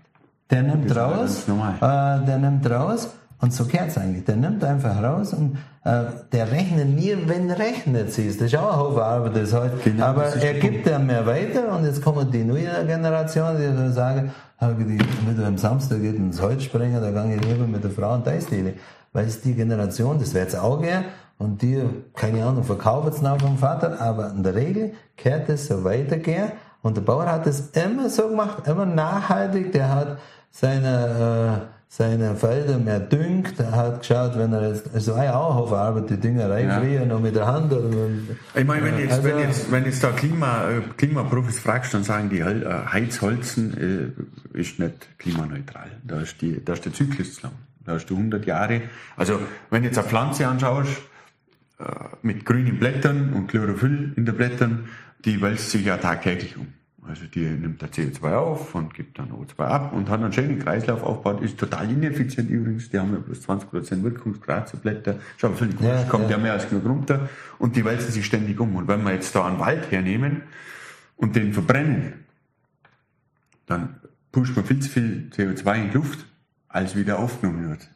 Der 0.50 0.62
nimmt 0.62 0.94
raus, 0.94 1.46
äh, 1.48 1.80
der 1.80 2.38
nimmt 2.38 2.68
raus 2.68 3.08
und 3.40 3.52
so 3.52 3.64
gehört 3.64 3.88
es 3.88 3.98
eigentlich. 3.98 4.24
Der 4.24 4.36
nimmt 4.36 4.62
einfach 4.62 5.02
raus 5.02 5.32
und 5.32 5.56
äh, 5.84 6.04
der 6.30 6.52
rechnet 6.52 6.88
nie, 6.88 7.16
wenn 7.26 7.50
rechnet 7.50 8.12
sie. 8.12 8.28
Das 8.28 8.36
ist 8.36 8.56
auch 8.56 8.72
ein 8.72 8.78
Haufen 8.78 9.02
Arbeit, 9.02 9.36
das 9.36 9.52
halt. 9.52 9.82
Genau, 9.82 10.04
Aber 10.06 10.22
das 10.22 10.36
er 10.36 10.54
gibt 10.54 10.86
dann 10.86 11.06
mehr 11.06 11.26
weiter 11.26 11.76
und 11.76 11.84
jetzt 11.84 12.02
kommen 12.02 12.30
die 12.30 12.44
neue 12.44 12.86
Generation, 12.86 13.56
die 13.56 13.92
sagen, 13.92 14.30
die, 14.60 14.98
wenn 15.26 15.36
du 15.36 15.44
am 15.44 15.58
Samstag 15.58 16.02
geht 16.02 16.16
ins 16.16 16.40
Holz 16.40 16.62
springen, 16.62 17.00
da 17.00 17.10
gehe 17.10 17.36
ich 17.36 17.44
lieber 17.44 17.66
mit 17.66 17.82
der 17.82 17.90
Frau 17.90 18.14
und 18.14 18.28
Eisdiele. 18.28 18.74
Weil 19.12 19.26
es 19.26 19.40
die 19.40 19.54
Generation, 19.54 20.18
das 20.18 20.32
wird 20.34 20.48
es 20.48 20.54
auch 20.54 20.80
gehen, 20.80 21.04
und 21.42 21.60
die, 21.60 21.82
keine 22.14 22.44
Ahnung, 22.44 22.62
verkaufen 22.62 23.08
es 23.08 23.20
nach 23.20 23.40
vom 23.40 23.58
Vater, 23.58 24.00
aber 24.00 24.30
in 24.30 24.44
der 24.44 24.54
Regel 24.54 24.92
kehrt 25.16 25.48
es 25.48 25.66
so 25.66 25.82
weitergehen. 25.82 26.52
Und 26.82 26.96
der 26.96 27.02
Bauer 27.02 27.26
hat 27.26 27.46
es 27.46 27.70
immer 27.70 28.08
so 28.08 28.28
gemacht, 28.28 28.66
immer 28.66 28.86
nachhaltig. 28.86 29.72
Der 29.72 29.88
hat 29.88 30.18
seine, 30.50 31.62
äh, 31.62 31.66
seine 31.88 32.36
Felder 32.36 32.78
mehr 32.78 33.00
düngt. 33.00 33.58
Er 33.58 33.72
hat 33.72 34.00
geschaut, 34.00 34.38
wenn 34.38 34.52
er 34.52 34.68
jetzt, 34.68 34.94
also 34.94 35.16
war 35.16 35.24
ja 35.24 35.34
auch 35.34 35.56
auf 35.56 35.72
Arbeit, 35.72 36.10
die 36.10 36.16
Dünger 36.16 36.48
reinfrieren 36.48 37.08
ja. 37.08 37.16
und 37.16 37.22
mit 37.22 37.34
der 37.34 37.46
Hand. 37.46 37.72
Mit, 37.72 38.36
ich 38.54 38.64
meine, 38.64 38.84
wenn 38.84 38.98
jetzt, 38.98 39.12
also, 39.12 39.24
wenn 39.24 39.38
jetzt, 39.38 39.72
wenn 39.72 39.84
jetzt 39.84 40.04
da 40.04 40.10
Klima, 40.10 40.70
äh, 40.70 40.80
Klimaprofis 40.96 41.58
fragst, 41.58 41.92
dann 41.92 42.04
sagen 42.04 42.30
die, 42.30 42.38
äh, 42.38 42.86
Heizholzen 42.92 44.14
äh, 44.54 44.58
ist 44.58 44.78
nicht 44.78 45.18
klimaneutral. 45.18 45.90
Da 46.04 46.20
ist, 46.20 46.40
die, 46.40 46.64
da 46.64 46.74
ist 46.74 46.84
der 46.84 46.92
Zyklus 46.92 47.34
zu 47.34 47.42
lang. 47.42 47.52
Da 47.84 47.92
hast 47.94 48.06
du 48.06 48.16
100 48.16 48.46
Jahre. 48.46 48.82
Also, 49.16 49.40
wenn 49.70 49.82
du 49.82 49.88
jetzt 49.88 49.98
eine 49.98 50.06
Pflanze 50.06 50.46
anschaust, 50.46 51.02
mit 52.22 52.44
grünen 52.44 52.78
Blättern 52.78 53.32
und 53.32 53.48
Chlorophyll 53.48 54.12
in 54.16 54.26
den 54.26 54.36
Blättern, 54.36 54.88
die 55.24 55.40
wälzt 55.40 55.70
sich 55.70 55.84
ja 55.84 55.96
tagtäglich 55.96 56.56
um. 56.56 56.68
Also 57.04 57.24
die 57.26 57.40
nimmt 57.40 57.82
der 57.82 57.90
CO2 57.90 58.34
auf 58.34 58.74
und 58.76 58.94
gibt 58.94 59.18
dann 59.18 59.32
O2 59.32 59.58
ab 59.64 59.92
und 59.92 60.08
hat 60.08 60.20
einen 60.20 60.32
schönen 60.32 60.60
Kreislauf 60.60 61.02
aufgebaut, 61.02 61.42
ist 61.42 61.58
total 61.58 61.90
ineffizient 61.90 62.48
übrigens, 62.48 62.90
die 62.90 62.98
haben 62.98 63.12
ja 63.12 63.18
bloß 63.18 63.48
20% 63.48 64.04
Wirkungsgrad 64.04 64.68
zu 64.68 64.76
Blätter, 64.76 65.16
ist 65.36 65.44
aber 65.44 65.56
völlig 65.56 65.80
ja, 65.80 66.04
kommt 66.04 66.24
ja. 66.24 66.32
ja 66.32 66.38
mehr 66.38 66.52
als 66.52 66.68
genug 66.68 66.86
runter 66.86 67.28
und 67.58 67.74
die 67.74 67.84
wälzen 67.84 68.12
sich 68.12 68.24
ständig 68.24 68.60
um. 68.60 68.76
Und 68.76 68.86
wenn 68.86 69.02
wir 69.02 69.12
jetzt 69.12 69.34
da 69.34 69.44
einen 69.44 69.58
Wald 69.58 69.90
hernehmen 69.90 70.42
und 71.16 71.34
den 71.34 71.52
verbrennen, 71.52 72.12
dann 73.66 73.96
pusht 74.30 74.54
man 74.54 74.64
viel 74.64 74.78
zu 74.78 74.88
viel 74.88 75.28
CO2 75.34 75.74
in 75.74 75.90
die 75.90 75.96
Luft, 75.96 76.24
als 76.68 76.94
wieder 76.94 77.18
aufgenommen 77.18 77.68
wird. 77.68 77.88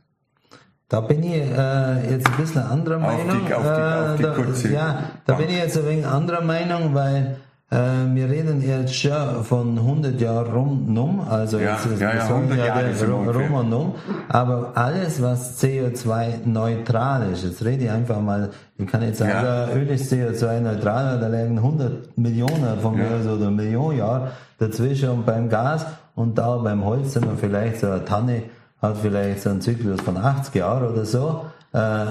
Da 0.88 1.00
bin 1.00 1.22
ich 1.24 1.32
äh, 1.32 2.10
jetzt 2.10 2.28
ein 2.28 2.36
bisschen 2.36 2.62
anderer 2.62 2.98
Meinung. 3.00 3.30
Auf 3.30 3.46
die, 3.48 3.54
auf 3.54 3.62
die, 3.62 3.68
auf 3.68 4.16
die 4.16 4.22
äh, 4.22 4.26
da, 4.26 4.34
kurze 4.34 4.72
ja, 4.72 4.98
da 5.24 5.32
Bank. 5.32 5.46
bin 5.46 5.56
ich 5.56 5.60
jetzt 5.60 5.76
ein 5.76 5.86
wenig 5.86 6.06
anderer 6.06 6.42
Meinung, 6.42 6.94
weil 6.94 7.38
äh, 7.70 7.76
wir 8.14 8.30
reden 8.30 8.62
jetzt 8.62 8.94
schon 8.94 9.42
von 9.42 9.76
100 9.76 10.20
Jahren 10.20 10.52
rum, 10.52 10.84
num, 10.86 11.20
also 11.28 11.58
ja, 11.58 11.72
jetzt 11.72 12.00
ja, 12.00 12.14
ja, 12.14 12.24
100 12.28 12.56
Jahre 12.56 13.10
rum, 13.10 13.28
rum 13.28 13.54
und 13.54 13.70
num, 13.70 13.94
aber 14.28 14.70
alles, 14.76 15.20
was 15.20 15.60
CO2-neutral 15.60 17.32
ist, 17.32 17.42
jetzt 17.42 17.64
rede 17.64 17.86
ich 17.86 17.90
einfach 17.90 18.20
mal, 18.20 18.50
ich 18.78 18.86
kann 18.86 19.02
jetzt 19.02 19.18
sagen, 19.18 19.32
ja. 19.32 19.68
Öl 19.74 19.88
ist 19.88 20.12
CO2-neutral, 20.12 21.18
da 21.18 21.26
liegen 21.26 21.58
100 21.58 22.16
Millionen 22.16 22.78
von 22.80 22.94
mir, 22.94 23.08
ja. 23.24 23.32
oder 23.32 23.50
Millionen 23.50 23.98
Jahre 23.98 24.30
dazwischen 24.58 25.08
und 25.08 25.26
beim 25.26 25.48
Gas 25.48 25.84
und 26.14 26.38
da 26.38 26.56
beim 26.58 26.84
Holz 26.84 27.14
sind 27.14 27.26
wir 27.26 27.36
vielleicht 27.36 27.80
so 27.80 27.88
eine 27.88 28.04
Tanne, 28.04 28.42
hat 28.82 28.98
vielleicht 28.98 29.42
so 29.42 29.50
einen 29.50 29.60
Zyklus 29.60 30.00
von 30.00 30.16
80 30.16 30.54
Jahren 30.54 30.92
oder 30.92 31.04
so. 31.04 31.46
Äh, 31.72 32.06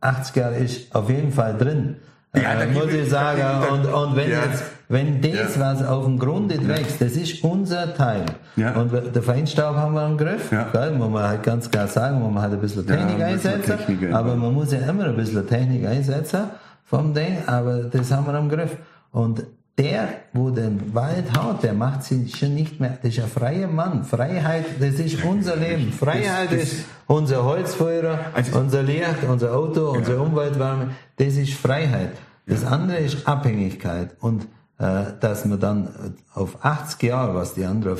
80 0.00 0.36
Jahre 0.36 0.56
ist 0.56 0.94
auf 0.94 1.10
jeden 1.10 1.32
Fall 1.32 1.56
drin. 1.56 1.96
Ja, 2.34 2.52
äh, 2.54 2.66
muss 2.68 2.92
ich 2.92 3.08
sagen. 3.08 3.42
Und, 3.72 3.86
und 3.86 4.16
wenn 4.16 4.30
ja. 4.30 4.44
jetzt, 4.44 4.62
wenn 4.88 5.20
das, 5.20 5.56
ja. 5.56 5.60
was 5.60 5.84
auf 5.84 6.04
dem 6.04 6.18
Grund 6.18 6.52
ja. 6.52 6.68
wächst, 6.68 7.00
das 7.00 7.12
ist 7.12 7.42
unser 7.42 7.94
Teil. 7.94 8.26
Ja. 8.56 8.74
Und 8.74 8.92
der 8.92 9.22
Feinstaub 9.22 9.76
haben 9.76 9.94
wir 9.94 10.06
im 10.06 10.16
Griff, 10.16 10.52
ja. 10.52 10.68
gell? 10.72 10.92
muss 10.92 11.10
man 11.10 11.24
halt 11.24 11.42
ganz 11.42 11.70
klar 11.70 11.88
sagen, 11.88 12.20
muss 12.20 12.32
man 12.32 12.42
halt 12.42 12.52
ein 12.52 12.60
bisschen 12.60 12.86
Technik 12.86 13.20
einsetzen. 13.20 13.76
Technik 13.78 14.12
aber 14.12 14.36
man 14.36 14.52
muss 14.52 14.72
ja 14.72 14.78
immer 14.80 15.06
ein 15.06 15.16
bisschen 15.16 15.46
Technik 15.46 15.86
einsetzen 15.86 16.44
vom 16.84 17.12
Ding, 17.12 17.38
aber 17.46 17.84
das 17.84 18.10
haben 18.12 18.26
wir 18.26 18.38
im 18.38 18.48
Griff. 18.48 18.76
Und 19.10 19.44
der, 19.78 20.08
wo 20.32 20.50
den 20.50 20.92
Wald 20.94 21.32
hat, 21.32 21.62
der 21.62 21.72
macht 21.72 22.02
sich 22.02 22.36
schon 22.36 22.54
nicht 22.54 22.80
mehr, 22.80 22.98
das 23.00 23.12
ist 23.12 23.22
ein 23.22 23.28
freier 23.28 23.68
Mann. 23.68 24.04
Freiheit, 24.04 24.64
das 24.80 24.94
ist 24.94 25.22
unser 25.24 25.56
Leben. 25.56 25.92
Freiheit 25.92 26.50
das, 26.50 26.58
das 26.58 26.72
ist 26.72 26.84
unser 27.06 27.44
Holzfeuer, 27.44 28.18
also, 28.34 28.58
unser 28.58 28.82
Licht, 28.82 29.22
unser 29.28 29.54
Auto, 29.54 29.92
ja. 29.92 29.98
unsere 29.98 30.20
Umweltwärme. 30.20 30.90
Das 31.16 31.34
ist 31.36 31.54
Freiheit. 31.54 32.12
Das 32.46 32.62
ja. 32.62 32.68
andere 32.68 32.98
ist 32.98 33.26
Abhängigkeit. 33.26 34.16
Und 34.20 34.48
äh, 34.78 35.04
dass 35.20 35.44
man 35.44 35.60
dann 35.60 36.16
auf 36.34 36.64
80 36.64 37.02
Jahre, 37.04 37.34
was 37.34 37.54
die 37.54 37.64
anderen 37.64 37.98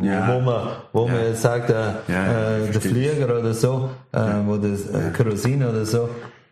ja. 0.00 0.28
wo 0.28 0.40
man, 0.40 0.68
wo 0.92 1.08
man 1.08 1.24
jetzt 1.24 1.42
sagt, 1.42 1.70
äh, 1.70 1.74
ja, 2.08 2.58
äh, 2.58 2.70
der 2.70 2.80
Flieger 2.80 3.38
oder 3.38 3.54
so, 3.54 3.90
äh, 4.12 4.18
wo 4.44 4.56
das 4.56 4.86
äh, 4.86 5.10
Kerosin 5.12 5.64
oder 5.64 5.84
so, 5.84 6.08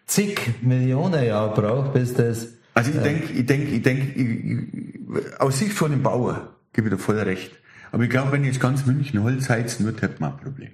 zig 0.07 0.63
Millionen 0.63 1.25
Jahre 1.25 1.55
braucht, 1.55 1.93
bis 1.93 2.15
das. 2.15 2.49
Also 2.75 2.91
ich 2.91 3.01
denke, 3.01 3.33
ich 3.33 3.47
denke, 3.47 3.69
ich 3.69 3.83
denke, 3.83 5.39
aus 5.39 5.59
Sicht 5.59 5.73
von 5.73 5.91
dem 5.91 6.03
Bauer 6.03 6.57
gebe 6.73 6.89
ich 6.89 6.95
dir 6.95 6.99
voll 6.99 7.19
recht. 7.19 7.53
Aber 7.93 8.03
ich 8.03 8.11
glaube, 8.11 8.33
wenn 8.33 8.43
ich 8.43 8.49
jetzt 8.49 8.61
ganz 8.61 8.85
München 8.85 9.23
Holz 9.23 9.49
heizen 9.49 9.85
würde, 9.85 10.03
hätte 10.03 10.21
man 10.21 10.33
ein 10.33 10.39
Problem. 10.39 10.71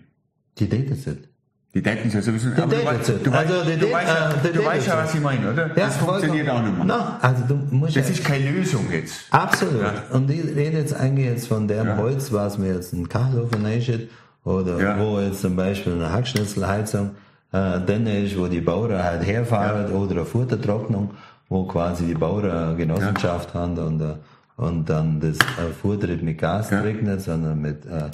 Die 0.59 0.69
Data 0.69 0.95
sind. 0.95 1.29
Die 1.73 1.83
Daten 1.83 2.11
sind 2.11 2.25
sowieso 2.25 2.51
die 2.51 2.61
aber 2.61 2.75
du, 2.75 2.85
weißt, 2.85 3.09
du, 3.09 3.13
also 3.13 3.31
weißt, 3.31 3.83
du, 3.83 3.93
weißt, 3.93 4.45
äh, 4.45 4.53
du 4.53 4.65
weißt 4.65 4.87
ja, 4.89 5.05
was 5.05 5.15
ich 5.15 5.21
meine, 5.21 5.53
oder? 5.53 5.69
Ja, 5.69 5.87
das 5.87 5.99
funktioniert 5.99 6.49
auch 6.49 6.63
nicht 6.63 6.77
mehr. 6.77 6.85
No, 6.85 6.99
also 7.21 7.45
du 7.47 7.55
musst 7.71 7.95
das 7.95 8.09
ja, 8.09 8.15
ist 8.15 8.25
keine 8.25 8.51
Lösung 8.51 8.87
jetzt. 8.91 9.27
Absolut. 9.31 9.81
Ja. 9.81 10.03
Und 10.11 10.29
ich 10.31 10.45
rede 10.45 10.79
jetzt 10.79 10.95
eigentlich 10.95 11.27
jetzt 11.27 11.47
von 11.47 11.69
dem 11.69 11.87
ja. 11.87 11.97
Holz, 11.97 12.33
was 12.33 12.59
mir 12.59 12.75
jetzt 12.75 12.93
ein 12.93 13.09
Kachelofen 13.09 13.65
einschüttet, 13.65 14.11
oder 14.43 14.81
ja. 14.81 14.99
wo 14.99 15.21
jetzt 15.21 15.43
zum 15.43 15.55
Beispiel 15.55 15.93
eine 15.93 16.11
Hackschnitzelheizung 16.11 17.11
äh, 17.53 17.79
dann 17.87 18.07
ist, 18.07 18.37
wo 18.37 18.49
die 18.49 18.61
Bauern 18.61 19.03
halt 19.03 19.25
herfahren, 19.25 19.93
oder 19.93 20.13
eine 20.13 20.25
Futtertrocknung, 20.25 21.11
wo 21.51 21.65
quasi 21.65 22.07
die 22.07 22.15
Bauern 22.15 22.51
eine 22.51 22.77
Genossenschaft 22.77 23.53
haben 23.53 23.77
und, 23.77 24.01
äh, 24.01 24.15
und 24.57 24.89
dann 24.89 25.21
das 25.21 25.37
äh, 25.37 25.73
Futter 25.83 26.07
nicht 26.07 26.23
mit 26.23 26.39
Gas 26.39 26.71
ja. 26.71 26.81
trinkt, 26.81 27.21
sondern 27.21 27.61
mit 27.61 27.85
äh, 27.85 28.09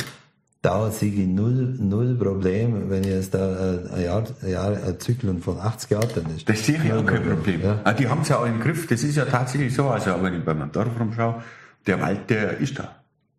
da 0.62 0.90
sehe 0.90 1.12
ich 1.12 1.28
null, 1.28 1.76
null 1.78 2.16
Problem, 2.16 2.90
wenn 2.90 3.04
jetzt 3.04 3.34
da 3.34 3.74
äh, 3.74 3.94
ein 3.94 4.04
Jahr, 4.04 4.24
ein, 4.42 4.50
Jahr, 4.50 4.70
ein 4.72 4.98
Zyklon 4.98 5.40
von 5.40 5.60
80 5.60 5.90
Jahren 5.90 6.08
dann 6.16 6.34
ist. 6.34 6.48
Das 6.48 6.66
sehe 6.66 6.80
ich 6.82 6.92
auch 6.92 7.06
kein 7.06 7.22
Problem. 7.22 7.62
Ja. 7.62 7.80
Ah, 7.84 7.92
die 7.92 8.08
haben 8.08 8.22
es 8.22 8.30
ja 8.30 8.38
auch 8.38 8.46
im 8.46 8.58
Griff. 8.58 8.88
Das 8.88 9.04
ist 9.04 9.14
ja 9.14 9.26
tatsächlich 9.26 9.72
so. 9.72 9.88
Also, 9.88 10.20
wenn 10.20 10.34
ich 10.34 10.44
bei 10.44 10.54
meinem 10.54 10.72
Dorf 10.72 10.98
rumschaue, 10.98 11.40
der 11.86 12.00
Wald, 12.00 12.28
der 12.30 12.58
ist 12.58 12.76
da. 12.80 12.96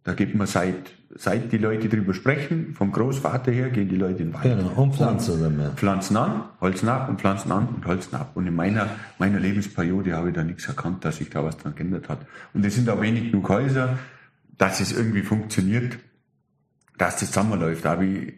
Da 0.08 0.14
gibt 0.14 0.36
man 0.36 0.48
seit, 0.48 0.94
seit 1.16 1.52
die 1.52 1.58
Leute 1.58 1.90
drüber 1.90 2.14
sprechen, 2.14 2.74
vom 2.74 2.94
Großvater 2.94 3.52
her, 3.52 3.70
gehen 3.70 3.90
die 3.90 3.98
Leute 3.98 4.24
in 4.24 4.32
den 4.32 4.34
Wald. 4.34 4.44
Genau, 4.44 4.82
und 4.82 4.96
pflanzen 4.96 5.42
dann 5.42 5.58
mehr. 5.58 5.72
Pflanzen 5.72 6.16
an, 6.16 6.46
holzen 6.62 6.88
ab 6.88 7.10
und 7.10 7.20
pflanzen 7.20 7.52
an 7.52 7.68
und 7.68 7.86
holzen 7.86 8.16
ab. 8.16 8.32
Und 8.36 8.48
in 8.48 8.56
meiner, 8.56 8.88
meiner 9.20 9.38
Lebensperiode 9.40 10.16
habe 10.16 10.30
ich 10.30 10.36
da 10.36 10.46
nichts 10.46 10.66
erkannt, 10.66 11.04
dass 11.04 11.18
sich 11.18 11.30
da 11.30 11.44
was 11.44 11.58
dran 11.58 11.76
geändert 11.76 12.08
hat. 12.08 12.20
Und 12.54 12.66
es 12.66 12.76
sind 12.76 12.90
auch 12.90 13.02
wenig 13.02 13.32
genug 13.32 13.50
Häuser, 13.50 14.00
dass 14.58 14.80
es 14.80 14.94
irgendwie 14.94 15.24
funktioniert 15.24 15.98
dass 16.98 17.20
das 17.20 17.30
zusammenläuft. 17.30 17.86
Aber 17.86 18.04
ich, 18.04 18.34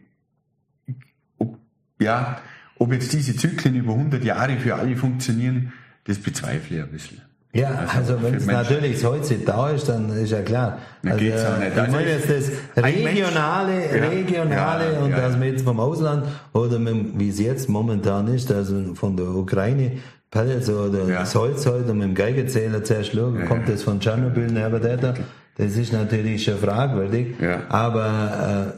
ob, 1.37 1.57
ja, 1.99 2.41
ob 2.75 2.91
jetzt 2.91 3.13
diese 3.13 3.35
Zyklen 3.35 3.75
über 3.75 3.93
100 3.93 4.23
Jahre 4.23 4.57
für 4.57 4.75
alle 4.75 4.95
funktionieren, 4.95 5.73
das 6.05 6.19
bezweifle 6.19 6.77
ich 6.77 6.83
ein 6.83 6.91
bisschen. 6.91 7.21
Ja, 7.51 7.69
also, 7.69 8.13
also 8.13 8.23
wenn 8.23 8.35
es 8.35 8.45
natürlich 8.45 9.03
heute 9.03 9.35
da 9.39 9.69
ist, 9.69 9.89
dann 9.89 10.09
ist 10.11 10.31
ja 10.31 10.41
klar. 10.41 10.77
Dann 11.01 11.13
also, 11.13 11.23
geht's 11.25 11.45
auch 11.45 11.57
nicht. 11.57 11.71
Also 11.71 11.83
ich 11.83 11.91
meine 11.91 12.11
jetzt 12.11 12.29
das 12.29 12.83
regionale, 12.83 14.11
regionale 14.11 14.93
ja, 14.93 14.99
und 14.99 15.09
ja, 15.09 15.17
das 15.17 15.37
mit 15.37 15.53
jetzt 15.53 15.63
vom 15.63 15.79
Ausland 15.79 16.27
oder 16.53 16.77
mit, 16.77 17.17
wie 17.17 17.29
es 17.29 17.39
jetzt 17.39 17.67
momentan 17.67 18.27
ist, 18.27 18.51
also 18.51 18.93
von 18.93 19.17
der 19.17 19.29
Ukraine, 19.29 19.93
Pellets 20.29 20.69
oder 20.69 21.07
ja. 21.07 21.19
das 21.21 21.33
Holz 21.33 21.65
halt 21.65 21.89
und 21.89 21.97
mit 21.97 22.07
dem 22.09 22.13
Geigezähler 22.13 22.83
zerschlagen, 22.83 23.45
kommt 23.47 23.67
das 23.67 23.81
von 23.81 23.99
Tschernobyl, 23.99 24.45
neben 24.45 24.81
der 24.81 24.97
da. 24.97 25.13
Das 25.57 25.75
ist 25.75 25.91
natürlich 25.91 26.43
schon 26.43 26.57
fragwürdig. 26.57 27.35
Aber 27.67 28.75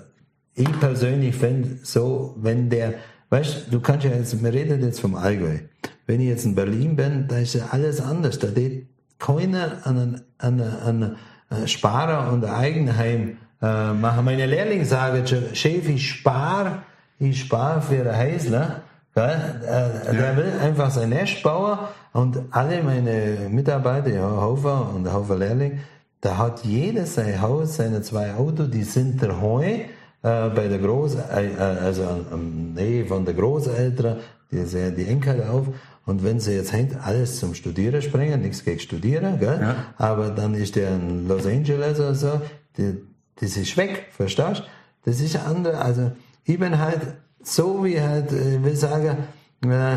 äh, 0.56 0.62
ich 0.62 0.80
persönlich 0.80 1.36
finde 1.36 1.80
so, 1.84 2.36
wenn 2.42 2.70
der, 2.70 2.94
weißt 3.32 3.68
du, 3.72 3.80
kannst 3.80 4.06
ja 4.06 4.12
jetzt, 4.12 4.44
wir 4.44 4.54
reden 4.54 4.84
jetzt 4.84 5.00
vom 5.00 5.16
Allgäu. 5.16 5.58
Wenn 6.06 6.22
ich 6.22 6.28
jetzt 6.28 6.46
in 6.46 6.54
Berlin 6.54 6.96
bin, 6.96 7.28
da 7.28 7.38
ist 7.38 7.56
ja 7.56 7.70
alles 7.72 8.00
anders. 8.00 8.38
Da 8.38 8.48
geht 8.48 8.88
keiner 9.18 9.80
an 9.84 10.22
einen, 10.40 10.62
an 10.62 11.16
einen 11.50 11.68
Sparer 11.68 12.32
und 12.32 12.46
ein 12.46 12.54
Eigenheim 12.54 13.38
äh, 13.62 13.94
machen. 13.94 14.26
Meine 14.26 14.46
Lehrlinge 14.46 14.86
sagen 14.86 15.26
schon, 15.26 15.56
Chef, 15.56 15.88
ich 15.88 16.10
spare, 16.10 16.84
ich 17.20 17.40
spare 17.40 17.82
für 17.82 18.12
ein 18.12 18.34
Häusler. 18.34 18.82
Gell? 19.16 19.60
Äh, 19.66 20.16
der 20.16 20.38
will 20.38 20.52
einfach 20.62 20.92
sein 20.92 21.10
Nest 21.10 21.44
bauen 21.44 21.80
und 22.14 22.40
alle 22.52 22.82
meine 22.84 23.50
Mitarbeiter, 23.50 24.10
ja, 24.10 24.30
Hofer 24.30 24.94
und 24.94 25.12
Hofer 25.12 25.38
Lehrling, 25.38 25.80
da 26.22 26.38
hat 26.38 26.64
jeder 26.64 27.06
sein 27.06 27.42
Haus, 27.42 27.78
seine 27.78 28.02
zwei 28.02 28.34
Autos, 28.36 28.70
die 28.70 28.84
sind 28.84 29.22
daheim 29.22 29.82
äh, 30.24 30.50
bei 30.50 30.68
der 30.68 30.80
Groß, 30.80 31.16
äh, 31.16 31.48
äh 31.48 31.58
also 31.58 32.04
am 32.04 32.74
Nähe 32.74 33.06
von 33.06 33.26
der 33.26 33.34
Großeltern, 33.34 34.18
die 34.52 34.66
sehen 34.66 34.96
die 34.96 35.06
Enkel 35.06 35.44
auf. 35.44 35.68
Und 36.06 36.24
wenn 36.24 36.40
sie 36.40 36.54
jetzt 36.54 36.74
hängt, 36.74 36.96
alles 37.06 37.40
zum 37.40 37.54
Studieren 37.54 38.02
springen, 38.02 38.42
nichts 38.42 38.64
gegen 38.64 38.80
Studieren, 38.80 39.40
gell? 39.40 39.60
Ja. 39.62 39.76
aber 39.98 40.30
dann 40.30 40.56
ist 40.56 40.76
der 40.76 40.96
in 40.96 41.28
Los 41.28 41.46
Angeles 41.46 42.00
oder 42.00 42.16
so, 42.16 42.42
die, 42.78 42.98
das 43.40 43.56
ist 43.56 43.78
weg, 43.78 44.08
verstehst 44.12 44.64
Das 45.06 45.22
ist 45.22 45.36
andere, 45.38 45.78
also 45.78 46.12
ich 46.44 46.60
bin 46.60 46.78
halt 46.78 47.02
so 47.44 47.84
wie 47.86 48.00
halt, 48.00 48.32
ich 48.32 48.64
will 48.64 48.76
sagen, 48.76 49.18
äh, 49.64 49.96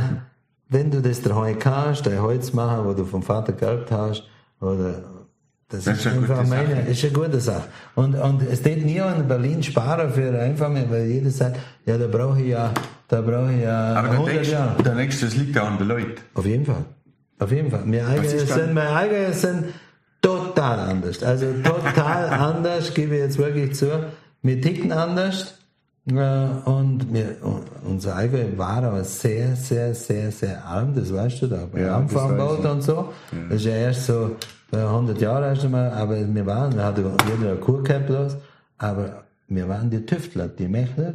wenn 0.69 0.91
du 0.91 1.01
das 1.01 1.23
daheim 1.23 1.59
kannst, 1.59 2.07
dein 2.07 2.21
Holz 2.21 2.53
machen, 2.53 2.87
wo 2.87 2.93
du 2.93 3.05
vom 3.05 3.23
Vater 3.23 3.53
geerbt 3.53 3.91
hast, 3.91 4.25
oder 4.61 5.03
das, 5.69 5.85
das 5.85 5.99
ist, 5.99 6.07
ist 6.07 6.13
einfach 6.13 6.47
meine, 6.47 6.77
Sache. 6.77 6.91
ist 6.91 7.05
eine 7.05 7.13
gute 7.13 7.41
Sache. 7.41 7.65
Und, 7.95 8.15
und 8.15 8.43
es 8.43 8.63
geht 8.63 8.85
nie 8.85 8.99
in 8.99 9.27
Berlin 9.27 9.63
sparen 9.63 10.13
für 10.13 10.39
einfach 10.39 10.69
mehr, 10.69 10.91
weil 10.91 11.07
jeder 11.07 11.31
sagt, 11.31 11.59
ja, 11.87 11.97
da 11.97 12.07
brauche 12.07 12.41
ich 12.41 12.49
ja, 12.49 12.73
da 13.09 13.21
brauche 13.21 13.53
ich 13.53 13.63
ja 13.63 13.95
Aber 13.95 14.11
100 14.11 14.35
denkst, 14.35 14.51
Jahre. 14.51 14.83
Der 14.83 14.95
nächste, 14.95 15.27
das 15.27 15.37
liegt 15.37 15.57
ja 15.57 15.65
an 15.65 15.79
den 15.79 15.89
Leuten. 15.89 16.21
Auf 16.35 16.47
jeden 16.47 16.67
Fall. 16.67 16.85
Auf 17.39 17.51
jeden 17.51 17.71
Fall. 17.71 17.83
Meine 17.85 18.07
eigenen 18.07 18.47
sind, 18.47 18.75
meine 18.75 18.91
eigenen 18.91 19.33
sind 19.33 19.65
total 20.21 20.79
anders. 20.81 21.23
Also 21.23 21.47
total 21.63 22.29
anders, 22.31 22.93
gebe 22.95 23.15
ich 23.15 23.21
jetzt 23.21 23.39
wirklich 23.39 23.75
zu. 23.75 23.87
Wir 24.43 24.61
ticken 24.61 24.93
anders. 24.93 25.59
Und 26.07 27.07
wir, 27.15 27.37
unser 27.83 28.17
Allgäu 28.17 28.45
war 28.59 28.85
aber 28.85 29.05
sehr, 29.05 29.57
sehr, 29.57 29.95
sehr, 29.95 30.31
sehr 30.31 30.63
arm, 30.63 30.95
das 30.95 31.11
weißt 31.11 31.41
du 31.41 31.47
da, 31.47 31.67
bei 31.73 31.81
ja, 31.81 31.97
Anfangbaut 31.97 32.63
und 32.63 32.83
so. 32.83 32.93
Ja. 33.33 33.39
Das 33.49 33.57
ist 33.57 33.65
ja 33.65 33.73
erst 33.73 34.07
so 34.07 34.37
100 34.77 35.21
Jahre 35.21 35.47
erst 35.47 35.65
einmal, 35.65 35.91
aber 35.91 36.17
wir 36.35 36.47
waren, 36.47 36.75
wir 36.75 36.85
hatten 36.85 37.05
jeder 37.29 37.53
eine 37.53 37.61
Kur 37.61 37.83
gehabt 37.83 38.07
bloß, 38.07 38.37
aber 38.79 39.25
wir 39.49 39.69
waren 39.69 39.91
die 39.91 40.05
Tüftler, 40.05 40.49
die 40.49 40.69
Mächler. 40.69 41.15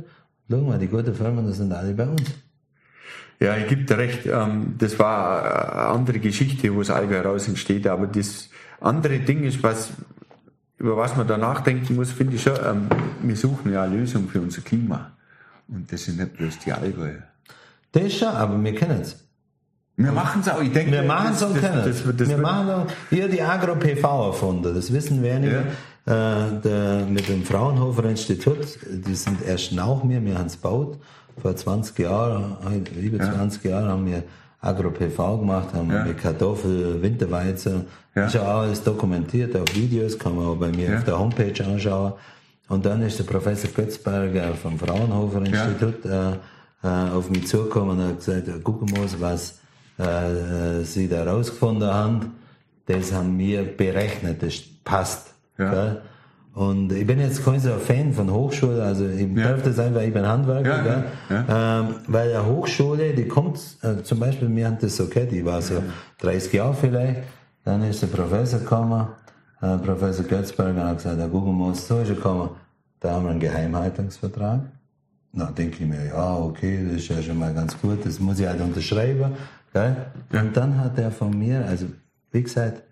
Schau 0.49 0.62
mal, 0.62 0.80
die 0.80 0.88
guten 0.88 1.14
Firmen, 1.14 1.45
das 1.45 1.57
sind 1.57 1.72
alle 1.72 1.93
bei 1.93 2.07
uns. 2.07 2.30
Ja, 3.39 3.55
ich 3.55 3.68
gebe 3.68 3.84
dir 3.84 3.97
recht, 3.97 4.26
ähm, 4.26 4.76
das 4.78 4.99
war 4.99 5.43
eine 5.43 5.97
andere 5.97 6.20
Geschichte, 6.20 6.74
wo 6.74 6.80
das 6.80 6.89
Allgäu 6.89 7.16
heraus 7.16 7.47
entsteht, 7.47 7.88
aber 7.88 8.07
das 8.07 8.49
andere 8.82 9.20
Ding 9.20 9.43
ist, 9.43 9.64
was, 9.64 9.91
über 10.78 10.97
was 10.97 11.16
man 11.16 11.28
da 11.28 11.38
nachdenken 11.38 11.95
muss, 11.95 12.12
finde 12.12 12.36
ich 12.36 12.43
schon, 12.43 12.57
ähm, 12.66 12.88
wir 13.22 13.36
suchen 13.36 13.72
ja 13.72 13.84
eine 13.84 13.95
Lösung 13.95 14.28
für 14.28 14.41
unser 14.41 14.62
Klima. 14.62 15.12
Und 15.68 15.91
das 15.91 16.05
sind 16.05 16.18
nicht 16.18 16.36
bloß 16.36 16.60
die 16.60 16.74
Allgäuer. 16.74 17.24
Das 17.91 18.03
ist 18.03 18.18
schon, 18.18 18.30
aber 18.30 18.62
wir 18.62 18.76
kennen 18.76 19.01
es. 19.01 19.28
Wir 20.00 20.14
machen 20.14 20.39
es 20.39 20.47
auch, 20.47 20.62
ich 20.62 20.72
denke, 20.72 20.93
wir 20.93 21.04
machen 21.04 21.34
es 21.34 21.43
auch 21.43 21.54
das, 21.54 22.04
das, 22.16 22.30
wir 22.30 22.38
machen 22.38 22.70
auch, 22.70 22.88
hier 23.10 23.28
die 23.28 23.41
Agro-PV 23.41 24.28
erfunden, 24.28 24.74
das 24.74 24.93
wissen 24.93 25.22
wenige. 25.22 25.66
Ja. 26.06 26.45
Äh, 26.45 26.62
der, 26.64 27.06
mit 27.06 27.28
dem 27.28 27.43
Fraunhofer 27.43 28.06
Institut, 28.06 28.80
die 28.89 29.14
sind 29.14 29.45
erst 29.45 29.74
nach 29.74 30.02
mir, 30.04 30.24
wir 30.24 30.38
haben 30.38 30.45
es 30.45 30.54
gebaut. 30.54 30.97
Vor 31.41 31.54
20 31.54 32.00
Jahren, 32.00 32.56
über 32.95 33.18
ja. 33.18 33.34
20 33.34 33.64
Jahren 33.66 33.89
haben 33.89 34.06
wir 34.06 34.24
Agro-PV 34.62 35.38
gemacht, 35.39 35.74
haben 35.74 35.91
ja. 35.91 36.06
mit 36.06 36.18
Kartoffel, 36.18 37.02
Winterweizen. 37.02 37.86
Ja. 38.16 38.26
Ist 38.26 38.36
ja 38.36 38.43
alles 38.43 38.82
dokumentiert 38.82 39.56
auf 39.58 39.76
Videos, 39.76 40.18
kann 40.18 40.36
man 40.36 40.45
auch 40.45 40.56
bei 40.56 40.70
mir 40.70 40.91
ja. 40.91 40.97
auf 40.97 41.04
der 41.04 41.20
Homepage 41.20 41.66
anschauen. 41.66 42.14
Und 42.70 42.86
dann 42.86 43.02
ist 43.02 43.20
der 43.20 43.26
Professor 43.26 43.70
Götzberger 43.70 44.54
vom 44.54 44.80
Fraunhofer 44.80 45.45
Institut 45.45 46.06
äh, 46.06 46.32
äh, 46.84 46.88
auf 46.88 47.30
mich 47.30 47.47
zugekommen 47.47 48.00
und 48.00 48.08
hat 48.08 48.20
gesagt, 48.20 48.47
guck 48.64 48.89
mal, 48.89 49.06
was 49.20 49.59
äh, 50.00 50.84
sie 50.84 51.08
da 51.08 51.24
rausgefunden 51.24 51.93
haben, 51.93 52.34
das 52.86 53.14
haben 53.14 53.38
wir 53.38 53.64
berechnet, 53.64 54.41
das 54.41 54.62
passt. 54.84 55.36
Ja. 55.58 55.97
Und 56.54 56.91
ich 56.91 57.06
bin 57.06 57.20
jetzt 57.20 57.45
kein 57.45 57.60
so 57.60 57.70
Fan 57.76 58.12
von 58.12 58.32
Hochschule, 58.32 58.82
also 58.84 59.08
ich 59.08 59.30
ja. 59.36 59.52
darf 59.52 59.62
das 59.64 59.78
einfach, 59.78 60.02
ich 60.02 60.14
bin 60.14 60.26
Handwerker, 60.26 60.86
ja, 60.86 61.04
ja. 61.30 61.80
Ähm, 61.80 61.95
weil 62.08 62.34
eine 62.34 62.45
Hochschule, 62.45 63.14
die 63.14 63.28
kommt, 63.28 63.60
äh, 63.82 64.02
zum 64.04 64.20
Beispiel, 64.20 64.54
wir 64.54 64.66
haben 64.66 64.78
das 64.82 64.97
so 64.97 65.04
okay, 65.04 65.28
ich 65.32 65.45
war 65.45 65.62
so 65.62 65.84
30 66.20 66.54
Jahre 66.54 66.74
vielleicht, 66.74 67.22
dann 67.64 67.84
ist 67.84 68.02
der 68.02 68.08
Professor 68.08 68.60
gekommen, 68.60 69.08
äh, 69.62 69.78
Professor 69.78 70.26
Götzberger 70.26 70.88
hat 70.88 70.97
gesagt, 70.97 71.20
der 71.20 71.28
Google 71.28 71.54
muss 71.54 71.88
so 71.88 72.00
ist 72.00 72.10
gekommen, 72.10 72.50
da 73.00 73.12
haben 73.12 73.26
wir 73.26 73.32
einen 73.32 73.39
Geheimhaltungsvertrag. 73.39 74.62
Na, 75.32 75.45
denke 75.52 75.84
ich 75.84 75.88
mir, 75.88 76.08
ja, 76.08 76.36
okay, 76.38 76.84
das 76.88 77.04
ist 77.04 77.10
ja 77.10 77.22
schon 77.22 77.38
mal 77.38 77.54
ganz 77.54 77.80
gut, 77.80 78.04
das 78.04 78.20
muss 78.20 78.39
ich 78.39 78.47
halt 78.47 78.60
unterschreiben. 78.62 79.34
Gell? 79.74 79.95
Ja. 80.32 80.41
Und 80.41 80.55
dann 80.57 80.78
hat 80.78 80.97
er 80.97 81.11
von 81.11 81.38
mir, 81.38 81.65
also 81.65 81.88
wie 82.32 82.43
gesagt, 82.43 82.84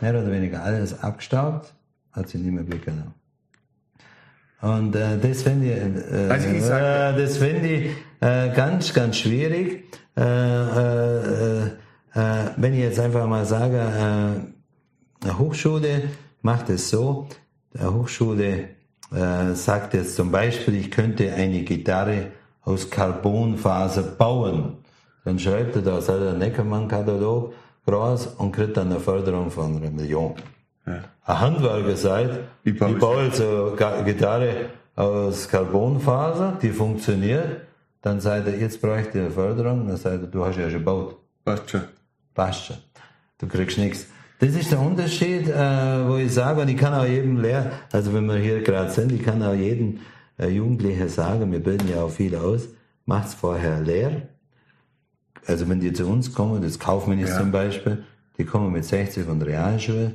mehr 0.00 0.12
oder 0.12 0.30
weniger 0.30 0.62
alles 0.62 1.02
abgestaubt, 1.02 1.72
hat 2.12 2.28
sich 2.28 2.40
nicht 2.40 2.52
mehr 2.52 2.66
weggenommen. 2.70 3.14
Und 4.60 4.94
äh, 4.94 5.18
das 5.18 5.42
finde 5.42 5.66
ich, 5.66 6.12
äh, 6.12 6.28
also 6.28 6.48
ich 6.48 6.62
äh, 6.62 7.16
das 7.16 7.36
finde 7.38 7.68
ich 7.68 7.90
äh, 8.20 8.50
ganz, 8.54 8.92
ganz 8.92 9.16
schwierig. 9.16 9.84
Äh, 10.16 10.22
äh, 10.22 11.66
äh, 11.66 11.70
wenn 12.56 12.74
ich 12.74 12.80
jetzt 12.80 13.00
einfach 13.00 13.26
mal 13.26 13.46
sage, 13.46 13.78
äh, 13.78 15.24
eine 15.24 15.38
Hochschule 15.38 16.02
macht 16.42 16.68
es 16.70 16.90
so, 16.90 17.28
eine 17.78 17.94
Hochschule 17.94 18.68
äh, 19.12 19.54
sagt 19.54 19.94
jetzt 19.94 20.16
zum 20.16 20.30
Beispiel, 20.30 20.74
ich 20.76 20.90
könnte 20.90 21.32
eine 21.32 21.62
Gitarre 21.62 22.26
aus 22.62 22.90
Carbonfaser 22.90 24.02
bauen. 24.02 24.78
Dann 25.24 25.38
schreibt 25.38 25.76
er 25.76 25.82
da 25.82 26.00
seinen 26.00 26.38
Neckermann-Katalog 26.38 27.52
groß 27.86 28.26
und 28.38 28.52
kriegt 28.52 28.76
dann 28.76 28.90
eine 28.90 29.00
Förderung 29.00 29.50
von 29.50 29.76
einer 29.76 29.90
Million. 29.90 30.34
Ja. 30.86 31.04
Ein 31.24 31.40
Handwerker 31.40 31.96
sagt, 31.96 32.40
ich 32.64 32.78
baue, 32.78 33.24
jetzt 33.24 33.40
eine 33.40 34.04
Gitarre 34.04 34.70
aus 34.96 35.48
Carbonfaser, 35.48 36.58
die 36.60 36.70
funktioniert, 36.70 37.62
dann 38.02 38.20
sagt 38.20 38.46
er, 38.46 38.58
jetzt 38.58 38.80
bräuchte 38.80 39.18
ich 39.18 39.24
eine 39.24 39.30
Förderung, 39.30 39.86
dann 39.86 39.96
sagt 39.96 40.22
er, 40.22 40.26
du 40.26 40.44
hast 40.44 40.56
ja 40.56 40.70
schon 40.70 40.80
gebaut. 40.80 41.16
Passt 41.44 41.70
schon. 41.70 41.82
Passt 42.34 42.66
schon. 42.66 42.76
Du 43.38 43.46
kriegst 43.46 43.78
nichts. 43.78 44.06
Das 44.38 44.54
ist 44.54 44.72
der 44.72 44.80
Unterschied, 44.80 45.48
äh, 45.48 46.08
wo 46.08 46.16
ich 46.16 46.32
sage, 46.32 46.62
und 46.62 46.68
ich 46.68 46.76
kann 46.78 46.94
auch 46.94 47.04
jedem 47.04 47.40
Lehr, 47.40 47.72
also 47.92 48.14
wenn 48.14 48.26
wir 48.26 48.36
hier 48.36 48.62
gerade 48.62 48.90
sind, 48.90 49.12
ich 49.12 49.22
kann 49.22 49.42
auch 49.42 49.54
jedem 49.54 49.98
äh, 50.38 50.48
Jugendlichen 50.48 51.08
sagen, 51.08 51.52
wir 51.52 51.60
bilden 51.60 51.88
ja 51.88 52.02
auch 52.02 52.10
viel 52.10 52.34
aus, 52.34 52.68
macht's 53.04 53.34
vorher 53.34 53.80
leer. 53.80 54.22
Also 55.46 55.68
wenn 55.68 55.80
die 55.80 55.92
zu 55.92 56.06
uns 56.06 56.34
kommen, 56.34 56.62
das 56.62 56.78
Kaufmännisch 56.78 57.30
ja. 57.30 57.38
zum 57.38 57.50
Beispiel, 57.50 58.04
die 58.38 58.44
kommen 58.44 58.72
mit 58.72 58.84
60 58.84 59.24
von 59.24 59.38
der 59.38 59.48
Realschule, 59.48 60.12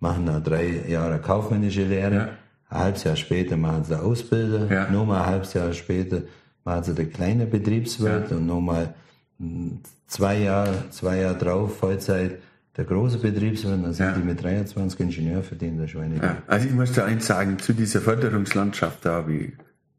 machen 0.00 0.26
da 0.26 0.40
drei 0.40 0.84
Jahre 0.88 1.18
kaufmännische 1.18 1.84
Lehre, 1.84 2.14
ja. 2.14 2.28
ein 2.70 2.78
halbes 2.78 3.04
Jahr 3.04 3.16
später 3.16 3.56
machen 3.56 3.84
sie 3.84 4.00
Ausbilder, 4.00 4.72
ja. 4.72 4.90
nochmal 4.90 5.22
ein 5.22 5.26
halbes 5.26 5.54
Jahr 5.54 5.72
später 5.72 6.22
machen 6.64 6.84
sie 6.84 6.94
der 6.94 7.06
kleine 7.06 7.46
Betriebswirt 7.46 8.30
ja. 8.30 8.36
und 8.36 8.46
nochmal 8.46 8.94
hm, 9.38 9.80
zwei 10.06 10.38
Jahre, 10.38 10.84
zwei 10.90 11.18
Jahre 11.18 11.38
drauf, 11.38 11.78
Vollzeit, 11.78 12.38
der 12.76 12.84
große 12.84 13.18
Betriebswirt, 13.18 13.82
dann 13.82 13.92
sind 13.92 14.06
ja. 14.06 14.12
die 14.12 14.22
mit 14.22 14.42
23 14.42 15.00
Ingenieur 15.00 15.42
verdienen 15.42 15.78
da 15.78 15.88
schon 15.88 16.02
einige. 16.02 16.24
Ja. 16.24 16.36
Also 16.46 16.68
ich 16.68 16.74
muss 16.74 16.92
da 16.92 17.04
eins 17.04 17.26
sagen, 17.26 17.58
zu 17.58 17.72
dieser 17.72 18.00
Förderungslandschaft, 18.00 19.04
da 19.04 19.14
habe 19.14 19.34
ich 19.34 19.52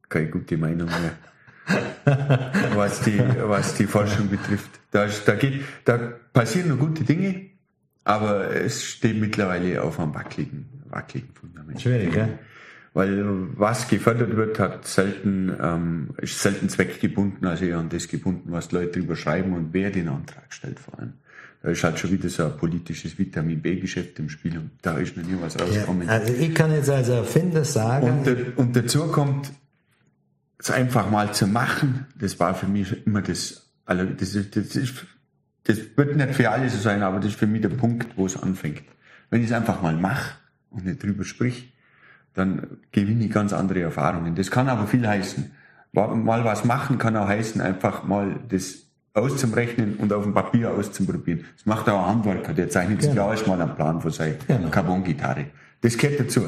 keine 0.08 0.28
gute 0.28 0.58
Meinung 0.58 0.88
mehr. 0.88 1.14
was 2.76 3.02
die, 3.02 3.20
was 3.42 3.76
die 3.76 3.86
Forschung 3.86 4.30
betrifft. 4.30 4.70
Da, 4.92 5.08
da 5.26 5.36
geht, 5.36 5.62
da 5.86 5.98
passieren 6.34 6.70
noch 6.70 6.80
gute 6.80 7.04
Dinge, 7.04 7.50
aber 8.04 8.56
es 8.56 8.84
steht 8.84 9.20
mittlerweile 9.20 9.84
auf 9.84 10.00
einem 10.00 10.14
wackeligen, 10.14 10.66
wackeligen 10.90 11.34
Fundament. 11.34 11.82
Schwierig, 11.82 12.16
ja? 12.16 12.30
Weil 12.94 13.24
was 13.56 13.88
gefördert 13.88 14.36
wird, 14.36 14.58
hat 14.60 14.88
selten, 14.88 15.56
ähm, 15.62 16.10
ist 16.18 16.42
selten 16.42 16.70
zweckgebunden, 16.70 17.48
also 17.48 17.66
eher 17.66 17.78
an 17.78 17.90
das 17.90 18.08
gebunden, 18.08 18.52
was 18.52 18.72
Leute 18.72 19.00
drüber 19.00 19.16
schreiben 19.16 19.54
und 19.54 19.74
wer 19.74 19.92
den 19.92 20.08
Antrag 20.08 20.46
stellt 20.50 20.80
vor 20.80 20.98
allem. 20.98 21.14
Da 21.62 21.70
ist 21.70 21.84
halt 21.84 22.00
schon 22.00 22.12
wieder 22.12 22.30
so 22.30 22.46
ein 22.46 22.58
politisches 22.58 23.20
Vitamin 23.20 23.62
B-Geschäft 23.62 24.18
im 24.20 24.30
Spiel 24.30 24.58
und 24.58 24.72
da 24.82 24.98
ist 24.98 25.18
noch 25.18 25.26
nie 25.26 25.36
was 25.40 25.60
rausgekommen. 25.60 26.08
Ja, 26.08 26.14
also 26.14 26.34
ich 26.34 26.56
kann 26.56 26.72
jetzt 26.72 26.90
als 26.90 27.10
Erfinder 27.10 27.64
sagen. 27.66 28.24
Und, 28.26 28.58
und 28.58 28.76
dazu 28.76 29.08
kommt, 29.08 29.52
es 30.60 30.70
einfach 30.70 31.10
mal 31.10 31.34
zu 31.34 31.48
machen, 31.48 32.06
das 32.16 32.40
war 32.40 32.54
für 32.54 32.68
mich 32.68 33.06
immer 33.08 33.22
das, 33.22 33.72
also 33.86 34.04
das, 34.04 34.36
ist, 34.36 34.56
das, 34.56 34.76
ist, 34.76 35.06
das 35.64 35.78
wird 35.96 36.16
nicht 36.16 36.36
für 36.36 36.52
alle 36.52 36.70
so 36.70 36.78
sein, 36.78 37.02
aber 37.02 37.18
das 37.18 37.28
ist 37.28 37.40
für 37.40 37.48
mich 37.48 37.62
der 37.62 37.70
Punkt, 37.70 38.18
wo 38.18 38.26
es 38.26 38.42
anfängt. 38.42 38.84
Wenn 39.30 39.42
ich 39.42 39.48
es 39.48 39.54
einfach 39.54 39.82
mal 39.82 39.96
mache 39.96 40.36
und 40.70 40.86
nicht 40.86 41.02
drüber 41.02 41.24
sprich, 41.24 41.74
dann 42.34 42.68
gewinne 42.92 43.26
ich 43.26 43.32
ganz 43.32 43.54
andere 43.54 43.82
Erfahrungen. 43.82 44.36
Das 44.36 44.52
kann 44.52 44.68
aber 44.68 44.86
viel 44.86 45.08
heißen. 45.08 45.52
Mal 45.94 46.44
was 46.46 46.66
machen 46.66 46.98
kann 46.98 47.16
auch 47.16 47.28
heißen, 47.28 47.62
einfach 47.62 48.04
mal 48.04 48.36
das 48.50 48.84
auszurechnen 49.14 49.96
und 49.96 50.14
auf 50.14 50.24
dem 50.24 50.34
Papier 50.34 50.72
auszuprobieren. 50.72 51.46
Das 51.56 51.66
macht 51.66 51.90
auch 51.90 52.02
ein 52.04 52.16
Handwerker, 52.16 52.54
der 52.54 52.70
zeichnet 52.70 53.02
sich 53.02 53.12
genau. 53.12 53.28
auch 53.28 53.32
erstmal 53.32 53.62
einen 53.62 53.76
Plan 53.76 54.00
von 54.02 54.12
seiner 54.12 54.36
genau. 54.48 54.70
Carbon-Gitarre. 54.70 55.46
Das 55.82 55.98
gehört 55.98 56.20
dazu. 56.20 56.42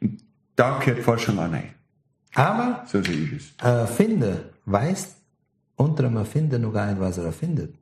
Und 0.00 0.20
da 0.56 0.78
gehört 0.78 1.00
Forschung 1.00 1.38
auch 1.38 1.50
rein. 1.50 1.70
Aber 2.34 2.84
so 2.86 3.02
sehe 3.02 3.14
ich 3.14 3.32
es. 3.32 3.54
ein 3.58 3.78
Erfinder 3.78 4.36
weiß 4.64 5.16
unter 5.76 6.04
einem 6.04 6.18
Erfinder 6.18 6.58
noch 6.58 6.72
gar 6.72 6.86
nicht, 6.86 7.00
was 7.00 7.18
er 7.18 7.24
erfindet. 7.24 7.74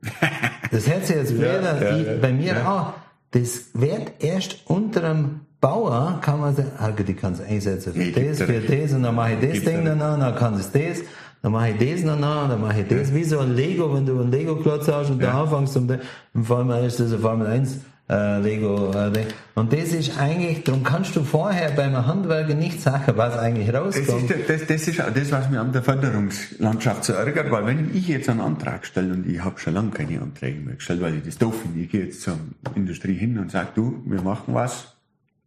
Das 0.71 0.89
hört 0.89 1.05
sich 1.05 1.15
jetzt 1.15 1.31
ja, 1.37 1.61
ja, 1.61 1.97
ja, 1.97 2.17
bei 2.19 2.31
mir 2.31 2.53
ja. 2.53 2.71
auch. 2.71 2.93
Das 3.31 3.65
wird 3.73 4.11
erst 4.19 4.57
unter 4.65 5.03
einem 5.03 5.41
Bauer, 5.61 6.19
kann 6.21 6.39
man 6.39 6.55
sagen, 6.55 6.71
ah, 6.79 6.89
die 6.89 7.13
kann 7.13 7.33
es 7.33 7.41
einsetzen 7.41 7.93
für 7.93 8.11
das, 8.11 8.41
für 8.41 8.59
das, 8.59 8.93
und 8.93 9.03
dann 9.03 9.15
mache 9.15 9.33
ich 9.33 9.51
das 9.51 9.63
Ding 9.63 9.85
danach, 9.85 10.19
dann 10.19 10.35
kann 10.35 10.55
es 10.55 10.71
das, 10.71 11.03
dann 11.41 11.51
mache 11.51 11.69
ich 11.69 11.93
das 11.93 12.03
danach, 12.03 12.49
dann 12.49 12.59
mache 12.59 12.81
ich 12.81 12.87
das. 12.87 13.13
Wie 13.13 13.23
so 13.23 13.39
ein 13.39 13.55
Lego, 13.55 13.93
wenn 13.93 14.05
du 14.05 14.19
einen 14.19 14.31
Lego-Klotz 14.31 14.87
hast 14.87 15.11
und 15.11 15.21
da 15.21 15.43
anfängst, 15.43 15.77
und 15.77 15.99
im 16.33 16.43
Fall 16.43 16.83
ist 16.83 16.99
das 16.99 17.13
ein 17.13 17.19
Formel 17.19 17.47
1 17.47 17.79
äh, 18.11 18.39
Lego. 18.39 18.91
Äh, 18.91 19.25
und 19.55 19.71
das 19.71 19.93
ist 19.93 20.19
eigentlich, 20.19 20.63
darum 20.63 20.83
kannst 20.83 21.15
du 21.15 21.23
vorher 21.23 21.71
beim 21.71 21.95
Handwerker 22.05 22.53
nicht 22.53 22.81
sagen, 22.81 23.13
was 23.15 23.37
eigentlich 23.37 23.73
rauskommt. 23.73 24.29
Das 24.29 24.37
ist, 24.37 24.49
das, 24.49 24.67
das 24.67 24.87
ist 24.87 24.99
das, 24.99 25.31
was 25.31 25.49
mir 25.49 25.61
an 25.61 25.71
der 25.71 25.81
Förderungslandschaft 25.81 27.05
so 27.05 27.13
ärgert, 27.13 27.49
weil 27.51 27.65
wenn 27.65 27.95
ich 27.95 28.07
jetzt 28.07 28.29
einen 28.29 28.41
Antrag 28.41 28.85
stelle 28.85 29.13
und 29.13 29.27
ich 29.27 29.43
habe 29.43 29.59
schon 29.59 29.73
lange 29.73 29.91
keine 29.91 30.21
Anträge 30.21 30.59
mehr 30.59 30.75
gestellt, 30.75 31.01
weil 31.01 31.15
ich 31.15 31.23
das 31.23 31.37
doof 31.37 31.61
finde, 31.61 31.79
ich 31.79 31.89
gehe 31.89 32.05
jetzt 32.05 32.21
zur 32.21 32.37
Industrie 32.75 33.15
hin 33.15 33.37
und 33.39 33.51
sage, 33.51 33.69
du, 33.75 34.03
wir 34.05 34.21
machen 34.21 34.53
was, 34.53 34.95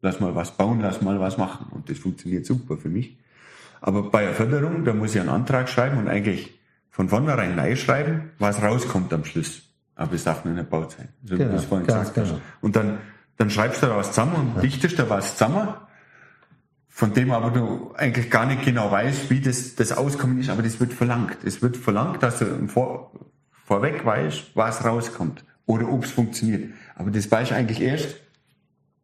lass 0.01 0.21
mal 0.21 0.35
was 0.35 0.57
bauen, 0.57 0.81
lass 0.81 1.03
mal 1.03 1.21
was 1.21 1.37
machen. 1.37 1.67
Und 1.71 1.91
das 1.91 1.99
funktioniert 1.99 2.47
super 2.47 2.79
für 2.79 2.89
mich. 2.89 3.19
Aber 3.81 4.11
bei 4.11 4.23
der 4.23 4.33
Förderung, 4.33 4.85
da 4.87 4.95
muss 4.95 5.15
ich 5.15 5.21
einen 5.21 5.29
Antrag 5.29 5.69
schreiben 5.69 5.99
und 5.99 6.09
eigentlich 6.09 6.59
von 6.91 7.09
vornherein 7.11 7.57
neu 7.57 7.77
schreiben, 7.77 8.31
was 8.39 8.63
rauskommt 8.63 9.13
am 9.13 9.25
Schluss. 9.27 9.64
Aber 9.97 10.15
es 10.15 10.25
darf 10.25 10.45
nur 10.45 10.55
eine 10.55 10.65
Baut 10.65 10.93
sein. 10.93 11.09
So 11.25 11.37
genau, 11.37 11.53
das 11.53 11.65
vorhin 11.65 11.87
gesagt 11.87 12.15
genau. 12.15 12.41
Und 12.61 12.77
dann, 12.77 12.99
dann 13.37 13.51
schreibst 13.51 13.83
du 13.83 13.87
da 13.87 13.97
was 13.97 14.09
zusammen 14.09 14.35
und 14.35 14.57
ja. 14.57 14.61
dichtest 14.63 14.99
da 14.99 15.09
was 15.09 15.37
zusammen, 15.37 15.69
von 16.89 17.13
dem 17.13 17.33
aber 17.33 17.51
du 17.51 17.93
eigentlich 17.97 18.31
gar 18.31 18.47
nicht 18.47 18.65
genau 18.65 18.91
weißt, 18.91 19.31
wie 19.31 19.41
das, 19.41 19.75
das 19.75 19.93
Auskommen 19.93 20.39
ist, 20.39 20.51
aber 20.51 20.63
das 20.63 20.81
wird 20.81 20.93
verlangt. 20.93 21.39
Es 21.45 21.63
wird 21.63 21.77
verlangt, 21.77 22.23
dass 22.23 22.39
du 22.39 22.69
vor, 22.69 23.13
vorweg 23.65 24.05
weißt, 24.05 24.55
was 24.55 24.85
rauskommt 24.85 25.45
oder 25.67 25.89
ob 25.89 26.05
es 26.05 26.11
funktioniert. 26.11 26.73
Aber 26.95 27.11
das 27.11 27.31
weißt 27.31 27.51
du 27.51 27.55
eigentlich 27.55 27.81
erst, 27.81 28.17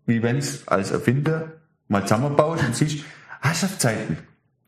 wie 0.07 0.23
wenn 0.23 0.39
es 0.39 0.67
als 0.69 0.91
Erfinder 0.91 1.53
mal 1.89 2.03
zusammenbaust 2.03 2.65
und 2.65 2.77
siehst, 2.77 3.05
hast 3.41 3.63
du 3.63 3.79
Zeiten 3.79 4.19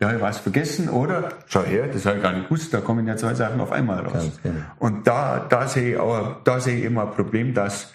ja, 0.01 0.15
ich 0.15 0.21
was 0.21 0.39
vergessen 0.39 0.89
oder 0.89 1.31
schau 1.47 1.63
her, 1.63 1.87
das 1.87 2.07
habe 2.07 2.17
ich 2.17 2.23
gar 2.23 2.33
nicht 2.33 2.49
gewusst, 2.49 2.75
da 2.75 2.81
kommen 2.81 3.07
ja 3.07 3.17
zwei 3.17 3.35
Sachen 3.35 3.61
auf 3.61 3.71
einmal 3.71 4.01
raus. 4.01 4.39
Genau. 4.43 4.57
Und 4.79 5.07
da, 5.07 5.47
da 5.49 5.69
sehe 5.69 5.93
ich 5.93 5.97
auch, 5.99 6.43
da 6.43 6.59
sehe 6.61 6.79
ich 6.79 6.85
immer 6.85 7.03
ein 7.03 7.13
Problem, 7.13 7.55
dass 7.55 7.93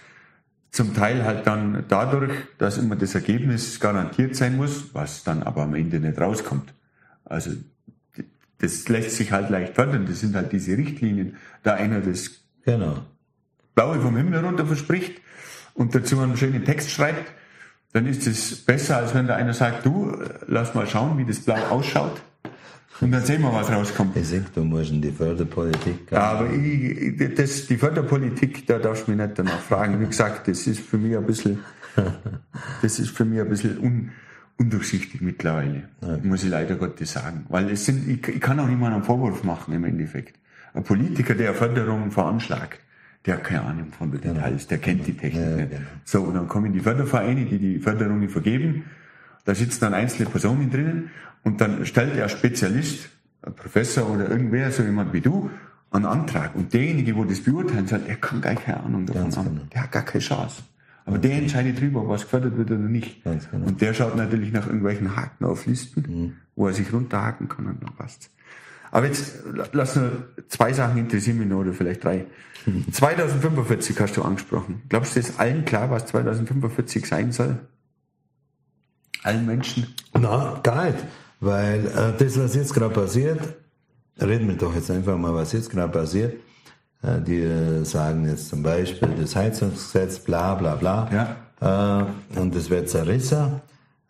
zum 0.71 0.93
Teil 0.93 1.25
halt 1.25 1.47
dann 1.47 1.85
dadurch, 1.87 2.33
dass 2.57 2.77
immer 2.77 2.95
das 2.95 3.15
Ergebnis 3.15 3.79
garantiert 3.79 4.35
sein 4.35 4.55
muss, 4.57 4.93
was 4.93 5.23
dann 5.23 5.43
aber 5.43 5.63
am 5.63 5.75
Ende 5.75 5.99
nicht 5.99 6.19
rauskommt. 6.19 6.73
Also 7.25 7.51
das 8.59 8.87
lässt 8.87 9.11
sich 9.11 9.31
halt 9.31 9.49
leicht 9.49 9.75
fördern, 9.75 10.05
das 10.07 10.21
sind 10.21 10.35
halt 10.35 10.51
diese 10.51 10.77
Richtlinien. 10.77 11.37
Da 11.63 11.73
einer 11.73 12.01
das 12.01 12.31
genau. 12.63 12.99
Blaue 13.75 13.99
vom 13.99 14.15
Himmel 14.17 14.43
runter 14.43 14.65
verspricht 14.65 15.21
und 15.73 15.93
dazu 15.93 16.19
einen 16.19 16.37
schönen 16.37 16.65
Text 16.65 16.91
schreibt, 16.91 17.31
dann 17.93 18.05
ist 18.05 18.27
es 18.27 18.55
besser, 18.55 18.97
als 18.97 19.13
wenn 19.13 19.27
da 19.27 19.35
einer 19.35 19.53
sagt, 19.53 19.85
du, 19.85 20.15
lass 20.47 20.75
mal 20.75 20.87
schauen, 20.87 21.17
wie 21.17 21.25
das 21.25 21.39
Blau 21.39 21.57
ausschaut. 21.69 22.21
Und 22.99 23.11
dann 23.11 23.23
sehen 23.23 23.41
wir, 23.41 23.53
was 23.53 23.71
rauskommt. 23.71 24.15
Ich 24.17 24.27
sehe, 24.27 24.43
du 24.53 24.63
musst 24.63 24.91
in 24.91 25.01
die 25.01 25.11
Förderpolitik 25.11 26.07
gehen. 26.07 26.17
Aber 26.17 26.51
ich, 26.51 27.35
das, 27.35 27.67
die 27.67 27.77
Förderpolitik, 27.77 28.65
da 28.65 28.79
darfst 28.79 29.07
du 29.07 29.11
mich 29.11 29.19
nicht 29.19 29.37
danach 29.37 29.59
fragen. 29.59 29.99
Wie 30.01 30.07
gesagt, 30.07 30.47
das 30.47 30.65
ist 30.65 30.79
für 30.79 30.97
mich 30.97 31.15
ein 31.15 31.25
bisschen, 31.25 31.59
das 32.81 32.99
ist 32.99 33.11
für 33.11 33.23
mich 33.23 33.39
ein 33.39 33.49
bisschen 33.49 33.77
un, 33.77 34.11
undurchsichtig 34.57 35.21
mittlerweile. 35.21 35.83
Okay. 36.01 36.19
Muss 36.23 36.43
ich 36.43 36.49
leider 36.49 36.75
Gottes 36.75 37.13
sagen. 37.13 37.45
Weil 37.49 37.69
es 37.69 37.85
sind, 37.85 38.07
ich, 38.09 38.27
ich 38.27 38.41
kann 38.41 38.59
auch 38.59 38.67
niemandem 38.67 38.95
einen 38.95 39.03
Vorwurf 39.03 39.43
machen 39.43 39.73
im 39.75 39.83
Endeffekt. 39.83 40.39
Ein 40.73 40.83
Politiker, 40.83 41.35
der 41.35 41.53
Förderung 41.53 42.09
veranschlagt, 42.11 42.79
der 43.25 43.35
hat 43.35 43.43
keine 43.43 43.63
Ahnung 43.63 43.91
von 43.91 44.11
den 44.11 44.21
genau. 44.21 44.35
Details, 44.35 44.67
der 44.67 44.77
kennt 44.77 45.05
die 45.07 45.13
Technik 45.13 45.55
nicht. 45.57 45.69
Genau. 45.71 45.81
So, 46.05 46.21
und 46.21 46.35
dann 46.35 46.47
kommen 46.47 46.73
die 46.73 46.79
Fördervereine, 46.79 47.45
die 47.45 47.59
die 47.59 47.79
Förderungen 47.79 48.29
vergeben, 48.29 48.85
da 49.45 49.55
sitzen 49.55 49.79
dann 49.81 49.93
einzelne 49.93 50.29
Personen 50.29 50.69
drinnen 50.69 51.09
und 51.43 51.61
dann 51.61 51.85
stellt 51.85 52.15
der 52.15 52.29
Spezialist, 52.29 53.09
ein 53.41 53.55
Professor 53.55 54.09
oder 54.09 54.29
irgendwer, 54.29 54.71
so 54.71 54.83
jemand 54.83 55.13
wie 55.13 55.21
du, 55.21 55.49
einen 55.91 56.05
Antrag. 56.05 56.55
Und 56.55 56.73
derjenige, 56.73 57.15
wo 57.15 57.23
das 57.23 57.39
beurteilen 57.41 57.87
soll, 57.87 57.99
der 57.99 58.15
kann 58.17 58.41
gar 58.41 58.55
keine 58.55 58.83
Ahnung 58.83 59.05
davon 59.05 59.35
haben. 59.35 59.55
Genau. 59.55 59.67
Der 59.73 59.83
hat 59.83 59.91
gar 59.91 60.03
keine 60.03 60.21
Chance. 60.21 60.63
Aber 61.05 61.17
der 61.17 61.37
entscheidet 61.37 61.79
drüber, 61.79 62.07
was 62.09 62.23
gefördert 62.23 62.57
wird 62.57 62.69
oder 62.69 62.79
nicht. 62.79 63.23
Genau. 63.23 63.65
Und 63.65 63.79
der 63.79 63.93
schaut 63.93 64.17
natürlich 64.17 64.51
nach 64.51 64.65
irgendwelchen 64.65 65.15
Haken 65.15 65.45
auf 65.45 65.65
Listen, 65.65 66.03
mhm. 66.05 66.33
wo 66.55 66.67
er 66.67 66.73
sich 66.73 66.91
runterhaken 66.91 67.47
kann 67.47 67.67
und 67.67 67.81
dann 67.81 67.95
passt. 67.95 68.29
Aber 68.91 69.05
jetzt 69.05 69.43
lass 69.71 69.95
nur 69.95 70.27
zwei 70.47 70.73
Sachen 70.73 70.97
interessieren 70.97 71.39
mich 71.39 71.47
noch 71.47 71.59
oder 71.59 71.73
vielleicht 71.73 72.03
drei. 72.03 72.25
2045 72.91 73.99
hast 73.99 74.17
du 74.17 74.23
angesprochen. 74.23 74.81
Glaubst 74.89 75.15
du, 75.15 75.19
ist 75.19 75.39
allen 75.39 75.65
klar, 75.65 75.89
was 75.89 76.05
2045 76.07 77.05
sein 77.05 77.31
soll? 77.31 77.59
Allen 79.23 79.45
Menschen? 79.45 79.87
Na, 80.13 80.59
gar 80.63 80.85
nicht. 80.85 80.99
Weil 81.39 81.85
äh, 81.85 82.17
das, 82.17 82.39
was 82.39 82.55
jetzt 82.55 82.73
gerade 82.73 82.93
passiert, 82.93 83.41
reden 84.19 84.47
wir 84.47 84.55
doch 84.55 84.73
jetzt 84.73 84.89
einfach 84.89 85.17
mal, 85.17 85.33
was 85.33 85.51
jetzt 85.51 85.69
gerade 85.69 85.91
passiert. 85.91 86.35
Äh, 87.03 87.21
die 87.21 87.41
äh, 87.41 87.83
sagen 87.83 88.27
jetzt 88.27 88.49
zum 88.49 88.63
Beispiel 88.63 89.09
das 89.19 89.35
Heizungsgesetz, 89.35 90.19
bla 90.19 90.55
bla 90.55 90.75
bla. 90.75 91.09
Ja. 91.61 92.01
Äh, 92.31 92.39
und 92.39 92.55
es 92.55 92.69
wird 92.69 92.89
zerrissen. 92.89 93.61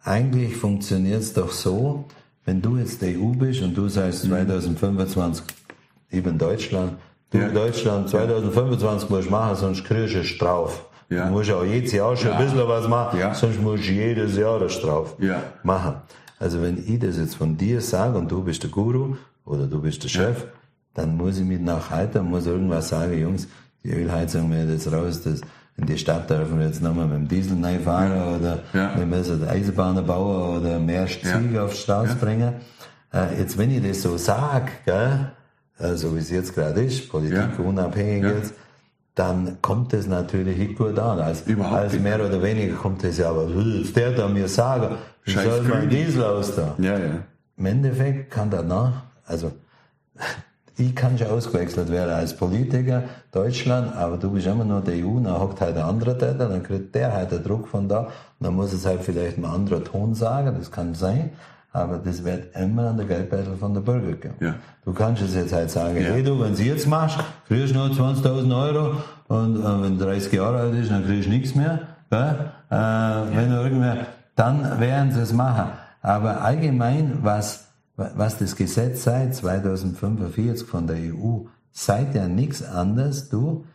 Eigentlich 0.04 0.56
funktioniert 0.56 1.22
es 1.22 1.34
doch 1.34 1.52
so, 1.52 2.08
wenn 2.48 2.62
du 2.62 2.78
jetzt 2.78 3.02
der 3.02 3.10
EU 3.20 3.34
bist 3.34 3.62
und 3.62 3.76
du 3.78 3.90
sagst 3.90 4.24
2025, 4.24 5.44
ich 6.10 6.24
bin 6.24 6.38
Deutschland, 6.38 6.94
du 7.32 7.40
Ja. 7.40 7.50
Deutschland 7.50 8.08
2025 8.10 9.10
musst 9.10 9.28
du 9.28 9.32
machen, 9.32 9.56
sonst 9.58 9.84
kriegst 9.84 10.16
du 10.16 10.24
Strafe. 10.24 10.80
Ja. 11.10 11.26
Du 11.28 11.34
musst 11.34 11.52
auch 11.52 11.66
jedes 11.66 11.92
Jahr 11.92 12.16
schon 12.16 12.30
Ja. 12.32 12.38
ein 12.38 12.46
bisschen 12.46 12.68
was 12.68 12.88
machen, 12.88 13.20
Ja. 13.20 13.34
sonst 13.34 13.62
musst 13.62 13.86
du 13.88 13.92
jedes 13.92 14.38
Jahr 14.38 14.60
eine 14.62 14.70
Strafe 14.70 15.22
Ja. 15.24 15.44
machen. 15.64 15.96
Also 16.40 16.62
wenn 16.62 16.78
ich 16.78 17.00
das 17.00 17.18
jetzt 17.18 17.36
von 17.36 17.58
dir 17.58 17.82
sage 17.82 18.18
und 18.18 18.32
du 18.32 18.42
bist 18.44 18.64
der 18.64 18.70
Guru 18.70 19.16
oder 19.46 19.68
du 19.68 19.82
bist 19.82 20.04
der 20.04 20.10
Chef, 20.10 20.46
dann 20.94 21.18
muss 21.18 21.38
ich 21.40 21.44
mich 21.46 21.60
nachhalten, 21.60 22.24
muss 22.30 22.46
irgendwas 22.46 22.88
sagen, 22.90 23.20
Jungs, 23.20 23.48
die 23.84 23.92
Ölheizung 23.92 24.50
wird 24.52 24.70
jetzt 24.70 24.90
raus, 24.92 25.22
das, 25.22 25.42
in 25.78 25.86
die 25.86 25.98
Stadt 25.98 26.30
dürfen 26.30 26.60
wir 26.60 26.66
jetzt 26.66 26.82
nochmal 26.82 27.06
mit 27.06 27.18
dem 27.18 27.28
Diesel 27.28 27.56
neu 27.56 27.78
fahren 27.80 28.40
oder 28.40 28.60
Ja. 28.74 28.98
wir 28.98 29.06
müssen 29.06 29.48
Eisenbahnen 29.48 30.06
bauen 30.06 30.60
oder 30.60 30.80
mehr 30.80 31.06
Ziege 31.08 31.62
auf 31.62 31.72
die 31.72 31.78
Straße 31.78 32.16
bringen. 32.16 32.54
Äh, 33.14 33.40
jetzt, 33.40 33.58
wenn 33.58 33.72
ich 33.72 33.88
das 33.88 34.02
so 34.02 34.18
sage, 34.18 34.72
gell, 34.86 35.32
äh, 35.80 35.94
so 35.94 36.16
wie 36.16 36.20
es 36.20 36.32
jetzt 36.32 36.54
gerade 36.56 36.82
ist, 36.84 37.10
Politik 37.10 37.38
Ja. 37.58 37.64
unabhängig 37.64 38.24
Ja. 38.24 38.32
jetzt, 38.32 38.54
dann 39.16 39.58
kommt 39.62 39.94
das 39.94 40.08
natürlich 40.08 40.58
nicht 40.58 40.78
gut 40.78 40.98
an. 41.00 41.20
Als, 41.20 41.44
als 41.72 42.00
mehr 42.00 42.24
oder 42.26 42.42
weniger 42.42 42.76
kommt 42.76 43.04
das 43.04 43.18
ja, 43.18 43.30
aber 43.30 43.48
der 43.48 44.12
da 44.12 44.28
mir 44.28 44.48
sagen, 44.48 44.96
wie 45.24 45.32
soll 45.32 45.62
mein 45.64 45.82
Grün. 45.82 45.90
Diesel 45.90 46.24
aus 46.24 46.56
da? 46.56 46.76
Ja, 46.80 46.98
ja. 46.98 47.16
Im 47.58 47.66
Endeffekt 47.66 48.32
kann 48.32 48.50
danach, 48.50 48.94
also 49.26 49.52
ich 50.78 50.96
kann 50.96 51.18
schon 51.18 51.28
ausgewechselt 51.28 51.92
werden 51.92 52.12
als 52.14 52.36
Politiker 52.36 53.04
Deutschland, 53.32 53.96
aber 53.96 54.18
du 54.18 54.32
bist 54.32 54.46
immer 54.48 54.64
noch 54.64 54.84
der 54.84 54.96
EU, 54.96 55.20
dann 55.24 55.40
hockt 55.40 55.60
halt 55.62 55.76
der 55.76 55.86
andere 55.86 56.16
da, 56.16 56.34
dann 56.34 56.62
kriegt 56.64 56.94
der 56.94 57.14
halt 57.14 57.32
den 57.32 57.44
Druck 57.44 57.68
von 57.68 57.88
da, 57.88 58.08
dann 58.40 58.54
muss 58.56 58.74
es 58.74 58.86
halt 58.86 59.02
vielleicht 59.02 59.38
ein 59.38 59.46
anderer 59.46 59.84
Ton 59.84 60.14
sagen, 60.14 60.56
das 60.58 60.72
kann 60.72 60.94
sein, 60.94 61.32
aber 61.74 61.98
das 61.98 62.24
wird 62.24 62.56
immer 62.56 62.90
an 62.90 62.98
der 62.98 63.06
Geldbeutel 63.08 63.56
von 63.60 63.74
der 63.74 63.82
Bürger 63.82 64.14
gehen. 64.14 64.34
Ja. 64.40 64.56
Du 64.86 64.94
kannst 64.94 65.22
es 65.22 65.36
jetzt 65.36 65.54
halt 65.54 65.70
sagen, 65.72 65.96
Ja. 65.98 66.12
hey 66.12 66.24
du, 66.24 66.40
wenn 66.40 66.56
du 66.56 66.62
jetzt 66.64 66.88
machst, 66.88 67.18
kriegst 67.48 67.74
du 67.74 67.78
nur 67.80 67.88
20.000 67.88 68.56
Euro 68.56 68.96
und 69.28 69.60
äh, 69.60 69.84
wenn 69.84 69.98
du 69.98 70.06
30 70.06 70.32
Jahre 70.34 70.60
alt 70.60 70.72
bist, 70.72 70.92
dann 70.92 71.06
kriegst 71.06 71.28
du 71.28 71.32
nichts 71.32 71.56
mehr. 71.56 71.80
Gell? 72.10 72.36
Äh, 72.70 72.76
wenn 73.36 73.50
du 73.50 73.58
irgendwer, 73.58 73.98
dann 74.36 74.80
werden 74.80 75.12
sie 75.12 75.22
es 75.22 75.34
machen. 75.34 75.66
Aber 76.02 76.42
allgemein, 76.42 77.20
was, 77.22 77.67
was 77.98 78.38
das 78.38 78.56
Gesetz 78.56 79.04
seit 79.04 79.36
2045 79.36 80.68
von 80.68 80.88
der 80.88 80.98
EU, 80.98 81.46
seid 81.72 82.16
ja 82.16 82.28
nichts 82.28 82.64
anderes, 82.64 83.30
du, 83.30 83.66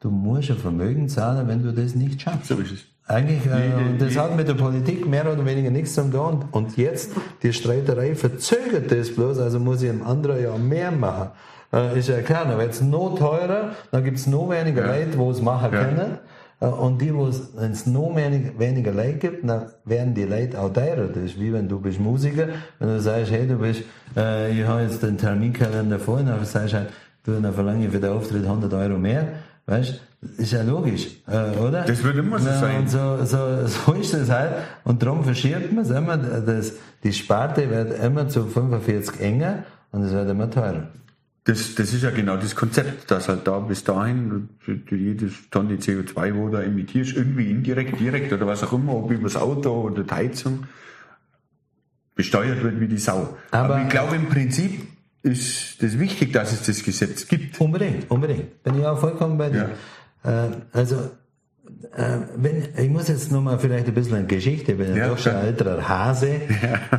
du 0.00 0.10
musst 0.10 0.50
ein 0.50 0.56
Vermögen 0.56 1.08
zahlen, 1.08 1.46
wenn 1.48 1.62
du 1.62 1.72
das 1.72 1.94
nicht 1.94 2.20
schaffst. 2.20 2.46
So 2.48 2.56
ist 2.56 2.72
es. 2.72 2.80
Eigentlich, 3.06 3.46
äh, 3.46 3.72
und 3.90 4.00
das 4.00 4.16
hat 4.18 4.36
mit 4.36 4.48
der 4.48 4.54
Politik 4.54 5.06
mehr 5.08 5.30
oder 5.32 5.44
weniger 5.46 5.70
nichts 5.70 5.94
zu 5.94 6.10
tun. 6.10 6.44
Und 6.50 6.76
jetzt, 6.76 7.10
die 7.42 7.52
Streiterei 7.54 8.14
verzögert 8.14 8.90
das 8.92 9.14
bloß, 9.14 9.38
also 9.38 9.58
muss 9.58 9.80
ich 9.82 9.88
im 9.88 10.02
anderen 10.06 10.42
Jahr 10.42 10.58
mehr 10.58 10.90
machen. 10.90 11.28
Äh, 11.72 11.98
ist 11.98 12.08
ja 12.08 12.20
klar, 12.20 12.44
dann 12.46 12.58
wird 12.58 12.72
es 12.72 12.82
noch 12.82 13.14
teurer, 13.18 13.72
dann 13.90 14.04
gibt 14.04 14.18
es 14.18 14.26
noch 14.26 14.50
weniger 14.50 14.86
Ja. 14.86 14.94
Leute, 14.96 15.16
wo 15.18 15.30
es 15.30 15.40
machen 15.40 15.72
Ja. 15.72 15.84
können. 15.84 16.18
Äh, 16.60 16.66
Und 16.66 17.00
die, 17.00 17.14
wo 17.14 17.26
es, 17.26 17.48
wenn 17.56 17.72
es 17.72 17.86
noch 17.86 18.14
weniger, 18.14 18.92
Leute 18.92 19.18
gibt, 19.18 19.48
dann 19.48 19.66
werden 19.84 20.14
die 20.14 20.24
Leute 20.24 20.60
auch 20.60 20.72
teurer. 20.72 21.08
Das 21.08 21.22
ist 21.22 21.40
wie 21.40 21.52
wenn 21.52 21.68
du 21.68 21.80
bist 21.80 22.00
Musiker, 22.00 22.48
wenn 22.78 22.88
du 22.88 23.00
sagst, 23.00 23.30
hey, 23.30 23.46
du 23.46 23.56
bist, 23.56 23.82
äh, 24.16 24.52
ich 24.52 24.66
habe 24.66 24.82
jetzt 24.82 25.02
den 25.02 25.18
Terminkalender 25.18 25.98
vor, 25.98 26.18
dann 26.22 26.44
sagst 26.44 26.72
du 26.72 26.78
halt, 26.78 26.90
du, 27.24 27.40
dann 27.40 27.52
verlange 27.52 27.86
ich 27.86 27.92
für 27.92 28.00
den 28.00 28.10
Auftritt 28.10 28.44
100 28.44 28.72
Euro 28.72 28.98
mehr. 28.98 29.28
Weißt 29.66 30.00
ist 30.36 30.52
ja 30.52 30.62
logisch, 30.62 31.08
äh, 31.28 31.56
oder? 31.58 31.84
Das 31.84 32.02
wird 32.02 32.16
immer 32.16 32.38
so 32.38 32.46
sein. 32.46 32.80
Und 32.80 32.90
so, 32.90 33.24
so, 33.24 33.66
so 33.66 33.92
ist 33.92 34.14
es 34.14 34.30
halt. 34.30 34.52
Und 34.84 35.02
darum 35.02 35.22
verschiebt 35.22 35.72
man 35.72 35.84
es 35.84 35.90
immer. 35.90 36.16
Das, 36.16 36.72
die 37.04 37.12
Sparte 37.12 37.70
wird 37.70 38.02
immer 38.02 38.28
zu 38.28 38.46
45 38.46 39.20
enger 39.20 39.64
und 39.92 40.02
es 40.02 40.12
wird 40.12 40.28
immer 40.28 40.50
teurer. 40.50 40.88
Das, 41.48 41.74
das 41.76 41.94
ist 41.94 42.02
ja 42.02 42.10
genau 42.10 42.36
das 42.36 42.54
Konzept, 42.54 43.10
dass 43.10 43.28
halt 43.30 43.46
da 43.46 43.58
bis 43.60 43.82
dahin 43.82 44.50
jedes 44.90 45.48
Tonne 45.50 45.76
CO2, 45.76 46.34
wo 46.34 46.48
du 46.50 46.58
emittierst, 46.58 47.16
irgendwie 47.16 47.50
indirekt, 47.50 47.98
direkt 47.98 48.30
oder 48.34 48.46
was 48.46 48.62
auch 48.64 48.74
immer, 48.74 48.94
ob 48.96 49.10
über 49.10 49.22
das 49.22 49.36
Auto 49.36 49.70
oder 49.80 50.02
die 50.02 50.10
Heizung, 50.14 50.64
besteuert 52.14 52.62
wird 52.62 52.80
wie 52.80 52.88
die 52.88 52.98
Sau. 52.98 53.36
Aber- 53.50 53.76
Aber, 53.76 53.82
ich 53.82 53.88
glaube, 53.88 54.16
im 54.16 54.26
Prinzip 54.28 54.82
ist 55.22 55.82
das 55.82 55.98
wichtig, 55.98 56.32
dass 56.34 56.52
es 56.52 56.66
das 56.66 56.82
Gesetz 56.82 57.26
gibt. 57.26 57.58
Unbedingt, 57.60 58.10
unbedingt. 58.10 58.62
Bin 58.62 58.78
ich 58.78 58.84
auch 58.84 58.98
vollkommen 58.98 59.38
bei 59.38 59.48
dir. 59.50 59.70
Äh, 60.24 60.48
also, 60.72 60.96
äh, 61.96 62.18
wenn, 62.36 62.62
ich 62.76 62.90
muss 62.90 63.08
jetzt 63.08 63.32
nochmal 63.32 63.58
vielleicht 63.58 63.86
ein 63.86 63.94
bisschen 63.94 64.18
in 64.18 64.28
Geschichte, 64.28 64.72
ich 64.72 64.78
bin 64.78 64.90
ja 64.90 64.96
Ja, 64.96 65.08
doch 65.08 65.18
schon 65.18 65.32
ein 65.32 65.46
älterer 65.46 65.88
Hase. 65.88 66.42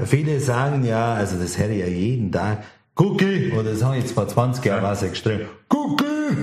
Viele 0.05 0.39
sagen 0.39 0.83
ja, 0.85 1.13
also 1.13 1.37
das 1.37 1.57
höre 1.57 1.69
ich 1.69 1.79
ja 1.81 1.87
jeden 1.87 2.31
Tag, 2.31 2.63
Cookie, 2.99 3.53
oder 3.53 3.71
das 3.71 3.81
habe 3.81 3.95
ich 3.95 4.03
jetzt 4.03 4.13
vor 4.13 4.27
20 4.27 4.65
Jahren 4.65 4.83
was 4.83 5.03
extrem, 5.03 5.47
Cookie, 5.69 6.35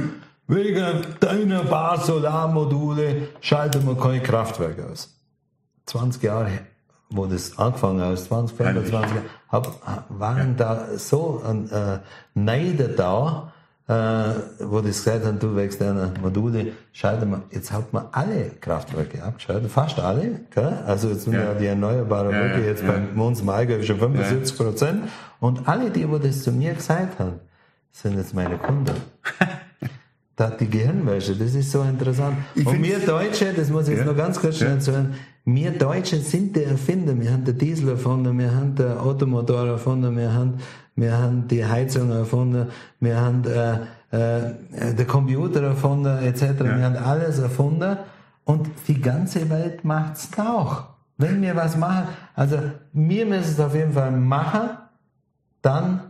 wegen 0.46 1.02
deiner 1.20 1.64
Bar 1.64 2.00
Solarmodule 2.00 3.28
schalten 3.40 3.86
wir 3.86 3.94
kein 3.94 4.22
Kraftwerk 4.22 4.78
aus. 4.90 5.14
20 5.84 6.22
Jahre, 6.22 6.60
wo 7.10 7.26
das 7.26 7.58
angefangen 7.58 8.00
hat, 8.00 8.18
20, 8.18 8.56
25 8.56 8.92
Jahre, 8.92 9.22
hab, 9.50 10.08
waren 10.08 10.56
da 10.56 10.96
so 10.96 11.42
ein 11.46 11.70
äh, 11.70 11.98
Neider 12.32 12.88
da, 12.88 13.52
äh, 13.88 13.94
wo 14.60 14.80
die 14.80 14.88
gesagt 14.88 15.24
haben, 15.24 15.38
du 15.38 15.54
wächst 15.54 15.80
deine 15.80 16.12
Module, 16.20 16.72
schalten 16.92 17.30
wir, 17.30 17.42
jetzt 17.50 17.70
hat 17.72 17.92
man 17.92 18.06
alle 18.12 18.50
Kraftwerke 18.60 19.22
abgeschaltet, 19.22 19.70
fast 19.70 19.98
alle, 20.00 20.40
gell? 20.54 20.78
also 20.86 21.08
jetzt 21.08 21.22
sind 21.22 21.34
ja, 21.34 21.44
Ja. 21.44 21.54
die 21.54 21.66
erneuerbaren 21.66 22.32
Ja, 22.32 22.40
Werke 22.40 22.60
ja, 22.62 22.66
jetzt 22.66 22.82
ja. 22.82 22.94
bei 23.14 23.22
uns 23.22 23.40
im 23.40 23.48
Allgäu 23.48 23.80
schon 23.82 23.98
75 23.98 24.56
Prozent 24.56 25.02
und 25.40 25.68
alle 25.68 25.90
die, 25.90 26.08
wo 26.10 26.18
das 26.18 26.42
zu 26.42 26.50
mir 26.50 26.74
gesagt 26.74 27.18
haben, 27.20 27.34
sind 27.92 28.16
jetzt 28.16 28.34
meine 28.34 28.58
Kunden. 28.58 28.92
Da, 30.38 30.50
die 30.50 30.68
Gehirnwäsche, 30.68 31.34
das 31.34 31.54
ist 31.54 31.72
so 31.72 31.80
interessant. 31.80 32.36
Ich 32.54 32.66
und 32.66 32.82
wir 32.82 32.98
Deutsche, 32.98 33.54
das 33.54 33.70
muss 33.70 33.84
ich 33.88 33.94
jetzt 33.96 34.00
Ja. 34.04 34.12
noch 34.12 34.16
ganz 34.18 34.38
kurz 34.38 34.58
schnell 34.58 34.78
sagen, 34.82 35.14
wir 35.46 35.70
Deutsche 35.70 36.18
sind 36.18 36.54
die 36.54 36.64
Erfinder. 36.64 37.18
Wir 37.18 37.32
haben 37.32 37.42
den 37.46 37.56
Diesel 37.56 37.88
erfunden, 37.88 38.38
wir 38.38 38.54
haben 38.54 38.74
den 38.74 38.98
Automotor 38.98 39.66
erfunden, 39.66 40.14
wir 40.14 40.30
haben, 40.34 40.58
wir 40.96 41.18
haben 41.18 41.46
die 41.46 41.64
Heizung 41.64 42.10
erfunden, 42.10 42.70
wir 43.00 43.20
haben 43.20 43.44
äh, 43.44 43.74
äh, 44.10 44.94
den 44.94 45.06
Computer 45.06 45.62
erfunden, 45.62 46.18
etc. 46.24 46.60
Wir 46.60 46.84
haben 46.84 46.96
alles 46.96 47.38
erfunden 47.38 47.98
und 48.44 48.68
die 48.88 49.00
ganze 49.00 49.48
Welt 49.50 49.84
macht's 49.84 50.30
auch. 50.38 50.84
Wenn 51.18 51.40
wir 51.42 51.54
was 51.54 51.76
machen, 51.76 52.08
also 52.34 52.58
wir 52.92 53.26
müssen 53.26 53.52
es 53.52 53.60
auf 53.60 53.74
jeden 53.74 53.92
Fall 53.92 54.10
machen, 54.10 54.70
dann 55.62 56.00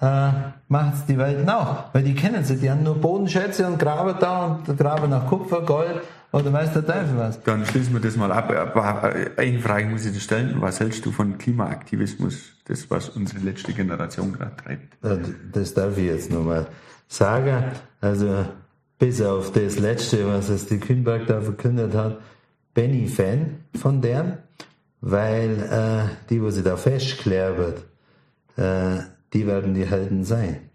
äh, 0.00 0.30
macht's 0.68 1.04
die 1.06 1.18
Welt 1.18 1.48
auch. 1.48 1.84
Weil 1.92 2.04
die 2.04 2.14
kennen 2.14 2.44
sie, 2.44 2.56
die 2.56 2.70
haben 2.70 2.82
nur 2.82 3.00
Bodenschätze 3.00 3.66
und 3.66 3.78
graben 3.78 4.14
da 4.18 4.60
und 4.66 4.78
graben 4.78 5.10
nach 5.10 5.26
Kupfer, 5.26 5.62
Gold 5.62 6.00
oder 6.32 6.52
weiß 6.52 6.72
der 6.72 6.86
Teufel 6.86 7.16
was. 7.16 7.42
Dann 7.42 7.66
schließen 7.66 7.92
wir 7.92 8.00
das 8.00 8.16
mal 8.16 8.32
ab. 8.32 8.50
Aber 8.50 9.14
eine 9.36 9.58
Frage 9.58 9.86
muss 9.86 10.06
ich 10.06 10.12
dir 10.12 10.20
stellen. 10.20 10.56
Was 10.60 10.80
hältst 10.80 11.04
du 11.04 11.12
von 11.12 11.36
Klimaaktivismus? 11.38 12.52
Das, 12.64 12.90
was 12.90 13.10
unsere 13.10 13.40
letzte 13.40 13.72
Generation 13.72 14.32
gerade 14.32 14.56
treibt. 14.56 15.04
Äh, 15.04 15.18
Das 15.52 15.74
darf 15.74 15.98
ich 15.98 16.06
jetzt 16.06 16.30
nochmal 16.30 16.66
sagen. 17.06 17.64
Also 18.00 18.46
bis 18.98 19.20
auf 19.20 19.52
das 19.52 19.78
Letzte, 19.78 20.26
was 20.28 20.48
es 20.48 20.66
die 20.66 20.78
Kühnberg 20.78 21.26
da 21.26 21.40
verkündet 21.40 21.94
hat, 21.94 22.18
bin 22.72 22.94
ich 22.94 23.14
Fan 23.14 23.64
von 23.74 24.00
deren, 24.00 24.38
weil 25.00 25.60
äh, 25.60 26.28
die, 26.30 26.40
wo 26.42 26.50
sie 26.50 26.62
da 26.62 26.76
festklebt, 26.76 27.84
äh, 28.56 28.98
die 29.32 29.46
werden 29.46 29.74
die 29.74 29.84
Helden 29.84 30.24
sein. 30.24 30.70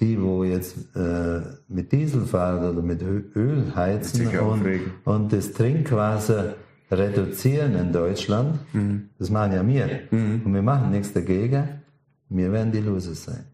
Die, 0.00 0.20
wo 0.22 0.44
jetzt 0.44 0.76
äh, 0.94 1.40
mit 1.68 1.90
Diesel 1.90 2.22
fahren 2.22 2.70
oder 2.70 2.82
mit 2.82 3.02
Öl 3.02 3.72
heizen 3.74 4.28
und, 4.38 4.64
und 5.04 5.32
das 5.32 5.52
Trinkwasser 5.52 6.54
reduzieren 6.90 7.74
in 7.74 7.92
Deutschland, 7.92 8.60
das 9.18 9.30
machen 9.30 9.52
ja 9.52 9.66
wir. 9.66 10.00
Und 10.44 10.54
wir 10.54 10.62
machen 10.62 10.90
nichts 10.92 11.12
dagegen. 11.12 11.68
Wir 12.28 12.52
werden 12.52 12.70
die 12.70 12.80
Loser 12.80 13.14
sein. 13.14 13.44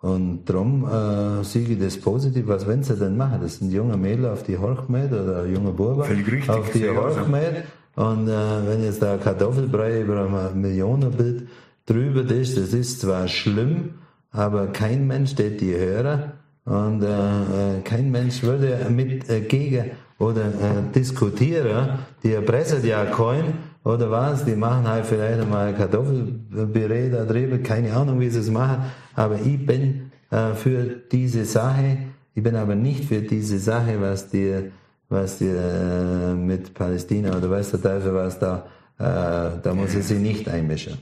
Und 0.00 0.44
darum 0.44 0.84
äh, 0.84 1.42
sehe 1.44 1.66
ich 1.66 1.78
das 1.78 1.96
positiv. 1.96 2.46
Was 2.46 2.66
wenn 2.66 2.82
sie 2.82 2.94
denn 2.94 3.16
machen? 3.16 3.38
Das 3.40 3.58
sind 3.58 3.72
junge 3.72 3.96
Mädel 3.96 4.26
auf 4.26 4.42
die 4.42 4.58
Horchmet 4.58 5.10
oder 5.10 5.46
junge 5.46 5.70
Buben 5.70 6.02
richtig, 6.02 6.50
auf 6.50 6.70
die 6.70 6.80
sehe 6.80 6.92
ich 6.92 6.98
auch 6.98 7.08
so. 7.08 7.20
Horchmet. 7.20 7.64
Und 7.96 8.28
äh, 8.28 8.66
wenn 8.66 8.84
jetzt 8.84 9.00
da 9.00 9.16
Kartoffelbrei 9.16 10.02
über 10.02 10.50
ein 10.52 10.60
Millionenbild 10.60 11.48
drüber 11.86 12.30
ist, 12.30 12.58
das 12.58 12.74
ist 12.74 13.00
zwar 13.00 13.28
schlimm, 13.28 13.94
aber 14.34 14.66
kein 14.66 15.06
Mensch 15.06 15.38
wird 15.38 15.60
die 15.60 15.74
hören 15.74 16.32
und 16.64 17.02
äh, 17.02 17.78
äh, 17.78 17.80
kein 17.82 18.10
Mensch 18.10 18.42
würde 18.42 18.86
mit 18.90 19.30
äh, 19.30 19.40
gegen 19.42 19.92
oder 20.18 20.46
äh, 20.46 20.92
diskutieren. 20.94 22.00
Die 22.22 22.32
erpressen 22.32 22.84
ja 22.84 23.04
keinen 23.06 23.54
oder 23.84 24.10
was, 24.10 24.44
die 24.44 24.56
machen 24.56 24.88
halt 24.88 25.06
vielleicht 25.06 25.40
einmal 25.40 25.74
Kartoffelpüree 25.74 27.10
da 27.10 27.24
drüber, 27.24 27.58
keine 27.58 27.94
Ahnung, 27.94 28.18
wie 28.18 28.30
sie 28.30 28.40
es 28.40 28.50
machen, 28.50 28.84
aber 29.14 29.38
ich 29.40 29.64
bin 29.64 30.10
äh, 30.30 30.54
für 30.54 30.82
diese 31.12 31.44
Sache, 31.44 31.98
ich 32.34 32.42
bin 32.42 32.56
aber 32.56 32.74
nicht 32.74 33.04
für 33.04 33.20
diese 33.20 33.58
Sache, 33.58 34.00
was 34.00 34.30
die, 34.30 34.70
was 35.08 35.38
die 35.38 35.46
äh, 35.48 36.34
mit 36.34 36.74
Palästina 36.74 37.36
oder 37.36 37.50
weiß 37.50 37.70
der 37.72 37.82
Teufel 37.82 38.14
was 38.14 38.38
da, 38.38 38.66
äh, 38.98 39.60
da 39.62 39.74
muss 39.74 39.94
ich 39.94 40.04
sie 40.04 40.18
nicht 40.18 40.48
einmischen. 40.48 40.98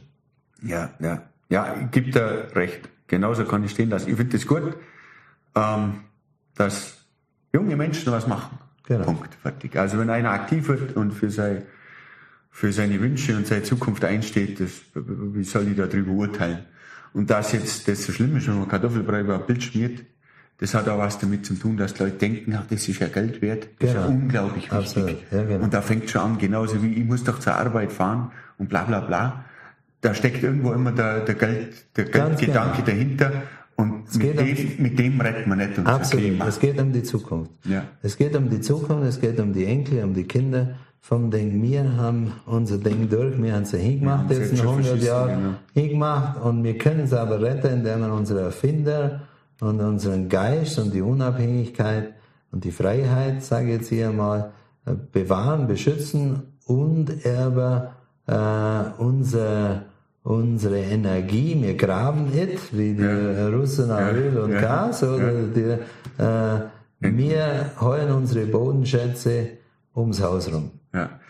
Ja, 0.62 0.91
ja. 1.01 1.22
Ja, 1.49 1.74
gebe 1.91 2.11
da 2.11 2.26
recht. 2.55 2.89
Genauso 3.13 3.45
kann 3.45 3.63
ich 3.63 3.73
stehen 3.73 3.91
lassen. 3.91 4.09
Ich 4.09 4.17
finde 4.17 4.35
es 4.35 4.43
das 4.43 4.49
gut, 4.49 4.75
ähm, 5.55 6.01
dass 6.55 7.05
junge 7.53 7.77
Menschen 7.77 8.11
was 8.11 8.27
machen. 8.27 8.59
Genau. 8.85 9.05
Punkt. 9.05 9.35
Fertig. 9.35 9.77
Also 9.77 9.99
wenn 9.99 10.09
einer 10.09 10.31
aktiv 10.31 10.67
wird 10.69 10.97
und 10.97 11.13
für, 11.13 11.31
sein, 11.31 11.65
für 12.51 12.73
seine 12.73 12.99
Wünsche 13.03 13.37
und 13.37 13.47
seine 13.47 13.65
Zukunft 13.65 14.03
einsteht, 14.03 14.61
das, 14.61 14.81
wie 14.95 15.45
soll 15.45 15.69
ich 15.69 15.77
darüber 15.77 16.13
urteilen? 16.13 16.61
Und 17.13 17.29
dass 17.29 17.53
jetzt 17.53 17.87
das 17.87 18.03
so 18.03 18.13
schlimm 18.13 18.35
ist, 18.35 18.49
wenn 18.49 18.59
man 18.59 18.67
Kartoffelbrei 18.67 19.21
über 19.21 19.35
ein 19.35 19.45
Bild 19.45 19.63
schmiert, 19.63 20.07
das 20.57 20.73
hat 20.73 20.89
auch 20.89 20.97
was 20.97 21.19
damit 21.19 21.45
zu 21.45 21.53
tun, 21.53 21.77
dass 21.77 21.93
die 21.93 22.05
Leute 22.05 22.17
denken, 22.17 22.55
ach, 22.55 22.65
das 22.71 22.89
ist 22.89 22.99
ja 22.99 23.09
Geld 23.09 23.43
wert. 23.43 23.69
Das 23.79 23.91
genau. 23.91 23.91
ist 23.91 23.95
ja 23.95 24.07
genau. 24.07 24.23
unglaublich 24.23 24.73
wichtig. 24.73 24.79
Absolut. 24.79 25.17
Ja, 25.31 25.45
genau. 25.45 25.65
Und 25.65 25.75
da 25.75 25.83
fängt 25.83 26.09
schon 26.09 26.23
an, 26.23 26.39
genauso 26.39 26.83
wie 26.83 26.95
ich 26.95 27.05
muss 27.05 27.25
doch 27.25 27.41
zur 27.41 27.57
Arbeit 27.57 27.93
fahren 27.93 28.33
und 28.57 28.71
bla 28.71 28.85
bla 28.85 29.01
bla. 29.01 29.45
Da 30.03 30.15
steckt 30.15 30.43
irgendwo 30.43 30.73
immer 30.73 30.93
der, 30.93 31.21
der 31.21 31.37
Geld, 31.37 31.97
der 31.97 32.05
Geldgedanke 32.05 32.83
genau. 32.83 32.87
dahinter. 32.87 33.33
Und 33.77 34.15
mit 34.17 34.39
dem, 34.39 34.49
um, 34.49 34.83
mit 34.83 34.99
dem 34.99 35.21
rettet 35.21 35.47
man 35.47 35.59
nicht 35.59 35.79
unser 35.79 35.95
Absolut. 35.95 36.25
Klima. 36.27 36.47
Es 36.47 36.61
geht 36.61 36.79
um 36.81 36.93
die 36.93 37.03
Zukunft. 37.03 37.53
Ja. 37.65 37.85
Es 38.03 38.17
geht 38.17 38.37
um 38.37 38.51
die 38.51 38.61
Zukunft, 38.61 39.07
es 39.09 39.21
geht 39.21 39.41
um 39.41 39.53
die 39.53 39.65
Enkel, 39.65 40.05
um 40.05 40.13
die 40.13 40.25
Kinder 40.25 40.75
vom 41.01 41.31
Ding. 41.31 41.63
Wir 41.63 41.97
haben 41.97 42.33
unser 42.47 42.79
Ding 42.79 43.09
durch, 43.09 43.41
wir 43.41 43.55
haben 43.55 43.63
es 43.63 43.73
hingemacht, 43.73 44.31
ja, 44.31 44.39
jetzt 44.39 44.53
in 44.53 44.61
100 44.61 45.03
Jahren 45.03 45.43
genau. 45.43 45.55
hingemacht 45.73 46.41
und 46.41 46.63
wir 46.63 46.79
können 46.79 47.01
es 47.01 47.13
aber 47.13 47.41
retten, 47.41 47.79
indem 47.79 48.01
wir 48.01 48.13
unsere 48.13 48.41
Erfinder 48.43 49.23
und 49.61 49.81
unseren 49.81 50.29
Geist 50.29 50.79
und 50.79 50.93
die 50.93 51.01
Unabhängigkeit 51.01 52.13
und 52.51 52.65
die 52.65 52.71
Freiheit, 52.71 53.43
sage 53.43 53.67
ich 53.67 53.73
jetzt 53.79 53.89
hier 53.89 54.13
mal, 54.13 54.53
äh, 54.85 54.93
bewahren, 55.13 55.67
beschützen 55.67 56.43
und 56.67 57.13
aber 57.27 57.95
äh, 58.27 59.03
unser 59.03 59.87
unsere 60.23 60.79
Energie, 60.79 61.61
wir 61.61 61.77
graben 61.77 62.31
nicht, 62.31 62.77
wie 62.77 62.95
die 62.95 63.03
ja. 63.03 63.49
Russen 63.49 63.91
an 63.91 64.07
ja. 64.07 64.12
Öl 64.12 64.39
und 64.39 64.53
ja. 64.53 64.61
Gas, 64.61 65.03
oder 65.03 65.33
die, 65.43 65.79
äh, 66.23 66.61
wir 67.01 67.73
heulen 67.81 68.12
unsere 68.12 68.47
Bodenschätze 68.47 69.59
ums 69.95 70.20
Haus 70.23 70.53
rum. 70.53 70.70
Ja. 70.95 71.20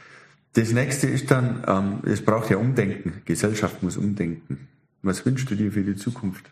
Das 0.55 0.73
nächste 0.73 1.07
ist 1.07 1.31
dann, 1.31 1.65
ähm, 1.67 2.01
es 2.05 2.23
braucht 2.23 2.51
ja 2.51 2.59
Umdenken. 2.59 3.23
Gesellschaft 3.25 3.83
muss 3.83 3.97
umdenken. 3.97 4.69
Was 5.01 5.25
wünschst 5.25 5.51
du 5.51 5.55
dir 5.55 5.73
für 5.73 5.83
die 5.83 5.97
Zukunft? 5.97 6.51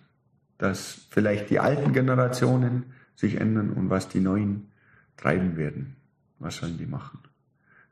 Dass 0.56 1.02
vielleicht 1.10 1.50
die 1.50 1.58
alten 1.58 1.92
Generationen 1.92 2.84
sich 3.14 3.38
ändern 3.38 3.70
und 3.70 3.90
was 3.90 4.08
die 4.08 4.20
neuen 4.20 4.68
treiben 5.18 5.56
werden. 5.58 5.96
Was 6.38 6.56
sollen 6.56 6.78
die 6.78 6.86
machen? 6.86 7.18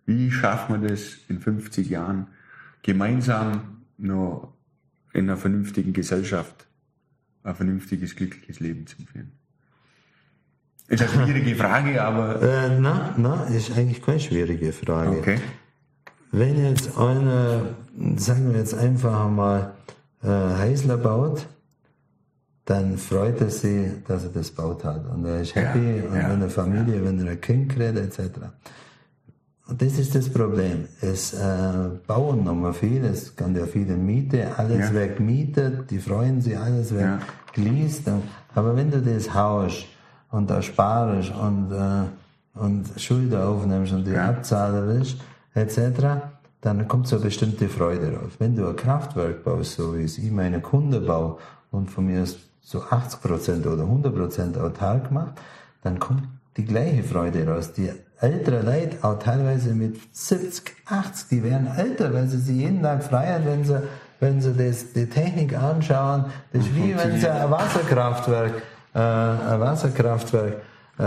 Wie 0.07 0.31
schaffen 0.31 0.81
wir 0.81 0.89
das 0.89 1.19
in 1.29 1.41
50 1.41 1.91
Jahren 1.91 2.29
gemeinsam 2.83 3.78
noch 3.99 4.53
in 5.13 5.25
einer 5.25 5.37
vernünftigen 5.37 5.93
Gesellschaft 5.93 6.67
ein 7.43 7.55
vernünftiges, 7.55 8.17
glückliches 8.17 8.61
Leben 8.61 8.87
zu 8.87 8.97
führen? 8.97 9.33
Ist 10.89 11.03
eine 11.03 11.25
schwierige 11.25 11.55
Frage, 11.63 12.03
aber. 12.03 12.41
Äh, 12.43 12.81
nein, 12.81 13.15
nein, 13.19 13.53
ist 13.53 13.77
eigentlich 13.77 14.03
keine 14.03 14.21
schwierige 14.21 14.73
Frage. 14.73 15.19
Okay. 15.19 15.39
Wenn 16.31 16.63
jetzt 16.63 16.97
einer, 16.97 17.75
sagen 18.17 18.53
wir 18.53 18.59
jetzt 18.59 18.75
einfach 18.75 19.29
mal, 19.31 19.75
äh, 20.23 20.29
Heisler 20.29 20.97
baut, 20.97 21.47
dann 22.65 22.99
freut 22.99 23.41
er 23.41 23.51
sich, 23.51 23.89
dass 24.07 24.25
er 24.25 24.31
das 24.31 24.51
baut 24.51 24.85
hat. 24.85 25.07
Und 25.07 25.25
er 25.25 25.41
ist 25.41 25.55
happy, 25.55 26.01
ja, 26.01 26.05
und 26.05 26.17
ja, 26.17 26.31
wenn 26.31 26.43
er 26.43 26.51
Familie, 26.51 26.97
ja. 26.97 27.05
wenn 27.05 27.25
er 27.25 27.33
ein 27.33 27.41
Kind 27.41 27.73
kriegt, 27.73 27.97
etc. 27.97 28.21
Und 29.69 29.83
das 29.83 29.99
ist 29.99 30.15
das 30.15 30.31
Problem. 30.31 30.87
Es 31.03 31.35
äh, 31.35 31.91
bauen 32.07 32.43
nochmal 32.43 32.73
viel, 32.73 33.05
es 33.05 33.37
kann 33.37 33.55
ja 33.55 33.67
viele 33.67 33.97
Miete, 33.97 34.57
alles 34.57 34.89
ja. 34.89 34.93
wird 34.95 35.19
gemietet, 35.19 35.91
die 35.91 35.99
freuen 35.99 36.41
sich, 36.41 36.57
alles 36.59 36.91
wird 36.91 37.03
ja. 37.03 37.19
geleast. 37.53 38.11
Aber 38.55 38.75
wenn 38.75 38.91
du 38.91 39.03
das 39.03 39.33
haust 39.35 39.85
und 40.31 40.49
da 40.49 40.63
sparst 40.63 41.33
und, 41.35 41.71
äh, 41.71 42.59
und 42.59 42.87
Schulden 42.97 43.39
aufnimmst 43.39 43.93
und 43.93 44.07
die 44.07 44.13
ja. 44.13 44.31
abzahlst, 44.31 45.19
etc., 45.55 45.81
dann 46.63 46.89
kommt 46.89 47.07
so 47.07 47.17
eine 47.17 47.27
bestimmte 47.27 47.69
Freude 47.69 48.15
raus. 48.15 48.33
Wenn 48.39 48.57
du 48.57 48.67
ein 48.67 48.75
Kraftwerk 48.75 49.45
baust, 49.45 49.75
so 49.75 49.97
wie 49.97 50.05
es 50.05 50.17
ich 50.17 50.31
meine 50.31 50.61
Kunden 50.61 51.07
baue 51.07 51.37
und 51.71 51.91
von 51.91 52.07
mir 52.07 52.25
so 52.63 52.81
80% 52.81 53.67
oder 53.67 53.85
100% 53.85 54.59
autark 54.59 55.13
macht, 55.13 55.35
dann 55.83 55.99
kommt 55.99 56.23
die 56.57 56.65
gleiche 56.65 57.05
Freude 57.05 57.47
raus. 57.47 57.73
Die 57.75 57.91
ältere 58.21 58.63
Leute, 58.63 58.97
auch 59.03 59.19
teilweise 59.19 59.75
mit 59.75 59.97
70, 60.13 60.75
80, 60.87 61.29
die 61.29 61.45
werden 61.45 61.69
älter, 61.77 62.13
weil 62.13 62.27
sie 62.27 62.39
sich 62.39 62.57
jeden 62.57 62.83
Tag 62.83 63.05
freuen, 63.05 63.45
wenn 63.47 63.65
sie, 63.65 63.83
wenn 64.21 64.41
sie 64.41 64.53
das, 64.55 64.93
die 64.93 65.09
Technik 65.09 65.57
anschauen. 65.57 66.27
Das 66.53 66.65
ist 66.65 66.75
wie 66.75 66.97
wenn 66.97 67.19
sie 67.19 67.29
ein 67.29 67.51
Wasserkraftwerk, 67.51 68.63
äh, 68.95 68.99
ein 68.99 69.61
Wasserkraftwerk 69.61 70.57
äh, 70.99 71.03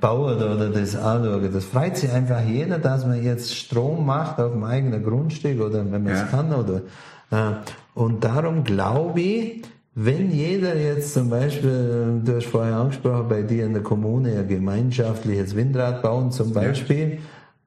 bauen 0.00 0.36
oder 0.36 0.68
das 0.68 0.94
anschauen. 0.94 1.50
Das 1.52 1.64
freut 1.64 1.96
sich 1.96 2.10
einfach 2.12 2.42
jeder, 2.42 2.78
dass 2.78 3.06
man 3.06 3.22
jetzt 3.22 3.56
Strom 3.56 4.04
macht 4.04 4.38
auf 4.38 4.52
dem 4.52 4.64
eigenen 4.64 5.02
Grundstück 5.02 5.60
oder 5.60 5.78
wenn 5.78 6.04
man 6.04 6.12
es 6.12 6.20
ja. 6.20 6.26
kann 6.26 6.52
oder 6.52 6.82
äh, 7.30 7.54
und 7.94 8.24
darum 8.24 8.64
glaube 8.64 9.20
ich, 9.20 9.62
wenn 9.94 10.30
jeder 10.30 10.76
jetzt 10.76 11.12
zum 11.12 11.28
Beispiel, 11.28 12.22
du 12.24 12.36
hast 12.36 12.46
vorher 12.46 12.76
angesprochen, 12.76 13.28
bei 13.28 13.42
dir 13.42 13.66
in 13.66 13.74
der 13.74 13.82
Kommune 13.82 14.38
ein 14.38 14.48
gemeinschaftliches 14.48 15.54
Windrad 15.54 16.02
bauen 16.02 16.30
zum 16.30 16.52
Beispiel, 16.52 17.18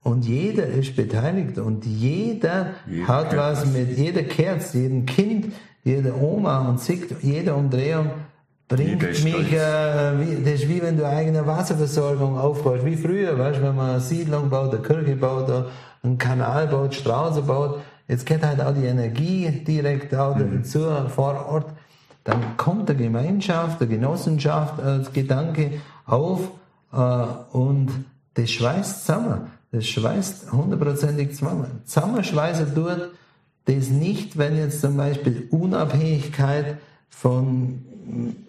und 0.01 0.23
jeder 0.23 0.67
ist 0.67 0.95
beteiligt 0.95 1.57
und 1.57 1.83
jeder, 1.83 2.67
jeder 2.87 3.07
hat 3.07 3.35
was 3.35 3.65
mit, 3.65 3.97
jeder 3.97 4.21
Kerz, 4.21 4.73
jedem 4.73 5.07
Kind, 5.07 5.51
jeder 5.83 6.21
Oma 6.21 6.69
und 6.69 6.79
sieht, 6.79 7.23
jede 7.23 7.55
Umdrehung 7.55 8.11
bringt 8.67 9.01
mich, 9.01 9.53
äh, 9.53 10.19
wie, 10.19 10.43
das 10.43 10.61
ist 10.61 10.69
wie 10.69 10.81
wenn 10.81 10.97
du 10.97 11.07
eigene 11.07 11.47
Wasserversorgung 11.47 12.37
aufbaust, 12.37 12.85
wie 12.85 12.95
früher, 12.95 13.37
weißt 13.37 13.63
wenn 13.63 13.75
man 13.75 13.91
eine 13.91 13.99
Siedlung 13.99 14.49
baut, 14.51 14.73
eine 14.73 14.83
Kirche 14.83 15.15
baut, 15.15 15.51
einen 16.03 16.19
Kanal 16.19 16.67
baut, 16.67 16.93
Straße 16.93 17.41
baut, 17.41 17.79
jetzt 18.07 18.27
geht 18.27 18.43
halt 18.43 18.61
auch 18.61 18.73
die 18.75 18.85
Energie 18.85 19.63
direkt 19.67 20.13
auch 20.13 20.35
mhm. 20.35 20.57
dazu 20.57 20.85
vor 21.09 21.47
Ort 21.49 21.65
dann 22.25 22.57
kommt 22.57 22.89
der 22.89 22.95
Gemeinschaft, 22.95 23.79
der 23.79 23.87
Genossenschaft 23.87 24.81
als 24.81 25.13
Gedanke 25.13 25.79
auf 26.05 26.41
äh, 26.91 26.97
und 27.55 27.89
das 28.33 28.49
schweißt 28.49 29.05
zusammen. 29.05 29.51
Das 29.71 29.85
schweißt 29.85 30.51
hundertprozentig 30.51 31.35
zusammen. 31.35 31.81
Zusammenschweißen 31.85 32.73
tut 32.73 33.11
das 33.65 33.89
nicht, 33.89 34.37
wenn 34.37 34.57
jetzt 34.57 34.81
zum 34.81 34.97
Beispiel 34.97 35.47
Unabhängigkeit 35.51 36.77
von 37.09 37.83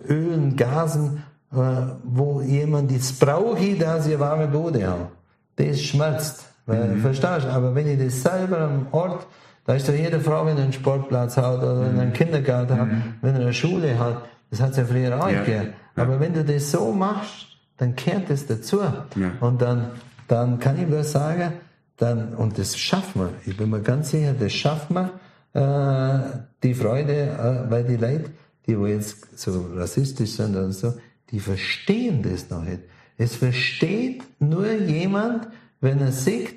Ölen, 0.09 0.57
Gasen, 0.57 1.22
äh, 1.53 1.57
wo 2.03 2.41
jemand 2.41 2.91
das 2.91 3.12
brauche, 3.12 3.74
dass 3.77 4.07
ich 4.07 4.18
warme 4.18 4.49
Bude 4.49 4.87
habe. 4.87 5.09
Das 5.57 5.81
schmerzt. 5.83 6.47
Mhm. 6.66 7.01
Verstehst 7.01 7.45
du? 7.45 7.53
Aber 7.53 7.74
wenn 7.74 7.89
ich 7.89 7.99
das 7.99 8.22
selber 8.22 8.61
am 8.61 8.87
Ort 8.93 9.27
da 9.67 9.75
ist 9.75 9.89
doch 9.89 9.95
jede 9.95 10.21
Frau, 10.21 10.47
wenn 10.47 10.57
er 10.57 10.64
einen 10.64 10.73
Sportplatz 10.73 11.37
hat 11.37 11.59
oder 11.59 11.91
mhm. 11.91 11.99
einen 11.99 12.12
Kindergarten 12.12 12.79
hat, 12.79 12.89
mhm. 12.89 13.14
wenn 13.21 13.35
er 13.35 13.41
eine 13.43 13.53
Schule 13.53 13.99
hat. 13.99 14.23
Das 14.51 14.61
hat 14.61 14.71
es 14.71 14.77
ja 14.77 14.85
früher 14.85 15.21
auch 15.21 15.29
ja. 15.29 15.43
gegeben. 15.43 15.73
Aber 15.97 16.21
wenn 16.21 16.35
du 16.35 16.45
das 16.45 16.71
so 16.71 16.93
machst, 16.93 17.49
dann 17.77 17.97
kehrt 17.97 18.31
es 18.31 18.47
dazu. 18.47 18.81
Ja. 18.81 19.33
Und 19.41 19.61
dann, 19.61 19.91
dann 20.29 20.61
kann 20.61 20.79
ich 20.79 20.87
bloß 20.87 21.12
sagen, 21.12 21.55
dann, 21.97 22.35
und 22.35 22.59
das 22.59 22.79
schaffen 22.79 23.23
wir. 23.23 23.31
Ich 23.45 23.57
bin 23.57 23.71
mir 23.71 23.81
ganz 23.81 24.11
sicher, 24.11 24.35
das 24.39 24.53
schaffen 24.53 24.95
wir, 24.95 25.11
äh, 25.55 26.39
die 26.62 26.75
Freude, 26.75 27.12
äh, 27.12 27.71
weil 27.71 27.85
die 27.85 27.97
Leute, 27.97 28.31
die 28.67 28.79
wo 28.79 28.87
jetzt 28.87 29.39
so 29.39 29.67
rassistisch 29.75 30.33
sind 30.33 30.55
oder 30.55 30.71
so, 30.71 30.95
die 31.31 31.41
verstehen 31.41 32.23
das 32.23 32.51
noch 32.51 32.62
nicht. 32.62 32.83
Es 33.19 33.35
versteht 33.35 34.23
nur 34.39 34.71
jemand, 34.73 35.49
wenn 35.81 36.01
er 36.01 36.12
sieht, 36.12 36.55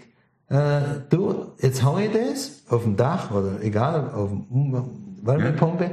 äh, 0.50 0.82
du, 1.10 1.54
jetzt 1.60 1.84
hau 1.84 1.98
ich 1.98 2.12
das 2.12 2.64
auf 2.70 2.84
dem 2.84 2.96
Dach 2.96 3.32
oder 3.32 3.62
egal, 3.62 4.12
auf 4.12 4.30
dem 4.30 5.18
Wärmepumpe 5.22 5.92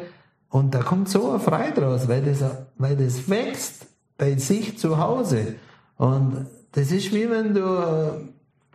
und 0.48 0.74
da 0.74 0.82
kommt 0.82 1.08
so 1.08 1.32
ein 1.32 1.40
Freude 1.40 1.82
raus, 1.82 2.08
weil 2.08 2.22
das, 2.22 2.42
weil 2.78 2.96
das 2.96 3.28
wächst 3.28 3.86
bei 4.16 4.36
sich 4.36 4.78
zu 4.78 4.98
Hause. 4.98 5.56
Und 5.96 6.46
das 6.72 6.92
ist 6.92 7.12
wie 7.12 7.28
wenn 7.28 7.54
du 7.54 7.60
äh, 7.60 8.12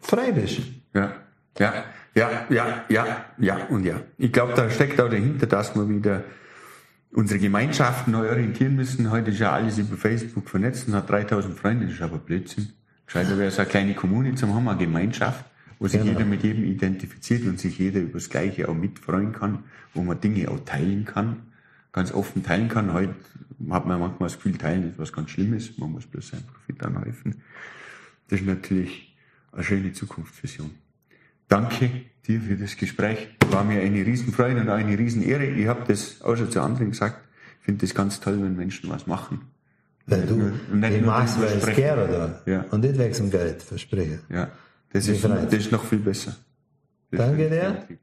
frei 0.02 0.32
bist. 0.32 0.60
Ja, 0.94 1.14
ja, 1.58 1.74
ja, 2.14 2.30
ja, 2.50 2.84
ja, 2.90 3.26
ja 3.38 3.58
und 3.70 3.84
ja. 3.84 4.02
Ich 4.18 4.32
glaube, 4.32 4.54
da 4.56 4.70
steckt 4.70 5.00
auch 5.02 5.10
dahinter, 5.10 5.48
dass 5.48 5.76
wir 5.76 5.88
wieder 5.88 6.24
unsere 7.14 7.40
Gemeinschaften 7.40 8.12
neu 8.12 8.30
orientieren 8.30 8.76
müssen. 8.76 9.10
Heute 9.12 9.32
ist 9.32 9.40
ja 9.40 9.52
alles 9.52 9.78
über 9.78 9.98
Facebook 9.98 10.50
vernetzt 10.50 10.88
und 10.88 10.94
hat 10.94 11.10
3000 11.10 11.58
Freunde, 11.58 11.86
das 11.86 11.96
ist 11.96 12.02
aber 12.02 12.18
Blödsinn. 12.18 12.74
Gescheiter 13.06 13.38
wäre 13.38 13.52
so 13.52 13.62
eine 13.62 13.70
kleine 13.70 13.94
Kommune 13.94 14.36
zum 14.36 14.54
haben, 14.54 14.68
eine 14.68 14.78
Gemeinschaft 14.78 15.46
wo 15.82 15.88
sich 15.88 16.00
genau. 16.00 16.12
jeder 16.14 16.26
mit 16.26 16.44
jedem 16.44 16.64
identifiziert 16.64 17.44
und 17.48 17.60
sich 17.60 17.80
jeder 17.80 18.02
über 18.02 18.20
das 18.20 18.30
Gleiche 18.30 18.70
auch 18.70 18.76
mitfreuen 18.76 19.32
kann, 19.32 19.64
wo 19.96 20.04
man 20.04 20.22
Dinge 20.22 20.48
auch 20.52 20.60
teilen 20.64 21.06
kann, 21.06 21.38
ganz 21.92 22.14
offen 22.14 22.44
teilen 22.44 22.70
kann. 22.70 22.94
Heute 22.94 23.16
hat 23.72 23.88
man 23.88 24.00
manchmal 24.00 24.30
das 24.30 24.36
Gefühl, 24.36 24.60
teilen 24.60 24.92
ist 24.92 25.00
was 25.00 25.12
ganz 25.12 25.32
Schlimmes, 25.32 25.76
man 25.80 25.92
muss 25.92 26.06
bloß 26.06 26.28
seinen 26.28 26.44
Profit 26.44 26.84
anhäufen. 26.84 27.42
Das 28.30 28.42
ist 28.42 28.46
natürlich 28.46 29.18
eine 29.52 29.64
schöne 29.64 29.92
Zukunftsvision. 29.92 30.70
Danke 31.48 31.90
dir 32.28 32.40
für 32.42 32.58
das 32.58 32.78
Gespräch. 32.78 33.30
War 33.50 33.64
mir 33.64 33.82
eine 33.82 34.06
Riesenfreude 34.06 34.62
und 34.62 34.70
auch 34.70 34.76
eine 34.76 34.96
Riesenehre. 34.96 35.48
Ich 35.48 35.66
habe 35.66 35.84
das 35.88 36.22
auch 36.22 36.38
schon 36.38 36.52
zu 36.52 36.62
anderen 36.62 36.92
gesagt. 36.92 37.28
Ich 37.62 37.66
finde 37.66 37.88
das 37.88 37.96
ganz 37.96 38.20
toll, 38.20 38.40
wenn 38.44 38.56
Menschen 38.56 38.88
was 38.92 39.08
machen. 39.08 39.42
Wenn 40.06 40.28
du, 40.28 40.36
nicht 40.76 41.02
du 41.02 41.06
machst, 41.08 41.42
weil 41.42 41.58
es 41.58 41.66
geht, 41.66 41.92
oder? 41.92 42.44
Ja. 42.46 42.66
Und 42.70 42.82
nicht 42.82 43.00
wegen 43.00 43.14
dem 43.16 43.32
Geld, 43.32 43.64
verspreche. 43.64 44.20
Ja. 44.30 44.52
Das, 44.94 45.08
ist, 45.08 45.24
das 45.24 45.54
ist 45.54 45.72
noch 45.72 45.84
viel 45.86 46.00
besser. 46.00 46.36
Das 47.12 47.20
Danke 47.20 47.50
dir. 47.50 48.00